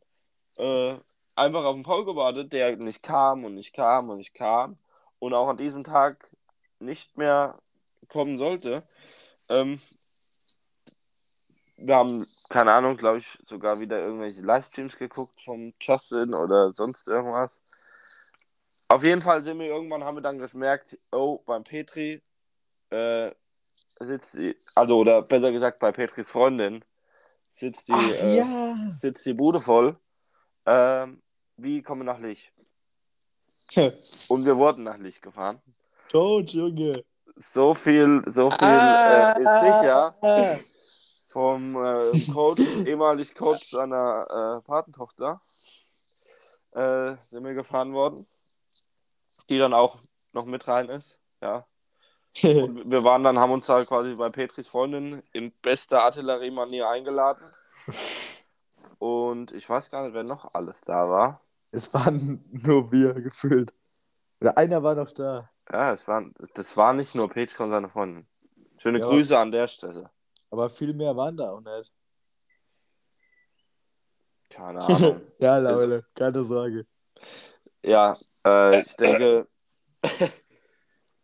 Äh, 0.58 0.96
einfach 1.34 1.64
auf 1.64 1.74
den 1.74 1.84
Paul 1.84 2.04
gewartet, 2.04 2.52
der 2.52 2.76
nicht 2.76 3.02
kam 3.02 3.44
und 3.44 3.54
nicht 3.54 3.74
kam 3.74 4.10
und 4.10 4.18
nicht 4.18 4.34
kam. 4.34 4.78
Und 5.18 5.34
auch 5.34 5.48
an 5.48 5.56
diesem 5.56 5.84
Tag 5.84 6.30
nicht 6.80 7.16
mehr 7.16 7.58
kommen 8.08 8.38
sollte. 8.38 8.82
Ähm, 9.48 9.80
wir 11.76 11.94
haben, 11.96 12.26
keine 12.48 12.72
Ahnung, 12.72 12.96
glaube 12.96 13.18
ich, 13.18 13.38
sogar 13.46 13.80
wieder 13.80 14.00
irgendwelche 14.00 14.40
Livestreams 14.40 14.96
geguckt 14.96 15.40
vom 15.40 15.72
Justin 15.80 16.34
oder 16.34 16.72
sonst 16.72 17.08
irgendwas. 17.08 17.60
Auf 18.88 19.04
jeden 19.04 19.22
Fall 19.22 19.42
sind 19.42 19.58
wir 19.58 19.66
irgendwann, 19.66 20.02
haben 20.04 20.16
wir 20.16 20.22
dann 20.22 20.38
gemerkt, 20.38 20.98
oh, 21.12 21.38
beim 21.46 21.62
Petri 21.62 22.22
äh, 22.90 23.30
sitzt 24.00 24.38
also 24.74 24.98
oder 24.98 25.22
besser 25.22 25.52
gesagt 25.52 25.78
bei 25.78 25.92
Petris 25.92 26.28
Freundin 26.28 26.84
sitzt 27.58 27.88
die, 27.88 27.92
Ach, 27.94 28.10
äh, 28.10 28.36
ja. 28.36 28.76
sitzt 28.94 29.24
die 29.26 29.34
Bude 29.34 29.60
voll. 29.60 29.96
Ähm, 30.66 31.22
wie 31.56 31.82
kommen 31.82 32.02
wir 32.02 32.12
nach 32.12 32.20
Lich? 32.20 32.52
Und 34.28 34.44
wir 34.44 34.56
wurden 34.56 34.84
nach 34.84 34.98
Lich 34.98 35.20
gefahren. 35.20 35.60
Tot, 36.08 36.50
Junge. 36.50 37.04
So 37.36 37.74
viel, 37.74 38.22
so 38.26 38.50
viel 38.50 38.58
Ah. 38.66 39.32
äh, 39.32 39.42
ist 39.42 39.60
sicher 39.60 40.58
vom 41.28 41.76
äh, 41.76 42.32
Coach, 42.32 42.60
ehemalig 42.86 43.34
Coach 43.34 43.70
seiner 43.70 44.58
äh, 44.58 44.66
Patentochter, 44.66 45.40
äh, 46.72 47.14
sind 47.22 47.44
wir 47.44 47.54
gefahren 47.54 47.92
worden, 47.92 48.26
die 49.48 49.58
dann 49.58 49.74
auch 49.74 49.98
noch 50.32 50.46
mit 50.46 50.66
rein 50.66 50.88
ist. 50.88 51.20
Ja. 51.40 51.66
Und 52.42 52.90
wir 52.90 53.04
waren 53.04 53.24
dann, 53.24 53.38
haben 53.38 53.52
uns 53.52 53.68
halt 53.68 53.88
quasi 53.88 54.14
bei 54.14 54.28
Petris 54.28 54.68
Freundin 54.68 55.22
in 55.32 55.52
bester 55.62 56.02
Artilleriemanier 56.04 56.88
eingeladen. 56.88 57.44
Und 58.98 59.52
ich 59.52 59.68
weiß 59.68 59.90
gar 59.90 60.04
nicht, 60.04 60.14
wer 60.14 60.24
noch 60.24 60.54
alles 60.54 60.82
da 60.82 61.08
war. 61.08 61.40
es 61.72 61.92
waren 61.94 62.44
nur 62.52 62.92
wir 62.92 63.14
gefühlt. 63.14 63.72
Oder 64.40 64.56
einer 64.56 64.82
war 64.82 64.94
noch 64.94 65.10
da. 65.10 65.50
Ja, 65.70 65.92
es 65.92 66.06
waren, 66.08 66.34
das 66.54 66.76
war 66.76 66.92
nicht 66.92 67.14
nur 67.14 67.28
Petri 67.28 67.62
und 67.62 67.70
seine 67.70 67.88
Freundin. 67.88 68.26
Schöne 68.78 69.00
Ja. 69.00 69.06
Grüße 69.06 69.36
an 69.38 69.50
der 69.50 69.66
Stelle. 69.66 70.10
Aber 70.50 70.70
viel 70.70 70.94
mehr 70.94 71.16
waren 71.16 71.36
da 71.36 71.50
auch 71.50 71.60
nicht. 71.60 71.92
Keine 74.48 74.80
Ahnung. 74.80 75.20
ja, 75.38 75.58
Leute, 75.58 76.04
keine 76.14 76.42
Sorge. 76.44 76.86
Ja, 77.82 78.16
äh, 78.46 78.80
ich 78.80 78.96
denke, 78.96 79.46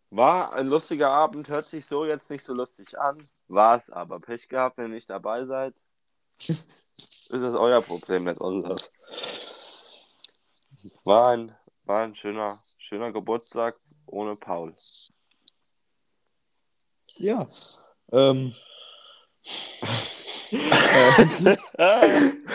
war 0.09 0.53
ein 0.53 0.67
lustiger 0.67 1.09
Abend, 1.09 1.49
hört 1.49 1.67
sich 1.67 1.85
so 1.85 2.05
jetzt 2.05 2.29
nicht 2.29 2.43
so 2.43 2.53
lustig 2.53 2.97
an, 2.99 3.27
war 3.47 3.77
es 3.77 3.89
aber. 3.89 4.19
Pech 4.19 4.47
gehabt, 4.47 4.77
wenn 4.77 4.85
ihr 4.85 4.95
nicht 4.95 5.09
dabei 5.09 5.45
seid. 5.45 5.75
Ist 6.47 7.31
das 7.31 7.55
euer 7.55 7.81
Problem, 7.81 8.25
nicht 8.25 8.39
unseres. 8.39 8.91
War 11.03 11.29
ein, 11.29 11.55
war 11.83 12.03
ein 12.03 12.15
schöner, 12.15 12.57
schöner 12.79 13.11
Geburtstag 13.11 13.79
ohne 14.05 14.35
Paul. 14.35 14.75
Ja. 17.17 17.47
Ähm. 18.11 18.53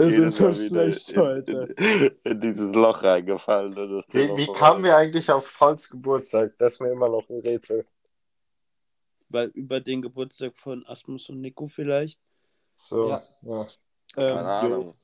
Es 0.00 0.14
ist 0.14 0.36
so 0.36 0.54
schlecht 0.54 1.16
heute. 1.16 1.74
In, 1.76 2.16
in 2.22 2.40
dieses 2.40 2.72
Loch 2.72 3.02
reingefallen. 3.02 3.76
und 3.76 3.90
das 3.90 4.06
Wie, 4.12 4.28
wie 4.36 4.46
kamen 4.52 4.84
wir 4.84 4.96
eigentlich 4.96 5.28
auf 5.30 5.52
Pauls 5.58 5.90
Geburtstag? 5.90 6.52
Das 6.58 6.74
ist 6.74 6.80
mir 6.80 6.92
immer 6.92 7.08
noch 7.08 7.28
ein 7.28 7.40
Rätsel. 7.40 7.84
Weil 9.28 9.48
über 9.48 9.80
den 9.80 10.02
Geburtstag 10.02 10.56
von 10.56 10.86
Asmus 10.86 11.28
und 11.30 11.40
Nico 11.40 11.66
vielleicht. 11.66 12.20
So, 12.74 13.10
Ja. 13.10 13.22
ja. 13.42 13.60
Ähm, 14.16 14.36
Keine 14.36 14.48
Ahnung. 14.48 14.94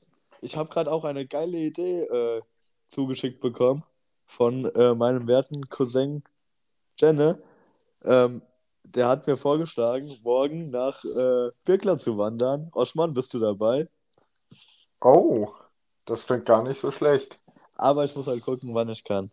Ich 0.40 0.56
habe 0.56 0.70
gerade 0.70 0.92
auch 0.92 1.04
eine 1.04 1.26
geile 1.26 1.58
Idee 1.58 2.02
äh, 2.02 2.42
zugeschickt 2.88 3.40
bekommen 3.40 3.82
von 4.26 4.64
äh, 4.74 4.94
meinem 4.94 5.26
werten 5.26 5.68
Cousin 5.68 6.22
Jenne. 6.98 7.42
Ähm, 8.04 8.42
der 8.84 9.08
hat 9.08 9.26
mir 9.26 9.36
vorgeschlagen, 9.36 10.16
morgen 10.22 10.70
nach 10.70 11.02
äh, 11.04 11.50
Birkler 11.64 11.98
zu 11.98 12.16
wandern. 12.16 12.70
Oschmann, 12.72 13.14
bist 13.14 13.34
du 13.34 13.38
dabei? 13.40 13.88
Oh, 15.00 15.48
das 16.04 16.26
klingt 16.26 16.46
gar 16.46 16.62
nicht 16.62 16.80
so 16.80 16.90
schlecht. 16.90 17.40
Aber 17.76 18.04
ich 18.04 18.14
muss 18.14 18.26
halt 18.26 18.42
gucken, 18.42 18.74
wann 18.74 18.88
ich 18.88 19.02
kann. 19.02 19.30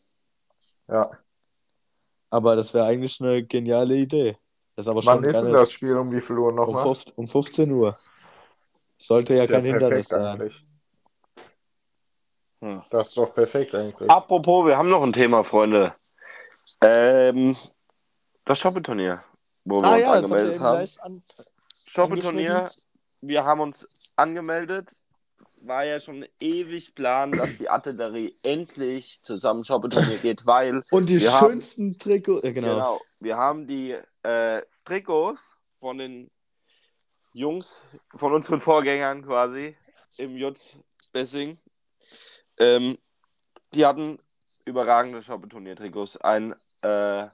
Ja. 0.88 1.12
Aber 2.30 2.56
das 2.56 2.74
wäre 2.74 2.86
eigentlich 2.86 3.22
eine 3.22 3.44
geniale 3.44 3.96
Idee. 3.96 4.38
Das 4.76 4.86
ist 4.86 4.90
aber 4.90 5.06
Wann 5.06 5.20
schon 5.20 5.26
ist 5.26 5.40
denn 5.40 5.52
das 5.52 5.72
Spiel? 5.72 5.98
Um 5.98 6.12
wie 6.12 6.22
viel 6.22 6.38
Uhr 6.38 6.50
um, 6.50 6.56
nochmal? 6.56 6.84
15, 6.84 7.14
um 7.16 7.28
15 7.28 7.72
Uhr. 7.72 7.94
Sollte 8.98 9.36
ja 9.36 9.44
Ist 9.44 9.50
ja 9.50 9.56
kein 9.56 9.66
Hindernis 9.66 10.08
sein. 10.08 10.24
eigentlich. 10.24 10.66
Hm. 12.62 12.82
Das 12.90 13.10
ist 13.10 13.18
doch 13.18 13.34
perfekt 13.34 13.76
eigentlich. 13.76 14.10
Apropos, 14.10 14.66
wir 14.66 14.78
haben 14.78 14.90
noch 14.90 15.04
ein 15.04 15.14
Thema, 15.14 15.44
Freunde. 15.44 15.96
Ähm, 16.82 17.56
das 18.46 18.60
Shopping-Turnier, 18.60 19.24
wo 19.66 19.82
wir 19.82 19.88
Ah 19.88 19.94
uns 19.94 20.02
ja, 20.02 20.12
angemeldet 20.14 20.60
haben. 20.60 20.90
an. 21.02 21.24
Shopping-Turnier, 21.86 22.72
wir 23.22 23.44
haben 23.46 23.62
uns 23.62 23.88
angemeldet. 24.16 24.92
War 25.64 25.86
ja 25.86 26.00
schon 26.00 26.26
ewig 26.40 26.96
Plan, 26.96 27.32
dass 27.34 27.56
die 27.60 27.70
Artillerie 27.70 28.36
endlich 28.42 29.22
zusammen 29.22 29.64
Shopping-Turnier 29.64 30.18
geht, 30.22 30.46
weil 30.46 30.84
Und 30.90 31.08
die 31.10 31.20
haben- 31.28 31.52
schönsten 31.52 31.98
Trikots. 32.00 32.44
Ja, 32.44 32.52
genau. 32.52 32.74
genau. 32.74 33.02
wir 33.20 33.38
haben 33.38 33.68
die 33.68 33.96
äh, 34.24 34.62
Trikots 34.86 35.56
von 35.80 35.98
den 36.00 36.32
Jungs, 37.34 37.82
von 38.16 38.34
unseren 38.34 38.60
Vorgängern 38.60 39.24
quasi 39.24 39.78
im 40.18 40.36
Jutz 40.36 40.78
Bessing. 41.14 41.60
Ähm, 42.58 42.98
die 43.74 43.86
hatten 43.86 44.18
überragende 44.66 45.22
Shopping-Turnier-Trikots. 45.22 46.18
Ein 46.18 46.56
äh, 46.82 47.28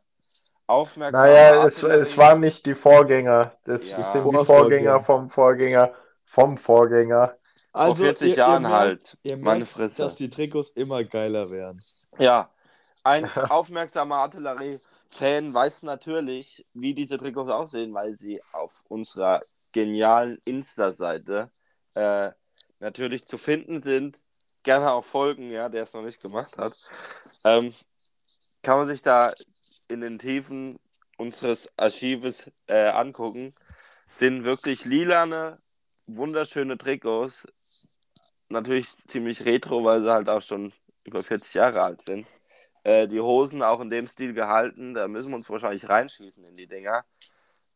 aufmerksamer 0.67 1.25
Naja, 1.27 1.65
es, 1.65 1.81
es 1.83 2.17
waren 2.17 2.39
nicht 2.41 2.65
die 2.65 2.75
Vorgänger. 2.75 3.53
Das 3.63 3.87
Ja. 3.87 4.03
sind 4.03 4.25
die. 4.31 4.45
Vorgänger 4.45 4.99
vom 4.99 5.29
Vorgänger 5.29 5.93
vom 6.25 6.57
Vorgänger. 6.57 7.37
vor 7.73 7.95
40 7.95 7.99
Also, 7.99 8.25
ihr- 8.25 8.29
ihr 8.31 8.35
Jahren 8.37 8.61
merkt- 8.63 8.75
halt. 8.75 9.17
Ihr 9.23 9.37
Meine 9.37 9.59
merkt, 9.59 9.71
Fresse. 9.71 10.01
dass 10.03 10.15
die 10.15 10.29
Trikots 10.29 10.69
immer 10.69 11.03
geiler 11.03 11.49
werden. 11.51 11.81
Ja, 12.19 12.49
ein 13.03 13.25
aufmerksamer 13.37 14.15
Artillerie-Fan 14.17 15.53
weiß 15.53 15.83
natürlich, 15.83 16.65
wie 16.73 16.93
diese 16.93 17.17
Trikots 17.17 17.49
aussehen, 17.49 17.93
weil 17.93 18.15
sie 18.15 18.41
auf 18.51 18.83
unserer 18.89 19.41
genialen 19.71 20.39
Insta-Seite 20.43 21.49
äh, 21.93 22.31
natürlich 22.79 23.25
zu 23.25 23.37
finden 23.37 23.81
sind. 23.81 24.19
Gerne 24.63 24.91
auch 24.91 25.03
folgen, 25.05 25.49
ja, 25.49 25.69
der 25.69 25.83
es 25.83 25.93
noch 25.93 26.03
nicht 26.03 26.21
gemacht 26.21 26.57
hat. 26.57 26.73
Ähm, 27.45 27.73
kann 28.61 28.77
man 28.77 28.85
sich 28.85 29.01
da 29.01 29.31
in 29.87 30.01
den 30.01 30.19
Tiefen 30.19 30.79
unseres 31.17 31.69
Archives 31.77 32.51
äh, 32.67 32.87
angucken. 32.89 33.53
Sind 34.09 34.43
wirklich 34.45 34.85
lilane, 34.85 35.59
wunderschöne 36.07 36.77
Trikots. 36.77 37.47
Natürlich 38.49 38.87
ziemlich 39.07 39.45
retro, 39.45 39.83
weil 39.83 40.01
sie 40.01 40.11
halt 40.11 40.29
auch 40.29 40.41
schon 40.41 40.71
über 41.03 41.23
40 41.23 41.53
Jahre 41.55 41.81
alt 41.81 42.01
sind. 42.01 42.25
Äh, 42.83 43.07
die 43.07 43.19
Hosen 43.19 43.61
auch 43.61 43.81
in 43.81 43.89
dem 43.89 44.07
Stil 44.07 44.33
gehalten. 44.33 44.93
Da 44.93 45.07
müssen 45.07 45.29
wir 45.31 45.35
uns 45.35 45.49
wahrscheinlich 45.49 45.87
reinschießen 45.89 46.43
in 46.45 46.53
die 46.53 46.67
Dinger. 46.67 47.03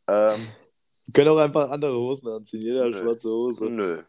Ähm, 0.07 0.47
Wir 1.07 1.13
können 1.13 1.29
auch 1.29 1.37
einfach 1.41 1.69
andere 1.69 1.95
Hosen 1.97 2.29
anziehen. 2.29 2.61
Jeder 2.61 2.85
hat 2.85 2.95
schwarze 2.95 3.29
Hose. 3.29 3.65
nö. 3.69 4.03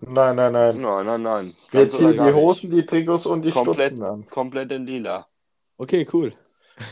Nein, 0.00 0.36
nein, 0.36 0.52
nein. 0.52 0.80
Nein, 0.80 1.06
nein, 1.06 1.22
nein. 1.22 1.56
Wir 1.70 1.88
ziehen 1.88 2.12
die 2.12 2.20
nicht. 2.20 2.34
Hosen, 2.34 2.70
die 2.70 2.84
Trikots 2.86 3.26
und 3.26 3.42
die 3.42 3.50
Komplett. 3.50 3.88
Stutzen 3.92 4.02
an. 4.02 4.26
Komplett 4.28 4.72
in 4.72 4.86
lila. 4.86 5.28
Okay, 5.78 6.06
cool. 6.12 6.32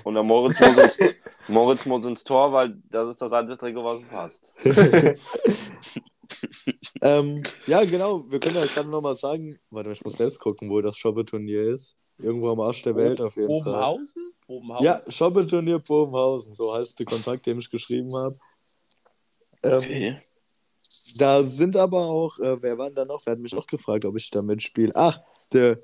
Und 0.05 0.15
der 0.15 0.23
Moritz 0.23 0.59
muss, 0.61 0.79
ins, 0.79 1.25
Moritz 1.49 1.87
muss 1.87 2.07
ins 2.07 2.25
Tor, 2.25 2.53
weil 2.53 2.77
das 2.91 3.11
ist 3.11 3.23
das 3.23 3.33
einzige 3.33 3.59
Trikot, 3.59 3.85
was 3.85 4.03
passt. 4.03 4.53
ähm, 7.03 7.43
ja, 7.67 7.85
genau. 7.85 8.25
Wir 8.31 8.41
können 8.41 8.57
ja 8.57 8.67
gerade 8.67 8.89
nochmal 8.89 9.17
sagen. 9.17 9.59
Warte, 9.71 9.93
ich 9.93 10.05
muss 10.05 10.17
selbst 10.17 10.39
gucken, 10.39 10.71
wo 10.71 10.81
das 10.81 10.97
Shoppeturnier 10.97 11.73
ist. 11.73 11.97
Irgendwo 12.19 12.51
am 12.51 12.61
Arsch 12.61 12.83
der 12.83 12.97
Welt 12.97 13.21
auf 13.21 13.37
jeden 13.37 13.49
Fall. 13.49 13.73
Bobenhausen? 13.73 14.33
Bobenhausen? 14.47 14.85
Ja, 14.85 15.03
Shoppeturnier 15.09 15.79
Bobenhausen. 15.79 16.55
So 16.55 16.75
heißt 16.75 16.99
der 16.99 17.07
Kontakt, 17.07 17.47
den 17.47 17.59
ich 17.59 17.71
geschrieben 17.71 18.15
habe. 18.15 18.37
Ähm, 19.63 20.17
Da 21.17 21.43
sind 21.43 21.77
aber 21.77 22.01
auch, 22.07 22.39
äh, 22.39 22.61
wer 22.63 22.79
war 22.79 22.87
denn 22.87 22.97
da 22.97 23.05
noch? 23.05 23.25
Wer 23.25 23.33
hat 23.33 23.41
mich 23.41 23.55
noch 23.55 23.67
gefragt, 23.67 24.05
ob 24.05 24.17
ich 24.17 24.31
da 24.31 24.43
mitspiele? 24.43 24.93
Ach, 24.95 25.21
der, 25.53 25.79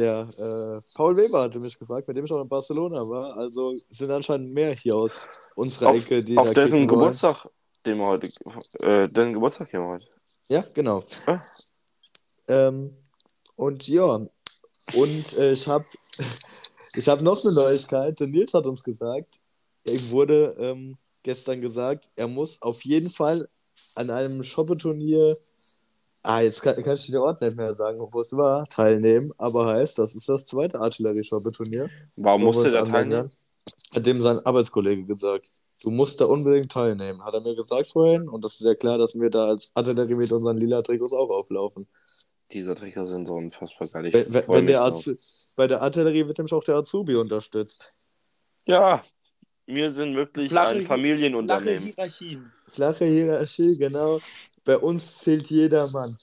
der 0.00 0.28
äh, 0.38 0.80
Paul 0.94 1.16
Weber 1.16 1.42
hatte 1.42 1.60
mich 1.60 1.78
gefragt, 1.78 2.08
mit 2.08 2.16
dem 2.16 2.24
ich 2.24 2.32
auch 2.32 2.40
in 2.40 2.48
Barcelona 2.48 3.06
war. 3.08 3.36
Also 3.36 3.76
sind 3.90 4.10
anscheinend 4.10 4.52
mehr 4.52 4.74
hier 4.74 4.96
aus 4.96 5.28
unserer 5.54 5.90
Auf, 5.90 5.98
Ecke, 5.98 6.24
die 6.24 6.38
auf 6.38 6.52
dessen. 6.54 6.88
Geburtstag, 6.88 7.46
den 7.84 7.98
wir 7.98 8.06
heute, 8.06 8.30
äh, 8.80 9.08
dessen 9.08 9.34
Geburtstag 9.34 9.70
hier 9.70 9.82
heute. 9.82 10.06
Ja, 10.48 10.64
genau. 10.72 11.04
Ah. 11.26 11.40
Ähm, 12.48 12.96
und 13.56 13.86
ja, 13.86 14.26
und 14.94 15.38
äh, 15.38 15.52
ich 15.52 15.68
habe 15.68 15.84
ich 16.94 17.08
hab 17.08 17.20
noch 17.20 17.44
eine 17.44 17.54
Neuigkeit. 17.54 18.18
Der 18.18 18.26
Nils 18.26 18.54
hat 18.54 18.66
uns 18.66 18.82
gesagt, 18.82 19.38
er 19.84 20.10
wurde 20.10 20.56
ähm, 20.58 20.96
gestern 21.22 21.60
gesagt, 21.60 22.08
er 22.16 22.26
muss 22.26 22.60
auf 22.62 22.82
jeden 22.84 23.10
Fall 23.10 23.48
an 23.94 24.10
einem 24.10 24.42
Shoppeturnier, 24.42 25.36
ah, 26.22 26.40
jetzt 26.40 26.62
kann, 26.62 26.82
kann 26.82 26.94
ich 26.94 27.06
den 27.06 27.16
Ort 27.16 27.40
nicht 27.40 27.56
mehr 27.56 27.72
sagen, 27.74 27.98
wo 28.00 28.20
es 28.20 28.32
war, 28.32 28.66
teilnehmen, 28.68 29.30
aber 29.38 29.66
heißt, 29.66 29.98
das 29.98 30.14
ist 30.14 30.28
das 30.28 30.46
zweite 30.46 30.80
Artillerie-Shoppeturnier. 30.80 31.88
Warum 32.16 32.42
musste 32.42 32.64
uns 32.64 32.74
anmelden. 32.74 33.10
teilnehmen? 33.10 33.30
Hat 33.94 34.06
dem 34.06 34.16
sein 34.18 34.38
Arbeitskollege 34.46 35.04
gesagt. 35.04 35.48
Du 35.82 35.90
musst 35.90 36.20
da 36.20 36.26
unbedingt 36.26 36.70
teilnehmen, 36.70 37.24
hat 37.24 37.34
er 37.34 37.42
mir 37.42 37.56
gesagt 37.56 37.88
vorhin. 37.88 38.28
Und 38.28 38.44
das 38.44 38.52
ist 38.54 38.64
ja 38.64 38.74
klar, 38.74 38.98
dass 38.98 39.18
wir 39.18 39.30
da 39.30 39.46
als 39.48 39.72
Artillerie 39.74 40.14
mit 40.14 40.30
unseren 40.30 40.58
lila 40.58 40.82
Trikots 40.82 41.12
auch 41.12 41.28
auflaufen. 41.30 41.88
Diese 42.52 42.74
Trikots 42.74 43.10
sind 43.10 43.26
so 43.26 43.34
unfassbar 43.34 43.88
geil. 43.88 44.06
Ich 44.06 44.14
Wenn, 44.14 44.48
wenn, 44.48 44.66
der. 44.66 44.82
Azu 44.82 45.16
bei 45.56 45.66
der 45.66 45.82
Artillerie 45.82 46.26
wird 46.26 46.38
nämlich 46.38 46.52
auch 46.52 46.64
der 46.64 46.76
Azubi 46.76 47.16
unterstützt. 47.16 47.92
Ja, 48.66 49.02
wir 49.66 49.90
sind 49.90 50.14
wirklich 50.16 50.50
Flache 50.50 50.68
ein 50.68 50.76
Hi- 50.76 50.80
Flache 50.82 50.88
Familienunternehmen. 50.96 51.84
Hierarchien. 51.84 52.52
Flache 52.68 53.04
Hierarchie, 53.04 53.76
genau. 53.78 54.20
Bei 54.64 54.76
uns 54.78 55.18
zählt 55.18 55.48
jeder 55.50 55.88
Mann. 55.90 56.16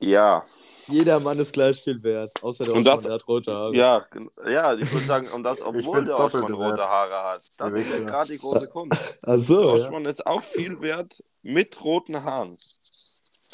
Ja, 0.00 0.42
Jeder 0.86 1.18
Mann 1.20 1.38
ist 1.38 1.52
gleich 1.54 1.80
viel 1.82 2.02
wert. 2.02 2.42
Außer 2.42 2.64
der 2.64 2.74
Und 2.74 2.80
Osman, 2.80 2.96
das- 2.96 3.04
der 3.04 3.12
hat 3.14 3.26
rote 3.28 3.54
Haare. 3.54 3.74
ja, 3.74 4.06
ja, 4.46 4.74
ich 4.74 4.92
würde 4.92 5.06
sagen, 5.06 5.28
und 5.28 5.42
das, 5.44 5.62
obwohl 5.62 6.04
der 6.04 6.18
Osman 6.20 6.52
rote 6.52 6.82
Haare 6.82 7.30
hat. 7.32 7.40
Das 7.56 7.70
Ja, 7.72 7.76
ist 7.78 7.90
ja 7.90 7.96
ja. 7.98 8.04
gerade 8.04 8.32
die 8.32 8.38
große 8.38 8.68
Kunst. 8.68 9.18
Ach 9.22 9.38
so, 9.40 9.62
ja. 9.62 9.84
Osman 9.84 10.04
ist 10.04 10.26
auch 10.26 10.42
viel 10.42 10.78
wert 10.82 11.22
mit 11.42 11.82
roten 11.82 12.22
Haaren. 12.22 12.58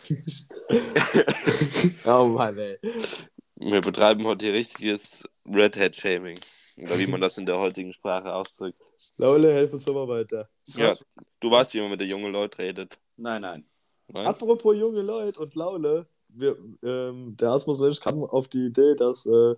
Oh 2.05 2.25
Mann, 2.27 2.59
ey. 2.59 2.79
Wir 3.57 3.81
betreiben 3.81 4.27
heute 4.27 4.47
hier 4.47 4.55
richtiges 4.55 5.25
Red 5.47 5.79
Hat 5.79 5.95
Shaming. 5.97 6.39
Oder 6.79 6.99
wie 6.99 7.07
man 7.07 7.21
das 7.21 7.37
in 7.39 7.45
der 7.47 7.59
heutigen 7.59 7.93
Sprache 7.93 8.33
ausdrückt. 8.35 8.81
Laule, 9.19 9.53
helf 9.53 9.73
uns 9.73 9.85
doch 9.85 9.95
mal 9.95 10.09
weiter. 10.09 10.49
Ja, 10.67 10.95
du 11.41 11.51
weißt, 11.51 11.75
wie 11.75 11.81
man 11.81 11.91
mit 11.91 12.01
den 12.01 12.09
jungen 12.09 12.33
Leuten 12.33 12.61
redet. 12.61 12.99
Nein, 13.17 13.43
nein. 13.43 13.67
Nein? 14.13 14.27
Apropos 14.27 14.75
junge 14.77 15.03
Leute 15.03 15.41
und 15.41 15.55
Laule, 15.55 16.07
wir, 16.29 16.57
ähm, 16.83 17.37
der 17.37 17.51
Asmus 17.51 17.81
und 17.81 17.91
ich 17.91 18.01
kamen 18.01 18.25
auf 18.25 18.49
die 18.49 18.67
Idee, 18.67 18.95
dass 18.97 19.27
äh, 19.27 19.55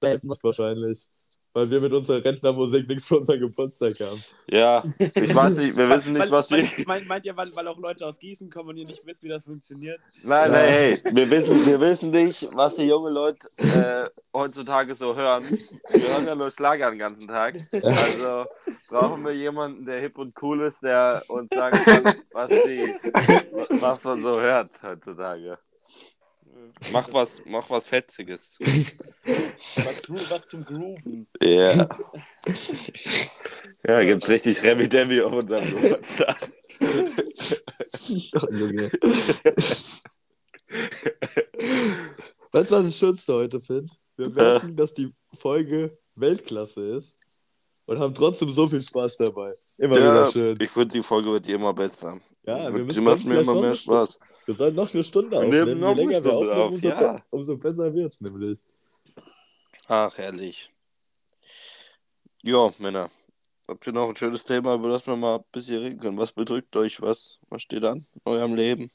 wahrscheinlich, 0.00 1.08
weil 1.54 1.70
wir 1.70 1.80
mit 1.80 1.92
unserer 1.92 2.24
Rentnermusik 2.24 2.88
nichts 2.88 3.06
für 3.06 3.18
unseren 3.18 3.40
Geburtstag 3.40 3.98
haben. 4.00 4.22
Ja, 4.50 4.82
ich 4.98 5.34
weiß 5.34 5.54
nicht, 5.56 5.76
wir 5.76 5.88
wissen 5.90 6.12
nicht, 6.14 6.22
Weil- 6.22 6.30
was 6.30 6.50
weil, 6.50 6.62
die. 6.62 6.84
meint, 6.86 7.06
meint 7.08 7.24
ihr, 7.24 7.36
weil, 7.36 7.48
weil 7.54 7.68
auch 7.68 7.78
Leute 7.78 8.06
aus 8.06 8.18
Gießen 8.18 8.50
kommen 8.50 8.70
und 8.70 8.76
ihr 8.78 8.86
nicht 8.86 9.06
wisst, 9.06 9.22
wie 9.22 9.28
das 9.28 9.44
funktioniert? 9.44 10.00
Nein, 10.22 10.50
nein, 10.50 10.68
hey, 10.68 10.98
wir 11.12 11.30
wissen, 11.30 11.66
wir 11.66 11.80
wissen 11.80 12.10
nicht, 12.10 12.46
was 12.56 12.76
die 12.76 12.88
jungen 12.88 13.12
Leute 13.12 13.38
äh, 13.58 14.08
heutzutage 14.34 14.94
so 14.94 15.14
hören. 15.14 15.44
Wir 15.90 16.08
hören 16.08 16.26
ja 16.26 16.34
nur 16.34 16.50
Schlager 16.50 16.90
den 16.90 16.98
ganzen 16.98 17.28
Tag. 17.28 17.56
Also 17.72 18.46
brauchen 18.90 19.24
wir 19.24 19.32
jemanden, 19.34 19.84
der 19.84 20.00
hip 20.00 20.18
und 20.18 20.34
cool 20.42 20.62
ist, 20.62 20.82
der 20.82 21.22
uns 21.28 21.48
sagen 21.54 21.78
kann, 21.84 22.14
was, 22.32 22.48
die, 22.48 22.94
was 23.80 24.04
man 24.04 24.22
so 24.22 24.40
hört 24.40 24.70
heutzutage. 24.82 25.58
Mach 26.92 27.12
was, 27.12 27.40
mach 27.44 27.68
was 27.70 27.86
Fetziges. 27.86 28.58
Was, 29.76 30.30
was 30.30 30.46
zum 30.46 30.64
Grooven. 30.64 31.26
Ja. 31.40 31.88
Ja, 33.84 34.04
gibt's 34.04 34.28
richtig 34.28 34.62
Remi 34.62 34.88
Demi 34.88 35.20
auf 35.20 35.32
unserem 35.32 35.68
Geburtstag. 35.68 36.52
Oh, 38.34 38.46
Junge. 38.52 38.90
weißt 42.52 42.70
du, 42.70 42.74
was 42.74 42.88
ich 42.88 42.96
schönste 42.96 43.34
heute 43.34 43.60
finde? 43.60 43.90
Wir 44.16 44.28
merken, 44.30 44.76
dass 44.76 44.92
die 44.94 45.12
Folge 45.36 45.98
Weltklasse 46.14 46.96
ist 46.98 47.16
und 47.92 48.00
haben 48.00 48.14
trotzdem 48.14 48.48
so 48.50 48.66
viel 48.66 48.80
Spaß 48.82 49.16
dabei. 49.18 49.52
Immer 49.78 49.98
Ja, 49.98 50.02
wieder 50.02 50.30
schön. 50.32 50.58
ich 50.60 50.70
finde, 50.70 50.88
die 50.88 51.02
Folge 51.02 51.30
wird 51.32 51.46
immer 51.48 51.72
besser. 51.74 52.18
Ja, 52.44 52.64
wir 52.66 52.74
Wird- 52.74 52.86
müssen 52.86 52.98
die 53.00 53.04
macht 53.04 53.24
mir 53.24 53.40
immer 53.40 53.54
mehr 53.60 53.74
Stunde- 53.74 54.06
Spaß. 54.06 54.18
Wir 54.46 54.54
sollten 54.54 54.76
noch 54.76 54.92
eine 54.92 55.04
Stunde 55.04 55.36
aufnehmen. 55.38 55.78
noch 55.80 55.90
Je 55.90 55.94
länger 56.04 56.10
wir 56.24 56.30
Stunde 56.30 56.38
aufnehmen, 56.54 56.60
auf, 56.62 56.70
umso, 56.72 56.88
ja. 56.88 57.12
be- 57.12 57.22
umso 57.30 57.56
besser 57.56 57.94
wird's 57.94 58.20
nämlich. 58.20 58.58
Ach, 59.86 60.16
herrlich. 60.18 60.70
Ja, 62.42 62.70
Männer. 62.78 63.08
Habt 63.68 63.86
ihr 63.86 63.92
noch 63.92 64.08
ein 64.08 64.16
schönes 64.16 64.44
Thema, 64.44 64.74
über 64.74 64.88
das 64.88 65.06
wir 65.06 65.14
mal 65.16 65.36
ein 65.36 65.44
bisschen 65.52 65.78
reden 65.78 66.00
können? 66.00 66.18
Was 66.18 66.32
bedrückt 66.32 66.76
euch? 66.76 67.00
Was, 67.00 67.38
was 67.48 67.62
steht 67.62 67.84
an 67.84 67.98
in 68.14 68.20
eurem 68.24 68.54
Leben? 68.56 68.90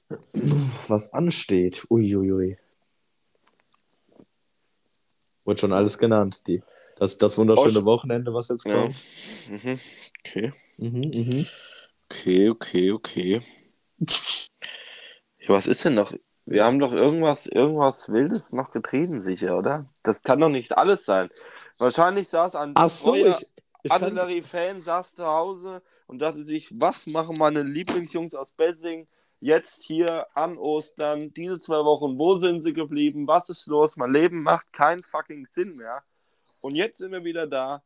Was 0.90 1.14
ansteht. 1.14 1.86
Uiuiui. 1.90 2.58
Wurde 5.46 5.60
schon 5.62 5.72
alles 5.74 5.98
genannt. 5.98 6.42
Die, 6.48 6.62
das, 7.00 7.18
das 7.18 7.38
wunderschöne 7.38 7.86
Wochenende, 7.86 8.34
was 8.34 8.50
jetzt 8.50 8.66
Ja. 8.66 8.74
kommt. 8.74 8.96
Mhm. 9.50 9.80
Okay. 10.20 10.52
Mhm, 10.78 11.00
mhm. 11.00 11.48
Okay, 12.10 12.50
okay, 12.50 12.92
okay. 12.92 13.42
Ja, 15.40 15.50
was 15.50 15.68
ist 15.68 15.84
denn 15.86 15.96
noch? 15.96 16.14
Wir 16.46 16.64
haben 16.64 16.80
doch 16.80 16.94
irgendwas, 16.94 17.46
irgendwas 17.46 18.10
Wildes 18.10 18.54
noch 18.54 18.72
getrieben, 18.72 19.22
sicher, 19.22 19.58
oder? 19.58 19.86
Das 20.04 20.22
kann 20.22 20.40
doch 20.40 20.50
nicht 20.50 20.78
alles 20.78 21.06
sein. 21.06 21.30
Wahrscheinlich 21.78 22.30
saß 22.30 22.56
ein 22.56 22.72
Ach 22.76 22.90
so, 22.90 23.16
ich, 23.16 23.46
ich 23.84 23.92
Artillerie-Fan, 23.92 24.82
saß 24.82 25.16
zu 25.16 25.26
Hause 25.26 25.82
und 26.08 26.20
dachte 26.20 26.44
sich, 26.44 26.70
was 26.80 27.06
machen 27.06 27.38
meine 27.38 27.64
Lieblingsjungs 27.64 28.34
aus 28.34 28.52
Bessing 28.52 29.08
jetzt 29.42 29.84
hier 29.84 30.26
an 30.36 30.58
Ostern, 30.58 31.34
diese 31.34 31.60
zwei 31.60 31.84
Wochen, 31.84 32.18
wo 32.18 32.38
sind 32.38 32.62
sie 32.62 32.74
geblieben? 32.74 33.28
Was 33.28 33.50
ist 33.50 33.68
los? 33.68 33.98
Mein 33.98 34.14
Leben 34.14 34.42
macht 34.42 34.72
keinen 34.72 35.04
fucking 35.04 35.46
Sinn 35.46 35.76
mehr. 35.76 36.04
Und 36.68 36.76
jetzt 36.76 36.98
sind 36.98 37.14
wir 37.14 37.24
wieder 37.24 37.48
da. 37.48 37.82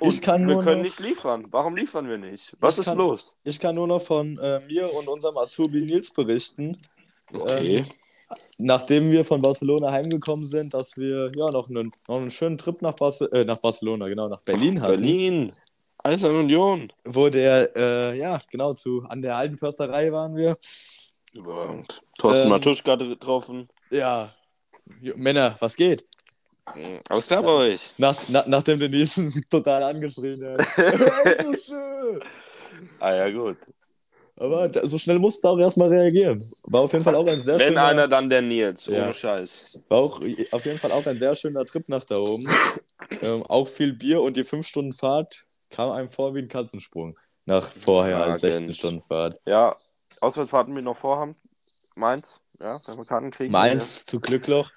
Und 0.00 0.14
ich, 0.14 0.22
kann 0.22 0.46
wir 0.46 0.60
können 0.60 0.78
noch, 0.78 0.84
nicht 0.84 1.00
liefern. 1.00 1.48
Warum 1.50 1.74
liefern 1.74 2.08
wir 2.08 2.16
nicht? 2.16 2.56
Was 2.60 2.78
ist 2.78 2.84
kann- 2.84 2.96
los? 2.98 3.34
ich 3.42 3.58
kann 3.58 3.74
nur 3.74 3.88
noch 3.88 4.00
von 4.00 4.38
äh, 4.38 4.60
mir 4.68 4.94
und 4.94 5.08
unserem 5.08 5.36
Azubi 5.36 5.80
Nils 5.80 6.12
berichten. 6.12 6.80
Okay. 7.32 7.84
Nachdem 8.58 9.10
wir 9.10 9.24
von 9.24 9.42
Barcelona 9.42 9.90
heimgekommen 9.90 10.46
sind, 10.46 10.72
dass 10.72 10.96
wir 10.96 11.32
ja 11.34 11.50
noch 11.50 11.68
einen, 11.68 11.90
noch 12.06 12.18
einen 12.18 12.30
schönen 12.30 12.58
Trip 12.58 12.80
nach, 12.80 12.94
Barce 12.94 13.22
äh, 13.32 13.44
nach 13.44 13.58
Barcelona, 13.58 14.06
genau, 14.06 14.28
nach 14.28 14.42
Berlin 14.42 14.80
hatten. 14.80 15.02
Berlin. 15.02 15.52
Eisern 16.04 16.36
Union. 16.36 16.92
Wo 17.04 17.28
der, 17.28 17.76
äh, 17.76 18.18
ja, 18.18 18.38
genau, 18.52 18.72
zu, 18.74 19.02
an 19.08 19.20
der 19.20 19.36
alten 19.36 19.58
Försterei 19.58 20.12
waren 20.12 20.36
wir. 20.36 20.56
Überragend. 21.34 22.02
Thorsten 22.18 22.44
Ähm, 22.44 22.50
Matuschka 22.50 22.94
getroffen. 22.94 23.68
Ja, 23.90 24.32
Männer, 25.16 25.56
was 25.58 25.74
geht? 25.74 26.06
Klar 26.64 27.42
bei 27.42 27.50
euch. 27.50 27.92
Nach, 27.98 28.16
na, 28.28 28.44
nachdem 28.46 28.78
der 28.78 28.88
Nils 28.88 29.20
total 29.50 29.82
angeschrien 29.82 30.44
hat. 30.44 30.66
Ah 32.98 33.14
ja, 33.14 33.30
gut. 33.30 33.56
Aber 34.36 34.68
so 34.88 34.98
schnell 34.98 35.18
musste 35.18 35.46
er 35.46 35.52
auch 35.52 35.58
erstmal 35.58 35.88
reagieren. 35.88 36.42
War 36.64 36.80
auf 36.80 36.92
jeden 36.92 37.04
Fall 37.04 37.14
auch 37.14 37.26
ein 37.26 37.40
sehr 37.40 37.58
Wenn 37.58 37.68
schöner, 37.68 37.84
einer, 37.84 38.08
dann 38.08 38.28
der 38.28 38.42
Nils. 38.42 38.88
Ohne 38.88 38.98
Ja. 38.98 39.14
Scheiß. 39.14 39.82
war 39.88 39.98
auch 39.98 40.20
auf 40.50 40.64
jeden 40.64 40.78
Fall 40.78 40.90
auch 40.90 41.06
ein 41.06 41.18
sehr 41.18 41.34
schöner 41.36 41.64
Trip 41.64 41.88
nach 41.88 42.02
da 42.04 42.16
oben. 42.16 42.48
ähm, 43.22 43.44
auch 43.44 43.68
viel 43.68 43.92
Bier 43.92 44.20
und 44.22 44.36
die 44.36 44.42
5 44.42 44.66
Stunden 44.66 44.92
Fahrt 44.92 45.44
kam 45.70 45.90
einem 45.90 46.08
vor 46.08 46.34
wie 46.34 46.40
ein 46.40 46.48
Katzensprung. 46.48 47.16
Nach 47.44 47.70
vorher 47.70 48.16
als 48.18 48.40
16 48.40 48.62
Überragend. 48.62 48.76
Stunden 48.76 49.00
Fahrt. 49.00 49.40
Ja, 49.46 49.76
Auswärtsfahrten 50.20 50.74
wir 50.74 50.82
noch 50.82 50.96
vorhaben. 50.96 51.36
Mainz. 51.94 52.40
Ja, 52.60 52.78
wenn 52.86 52.96
wir 52.96 53.04
Karten 53.04 53.30
kriegen. 53.30 53.52
Mainz 53.52 54.06
zu 54.06 54.18
Glückloch. 54.20 54.70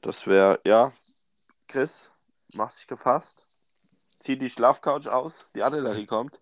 Das 0.00 0.26
wäre, 0.26 0.60
ja. 0.64 0.92
Chris, 1.74 2.12
mach 2.52 2.72
dich 2.72 2.86
gefasst. 2.86 3.48
Zieh 4.20 4.38
die 4.38 4.48
Schlafcouch 4.48 5.08
aus. 5.08 5.48
Die 5.56 5.62
Artillerie 5.64 6.06
kommt. 6.14 6.40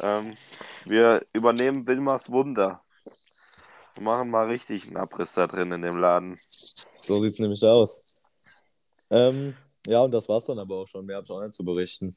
Ähm, 0.00 0.36
wir 0.84 1.24
übernehmen 1.32 1.86
Wilmers 1.86 2.28
Wunder. 2.32 2.82
Wir 3.94 4.02
machen 4.02 4.28
mal 4.28 4.46
richtig 4.46 4.88
einen 4.88 4.96
Abriss 4.96 5.34
da 5.34 5.46
drin 5.46 5.70
in 5.70 5.82
dem 5.82 5.98
Laden. 5.98 6.36
So 7.00 7.20
sieht's 7.20 7.38
nämlich 7.38 7.62
aus. 7.62 8.02
Ähm, 9.08 9.56
ja, 9.86 10.00
und 10.00 10.10
das 10.10 10.28
war's 10.28 10.46
dann 10.46 10.58
aber 10.58 10.78
auch 10.78 10.88
schon. 10.88 11.06
Mehr 11.06 11.18
habe 11.18 11.24
ich 11.24 11.30
auch 11.30 11.40
nicht 11.40 11.54
zu 11.54 11.64
berichten. 11.64 12.16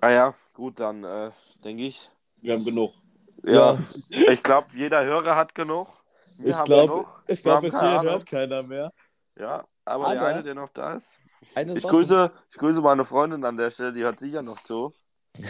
Ah 0.00 0.08
ja, 0.08 0.34
gut, 0.54 0.80
dann 0.80 1.04
äh, 1.04 1.32
denke 1.62 1.82
ich. 1.82 2.08
Wir 2.40 2.54
haben 2.54 2.64
genug. 2.64 2.94
Ja, 3.42 3.78
ich 4.08 4.42
glaube, 4.42 4.68
jeder 4.74 5.04
Hörer 5.04 5.36
hat 5.36 5.54
genug. 5.54 6.02
Wir 6.38 6.48
Ich 6.58 6.64
glaube, 6.64 7.04
ich 7.26 7.40
Wir 7.40 7.42
glaub, 7.42 7.60
bis 7.60 7.78
hierhin 7.78 7.98
Ahnung. 7.98 8.12
hört 8.12 8.26
keiner 8.26 8.62
mehr. 8.62 8.90
Ja, 9.38 9.66
aber, 9.84 10.10
der 10.10 10.20
Aber- 10.20 10.26
eine, 10.28 10.42
der 10.42 10.54
noch 10.54 10.70
da 10.70 10.94
ist. 10.94 11.18
Eine 11.54 11.74
Ich 11.76 11.86
grüße, 11.86 12.30
ich 12.50 12.56
grüße 12.56 12.80
meine 12.80 13.04
Freundin 13.04 13.44
an 13.44 13.56
der 13.56 13.70
Stelle, 13.70 13.92
die 13.92 14.02
hört 14.02 14.18
sicher 14.18 14.42
noch 14.42 14.62
zu. 14.62 14.92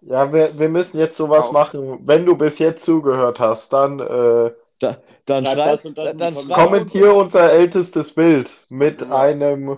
Ja, 0.00 0.32
wir, 0.32 0.56
wir 0.56 0.68
müssen 0.68 0.98
jetzt 0.98 1.16
sowas 1.16 1.46
Auch. 1.46 1.52
machen. 1.52 2.06
Wenn 2.06 2.24
du 2.24 2.36
bis 2.36 2.60
jetzt 2.60 2.84
zugehört 2.84 3.40
hast, 3.40 3.72
dann 3.72 3.98
äh, 3.98 4.52
Da, 4.78 4.96
dann 5.26 5.44
Schreib 5.44 5.72
das 5.72 5.86
und 5.86 5.98
das 5.98 6.16
dann 6.16 6.36
uns, 6.36 6.48
kommentier 6.48 7.16
unser 7.16 7.50
ältestes 7.50 8.14
Bild 8.14 8.48
mit 8.68 9.00
Ja. 9.00 9.10
einem. 9.22 9.76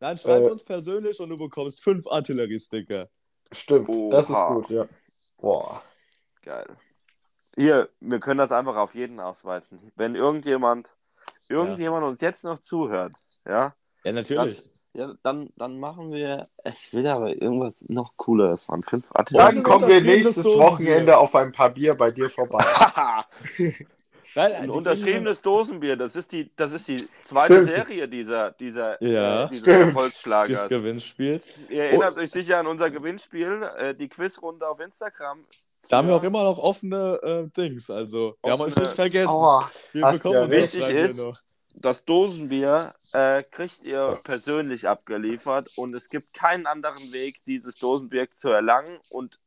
dann 0.00 0.18
schreib 0.18 0.42
Äh, 0.42 0.50
uns 0.50 0.64
persönlich 0.64 1.20
und 1.20 1.28
du 1.28 1.36
bekommst 1.36 1.80
fünf 1.80 2.08
Artilleriesticker. 2.08 3.06
Stimmt, 3.52 3.88
das 4.12 4.24
ist 4.28 4.34
Oha. 4.34 4.54
gut, 4.54 4.68
ja. 4.70 4.84
Boah. 5.40 5.80
Geil. 6.42 6.66
Hier, 7.56 7.88
wir 8.00 8.18
können 8.18 8.38
das 8.38 8.50
einfach 8.50 8.74
auf 8.76 8.96
jeden 8.96 9.20
ausweiten. 9.20 9.92
Wenn 9.94 10.16
irgendjemand, 10.16 10.88
irgendjemand 11.50 12.04
uns 12.04 12.20
jetzt 12.20 12.44
noch 12.44 12.58
zuhört, 12.58 13.12
ja, 13.46 13.74
Ja, 14.04 14.12
natürlich. 14.12 14.62
ja 14.94 15.12
dann, 15.22 15.50
dann 15.56 15.78
machen 15.78 16.12
wir, 16.12 16.48
ich 16.64 16.92
will 16.92 17.06
aber 17.06 17.30
irgendwas 17.30 17.82
noch 17.88 18.16
cooleres 18.16 18.68
machen. 18.68 18.84
Fünf 18.84 19.08
Dann 19.10 19.20
Artillerie. 19.20 19.62
kommen 19.62 19.88
wir 19.88 20.00
nächstes. 20.00 20.44
Wochenende 20.46 21.18
auf 21.18 21.34
ein 21.34 21.52
paar 21.52 21.70
Bier 21.70 21.94
bei 21.94 22.10
dir 22.10 22.30
vorbei. 22.30 22.64
Nein, 24.34 24.52
Ein 24.52 24.70
unterschriebenes 24.70 25.42
Dosenbier, 25.42 25.96
das 25.96 26.14
ist 26.16 26.30
die, 26.32 26.50
das 26.56 26.72
ist 26.72 26.86
die 26.88 27.04
zweite 27.24 27.54
Stimmt. 27.62 27.68
Serie 27.68 28.08
dieser, 28.08 28.52
dieser, 28.52 29.02
Ja. 29.02 29.44
äh, 29.46 29.48
dieses 29.50 29.66
Erfolgsschlagers. 29.66 30.60
Das 30.62 30.68
Gewinnspiel. 30.68 31.40
Ihr 31.68 31.84
erinnert 31.84 32.16
euch 32.16 32.30
sicher 32.30 32.58
an 32.58 32.66
unser 32.66 32.90
Gewinnspiel, 32.90 33.62
äh, 33.78 33.94
die 33.94 34.08
Quizrunde 34.08 34.68
auf 34.68 34.78
Instagram. 34.80 35.42
Da 35.88 35.96
haben 35.98 36.06
wir 36.08 36.12
Ja. 36.14 36.20
auch 36.20 36.24
immer 36.24 36.44
noch 36.44 36.58
offene 36.58 37.18
äh, 37.22 37.48
Dings. 37.56 37.90
Also, 37.90 38.36
wir 38.42 38.52
haben 38.52 38.60
euch 38.60 38.72
Offene- 38.74 38.82
nicht 38.84 38.94
vergessen. 38.94 39.28
Aua. 39.28 39.70
wir 39.92 40.06
bekommen 40.12 40.34
ja 40.34 40.50
Wichtig 40.50 40.88
ist- 40.88 41.18
noch. 41.18 41.38
Das 41.74 42.04
Dosenbier 42.04 42.94
äh, 43.12 43.42
kriegt 43.44 43.84
ihr 43.84 44.18
persönlich 44.24 44.88
abgeliefert 44.88 45.70
und 45.76 45.94
es 45.94 46.08
gibt 46.08 46.34
keinen 46.34 46.66
anderen 46.66 47.12
Weg, 47.12 47.44
dieses 47.46 47.76
Dosenbier 47.76 48.28
zu 48.30 48.48
erlangen 48.48 48.98
und 49.08 49.38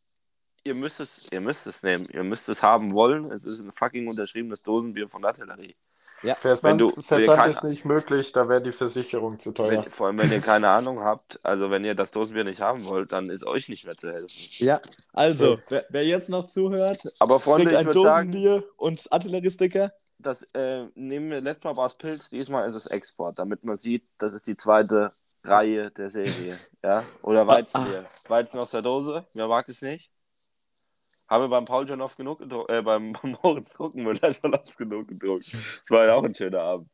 ihr 0.63 0.75
müsst 0.75 0.99
es, 0.99 1.31
ihr 1.31 1.41
müsst 1.41 1.67
es 1.67 1.83
nehmen, 1.83 2.07
ihr 2.11 2.23
müsst 2.23 2.47
es 2.49 2.61
haben 2.63 2.93
wollen. 2.93 3.31
Es 3.31 3.43
ist 3.45 3.59
ein 3.59 3.71
fucking 3.71 4.07
unterschriebenes 4.07 4.61
Dosenbier 4.61 5.09
von 5.09 5.23
Artillerie. 5.25 5.75
Versand, 6.37 6.63
Wenn 6.63 6.77
du- 6.77 7.01
Versand 7.01 7.37
keine- 7.37 7.51
ist 7.51 7.63
nicht 7.65 7.83
möglich, 7.83 8.31
da 8.31 8.47
wäre 8.47 8.61
die 8.61 8.71
Versicherung 8.71 9.39
zu 9.39 9.51
teuer. 9.51 9.83
Wenn, 9.83 9.91
vor 9.91 10.07
allem, 10.07 10.19
wenn 10.19 10.31
ihr 10.31 10.39
keine 10.39 10.69
Ahnung 10.69 11.01
habt, 11.01 11.37
also 11.43 11.69
wenn 11.69 11.83
ihr 11.83 11.95
das 11.95 12.11
Dosenbier 12.11 12.45
nicht 12.45 12.61
haben 12.61 12.85
wollt, 12.85 13.11
dann 13.11 13.29
ist 13.29 13.45
euch 13.45 13.67
nicht 13.67 13.83
mehr 13.83 13.93
zu 13.95 14.09
helfen. 14.09 14.29
Ja, 14.65 14.79
also, 15.11 15.59
wer, 15.67 15.85
wer 15.89 16.05
jetzt 16.05 16.29
noch 16.29 16.45
zuhört, 16.45 17.01
Aber 17.19 17.41
Freunde, 17.41 17.65
kriegt 17.65 17.73
ich 17.73 17.79
ein 17.79 17.85
würde 17.87 17.99
sagen, 18.01 18.31
Dosenbier 18.31 18.63
und 18.77 19.11
Artilleriesticker. 19.11 19.91
das 20.17 20.43
äh, 20.53 20.85
nehmen 20.95 21.29
wir 21.29 21.41
letztes 21.41 21.65
Mal 21.65 21.75
war 21.75 21.87
es 21.87 21.95
Pilz, 21.95 22.29
diesmal 22.29 22.69
ist 22.69 22.75
es 22.75 22.85
Export, 22.87 23.37
damit 23.37 23.65
man 23.65 23.75
sieht, 23.75 24.05
das 24.17 24.33
ist 24.33 24.47
die 24.47 24.55
zweite 24.55 25.11
Reihe 25.43 25.91
der 25.91 26.09
Serie. 26.09 26.57
Ja? 26.81 27.03
Oder 27.21 27.45
Weizenbier. 27.47 28.05
Weizen 28.29 28.61
aus 28.61 28.71
der 28.71 28.81
Dose, 28.81 29.25
wer 29.33 29.49
mag 29.49 29.67
es 29.67 29.81
nicht? 29.81 30.09
Haben 31.33 31.45
wir 31.45 31.49
beim 31.49 31.65
Paul 31.65 31.87
schon 31.87 31.99
oft 31.99 32.15
genug 32.15 32.37
gedruckt, 32.37 32.69
äh, 32.69 32.83
beim, 32.83 33.15
Moritz 33.43 33.73
Druckenmüller 33.73 34.31
schon 34.33 34.53
oft 34.53 34.77
genug 34.77 35.07
gedruckt. 35.07 35.51
Das 35.51 35.89
war 35.89 36.05
ja 36.05 36.13
auch 36.13 36.23
ein 36.23 36.35
schöner 36.35 36.61
Abend. 36.61 36.89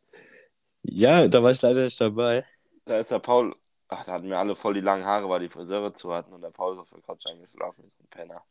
Ja, 0.84 1.28
da 1.28 1.44
war 1.44 1.52
ich 1.52 1.62
leider 1.62 1.84
nicht 1.84 2.00
dabei. 2.00 2.46
Da 2.86 3.00
ist 3.00 3.12
der 3.12 3.20
Paul, 3.20 3.54
ach, 3.90 4.06
da 4.06 4.14
hatten 4.14 4.30
wir 4.30 4.40
alle 4.40 4.56
voll 4.56 4.76
die 4.76 4.80
langen 4.80 5.04
Haare, 5.04 5.28
weil 5.28 5.42
die 5.42 5.50
Friseure 5.50 5.94
zu 5.94 6.14
hatten 6.14 6.32
und 6.32 6.40
der 6.42 6.52
Paul 6.52 6.72
ist 6.76 6.80
auf 6.80 6.90
der 6.90 7.02
Couch 7.02 7.26
eingeschlafen, 7.30 7.84
ist 7.86 8.00
ein 8.00 8.08
Penner. 8.10 8.42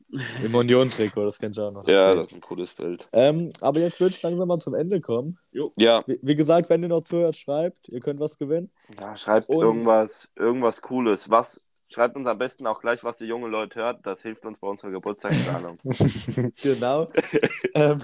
Im 0.44 0.54
Union-Trikot, 0.54 1.24
das 1.24 1.38
kennt 1.38 1.56
ihr 1.56 1.64
auch 1.64 1.72
noch. 1.72 1.86
Ja, 1.88 2.08
Bild. 2.10 2.20
das 2.20 2.28
ist 2.32 2.34
ein 2.36 2.40
cooles 2.42 2.74
Bild. 2.74 3.08
Ähm, 3.14 3.50
aber 3.62 3.80
jetzt 3.80 3.98
würde 3.98 4.14
ich 4.14 4.22
langsam 4.22 4.46
mal 4.46 4.58
zum 4.58 4.74
Ende 4.74 5.00
kommen. 5.00 5.38
Ja, 5.76 6.02
Wie, 6.06 6.18
wie 6.22 6.36
gesagt, 6.36 6.68
wenn 6.68 6.82
ihr 6.82 6.90
noch 6.90 7.00
zuhört, 7.02 7.34
schreibt, 7.34 7.88
ihr 7.88 8.00
könnt 8.00 8.20
was 8.20 8.36
gewinnen. 8.36 8.70
Ja, 9.00 9.16
schreibt 9.16 9.48
Und- 9.48 9.62
irgendwas, 9.64 10.30
irgendwas 10.36 10.82
Cooles. 10.82 11.30
Was, 11.30 11.58
schreibt 11.88 12.16
uns 12.16 12.26
am 12.26 12.38
besten 12.38 12.66
auch 12.66 12.80
gleich, 12.80 13.02
was 13.04 13.18
die 13.18 13.26
junge 13.26 13.48
Leute 13.48 13.80
hört. 13.80 14.06
Das 14.06 14.22
hilft 14.22 14.44
uns 14.44 14.58
bei 14.58 14.68
unserer 14.68 14.90
Geburtstagsplanung. 14.90 15.78
Genau. 16.62 17.08
ähm, 17.74 18.02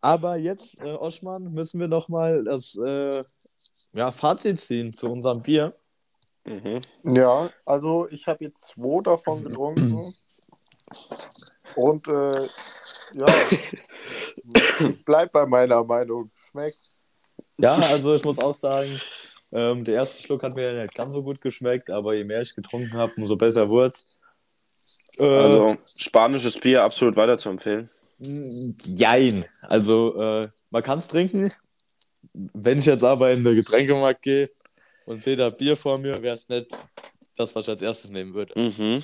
aber 0.00 0.36
jetzt, 0.36 0.80
äh, 0.80 0.94
Oschmann, 0.94 1.52
müssen 1.52 1.80
wir 1.80 1.88
noch 1.88 2.08
mal 2.08 2.44
das 2.44 2.76
äh, 2.76 3.24
ja, 3.92 4.12
Fazit 4.12 4.60
ziehen 4.60 4.92
zu 4.92 5.10
unserem 5.10 5.42
Bier. 5.42 5.74
mhm. 6.44 6.80
Ja, 7.04 7.50
also 7.64 8.08
ich 8.10 8.26
habe 8.26 8.44
jetzt 8.44 8.68
zwei 8.68 9.02
davon 9.02 9.44
getrunken. 9.44 10.14
Und 11.74 12.08
äh, 12.08 12.48
ja, 13.14 13.26
ich 14.80 15.04
bleib 15.04 15.32
bei 15.32 15.46
meiner 15.46 15.84
Meinung. 15.84 16.30
Schmeckt. 16.50 16.78
Ja, 17.58 17.74
also 17.74 18.14
ich 18.14 18.24
muss 18.24 18.38
auch 18.38 18.54
sagen, 18.54 19.00
ähm, 19.52 19.84
der 19.84 19.94
erste 19.94 20.22
Schluck 20.22 20.42
hat 20.42 20.54
mir 20.54 20.72
nicht 20.82 20.94
ganz 20.94 21.14
so 21.14 21.22
gut 21.22 21.40
geschmeckt, 21.40 21.90
aber 21.90 22.14
je 22.14 22.24
mehr 22.24 22.40
ich 22.42 22.54
getrunken 22.54 22.92
habe, 22.94 23.12
umso 23.16 23.36
besser 23.36 23.68
wurde 23.68 23.86
es. 23.90 24.20
Äh, 25.18 25.24
Also, 25.26 25.76
spanisches 25.96 26.58
Bier 26.58 26.82
absolut 26.84 27.16
weiter 27.16 27.36
zu 27.38 27.48
empfehlen. 27.50 27.88
mh, 28.18 28.74
jein. 28.84 29.44
Also 29.62 30.20
äh, 30.20 30.42
man 30.70 30.82
kann 30.82 30.98
es 30.98 31.08
trinken. 31.08 31.52
Wenn 32.32 32.78
ich 32.78 32.86
jetzt 32.86 33.04
aber 33.04 33.30
in 33.32 33.42
den 33.42 33.54
Getränkemarkt 33.56 34.22
gehe 34.22 34.50
und 35.06 35.20
sehe 35.22 35.36
da 35.36 35.50
Bier 35.50 35.76
vor 35.76 35.98
mir, 35.98 36.22
wäre 36.22 36.34
es 36.34 36.48
nicht 36.48 36.76
das, 37.36 37.54
was 37.54 37.64
ich 37.64 37.70
als 37.70 37.82
erstes 37.82 38.10
nehmen 38.10 38.34
würde. 38.34 38.58
Mhm. 38.60 39.02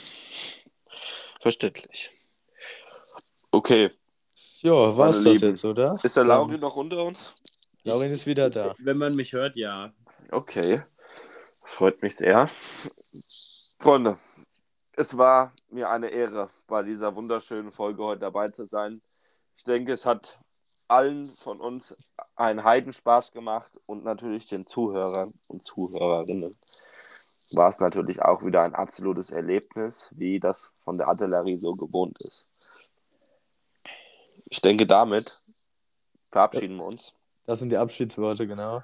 Verständlich. 1.41 2.11
Okay. 3.51 3.91
Ja, 4.63 4.97
war's 4.97 5.17
Meine 5.17 5.25
das 5.35 5.43
Lieben. 5.43 5.53
jetzt, 5.53 5.65
oder? 5.65 5.99
Ist 6.03 6.17
der 6.17 6.25
Lauri 6.25 6.59
noch 6.59 6.75
unter 6.77 7.05
uns? 7.05 7.35
Laurin 7.83 8.11
ist 8.11 8.27
wieder 8.27 8.49
da. 8.51 8.75
Wenn 8.79 8.97
man 8.97 9.15
mich 9.15 9.33
hört, 9.33 9.57
ja. 9.57 9.93
Okay. 10.31 10.83
Das 11.63 11.75
freut 11.75 12.03
mich 12.03 12.17
sehr. 12.17 12.49
Freunde, 13.79 14.19
es 14.93 15.17
war 15.17 15.53
mir 15.69 15.91
eine 15.91 16.09
Ehre, 16.09 16.51
bei 16.67 16.83
dieser 16.83 17.15
wunderschönen 17.17 17.71
Folge 17.71 18.05
heute 18.05 18.21
dabei 18.21 18.49
zu 18.51 18.67
sein. 18.67 19.03
Ich 19.57 19.65
denke, 19.65 19.93
es 19.93 20.07
hat 20.07 20.39
allen 20.89 21.33
von 21.39 21.61
uns 21.61 21.97
einen 22.37 22.65
Heidenspaß 22.65 23.33
gemacht 23.33 23.81
und 23.87 24.05
natürlich 24.05 24.49
den 24.49 24.67
Zuhörern 24.67 25.33
und 25.47 25.63
Zuhörerinnen 25.63 26.59
war 27.53 27.69
es 27.69 27.79
natürlich 27.79 28.23
auch 28.23 28.45
wieder 28.45 28.63
ein 28.63 28.75
absolutes 28.75 29.31
Erlebnis, 29.31 30.11
wie 30.17 30.41
das 30.41 30.73
von 30.83 30.99
der 30.99 31.09
Artillerie 31.09 31.59
so 31.59 31.75
gewohnt 31.75 32.21
ist. 32.23 32.49
Ich 34.49 34.61
denke, 34.61 34.87
damit 34.87 35.43
verabschieden 36.31 36.77
wir 36.77 36.85
uns. 36.85 37.15
Das 37.47 37.59
sind 37.59 37.71
die 37.71 37.77
Abschiedsworte, 37.77 38.47
genau. 38.47 38.83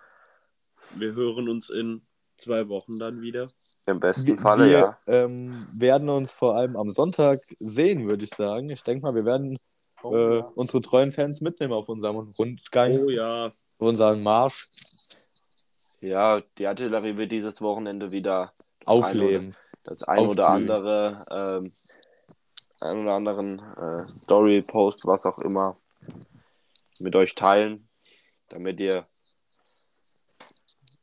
Wir 0.94 1.14
hören 1.14 1.48
uns 1.48 1.70
in 1.70 2.02
zwei 2.36 2.68
Wochen 2.68 2.98
dann 2.98 3.20
wieder. 3.20 3.48
Im 3.86 4.00
besten 4.00 4.26
Wir, 4.26 4.38
Falle, 4.38 4.64
wir 4.66 4.70
ja. 4.70 4.98
ähm, 5.06 5.66
werden 5.72 6.08
uns 6.10 6.32
vor 6.32 6.56
allem 6.56 6.76
am 6.76 6.90
Sonntag 6.90 7.40
sehen, 7.58 8.06
würde 8.06 8.24
ich 8.24 8.30
sagen. 8.30 8.68
Ich 8.70 8.82
denke 8.82 9.02
mal, 9.04 9.14
wir 9.14 9.24
werden 9.24 9.58
Oh, 10.02 10.14
äh, 10.14 10.38
ja. 10.38 10.44
unsere 10.54 10.80
treuen 10.80 11.12
Fans 11.12 11.40
mitnehmen 11.42 11.72
auf 11.74 11.88
unserem 11.88 12.16
Rundgang, 12.38 12.98
Oh 12.98 13.10
ja. 13.10 13.46
auf 13.46 13.52
unseren 13.78 14.22
Marsch 14.22 14.66
Ja, 16.00 16.40
die 16.56 16.66
Artillerie 16.66 17.16
wird 17.18 17.30
dieses 17.32 17.60
Wochenende 17.60 18.10
wieder 18.10 18.52
das 18.80 18.86
aufleben. 18.88 19.48
Ein 19.48 19.48
oder, 19.48 19.56
das 19.84 20.02
ein 20.04 20.26
oder 20.26 20.48
andere, 20.48 21.26
ähm, 21.30 21.72
ein 22.80 23.02
oder 23.02 23.12
anderen 23.12 23.58
äh, 23.58 24.08
Story-Post, 24.08 25.06
was 25.06 25.26
auch 25.26 25.38
immer, 25.38 25.76
mit 27.00 27.14
euch 27.14 27.34
teilen, 27.34 27.88
damit 28.48 28.80
ihr 28.80 29.04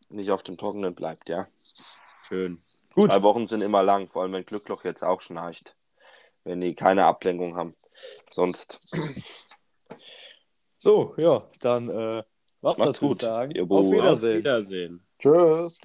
nicht 0.10 0.32
auf 0.32 0.44
dem 0.44 0.58
Trockenen 0.58 0.96
bleibt, 0.96 1.30
ja. 1.30 1.46
Schön. 2.28 2.60
Gut. 2.94 3.12
Zwei 3.12 3.22
Wochen 3.22 3.48
sind 3.48 3.62
immer 3.62 3.84
lang, 3.84 4.08
vor 4.10 4.24
allem 4.24 4.34
wenn 4.34 4.46
Glückloch 4.46 4.84
jetzt 4.84 5.04
auch 5.04 5.22
schnarcht. 5.22 5.76
Wenn 6.44 6.62
die 6.62 6.76
keine 6.76 7.06
Ablenkung 7.06 7.56
haben. 7.56 7.76
Sonst 8.32 8.80
So, 10.78 11.16
ja, 11.18 11.44
dann 11.60 11.90
äh, 11.90 12.24
was 12.62 12.78
Macht's 12.78 12.94
das, 12.94 13.00
gut, 13.00 13.20
sagen. 13.22 13.52
ihr 13.52 13.64
Auf 13.64 13.68
Buben. 13.68 13.88
Auf 13.88 13.94
Wiedersehen. 13.94 14.38
Wiedersehen. 14.38 15.08
Tschüss. 15.20 15.80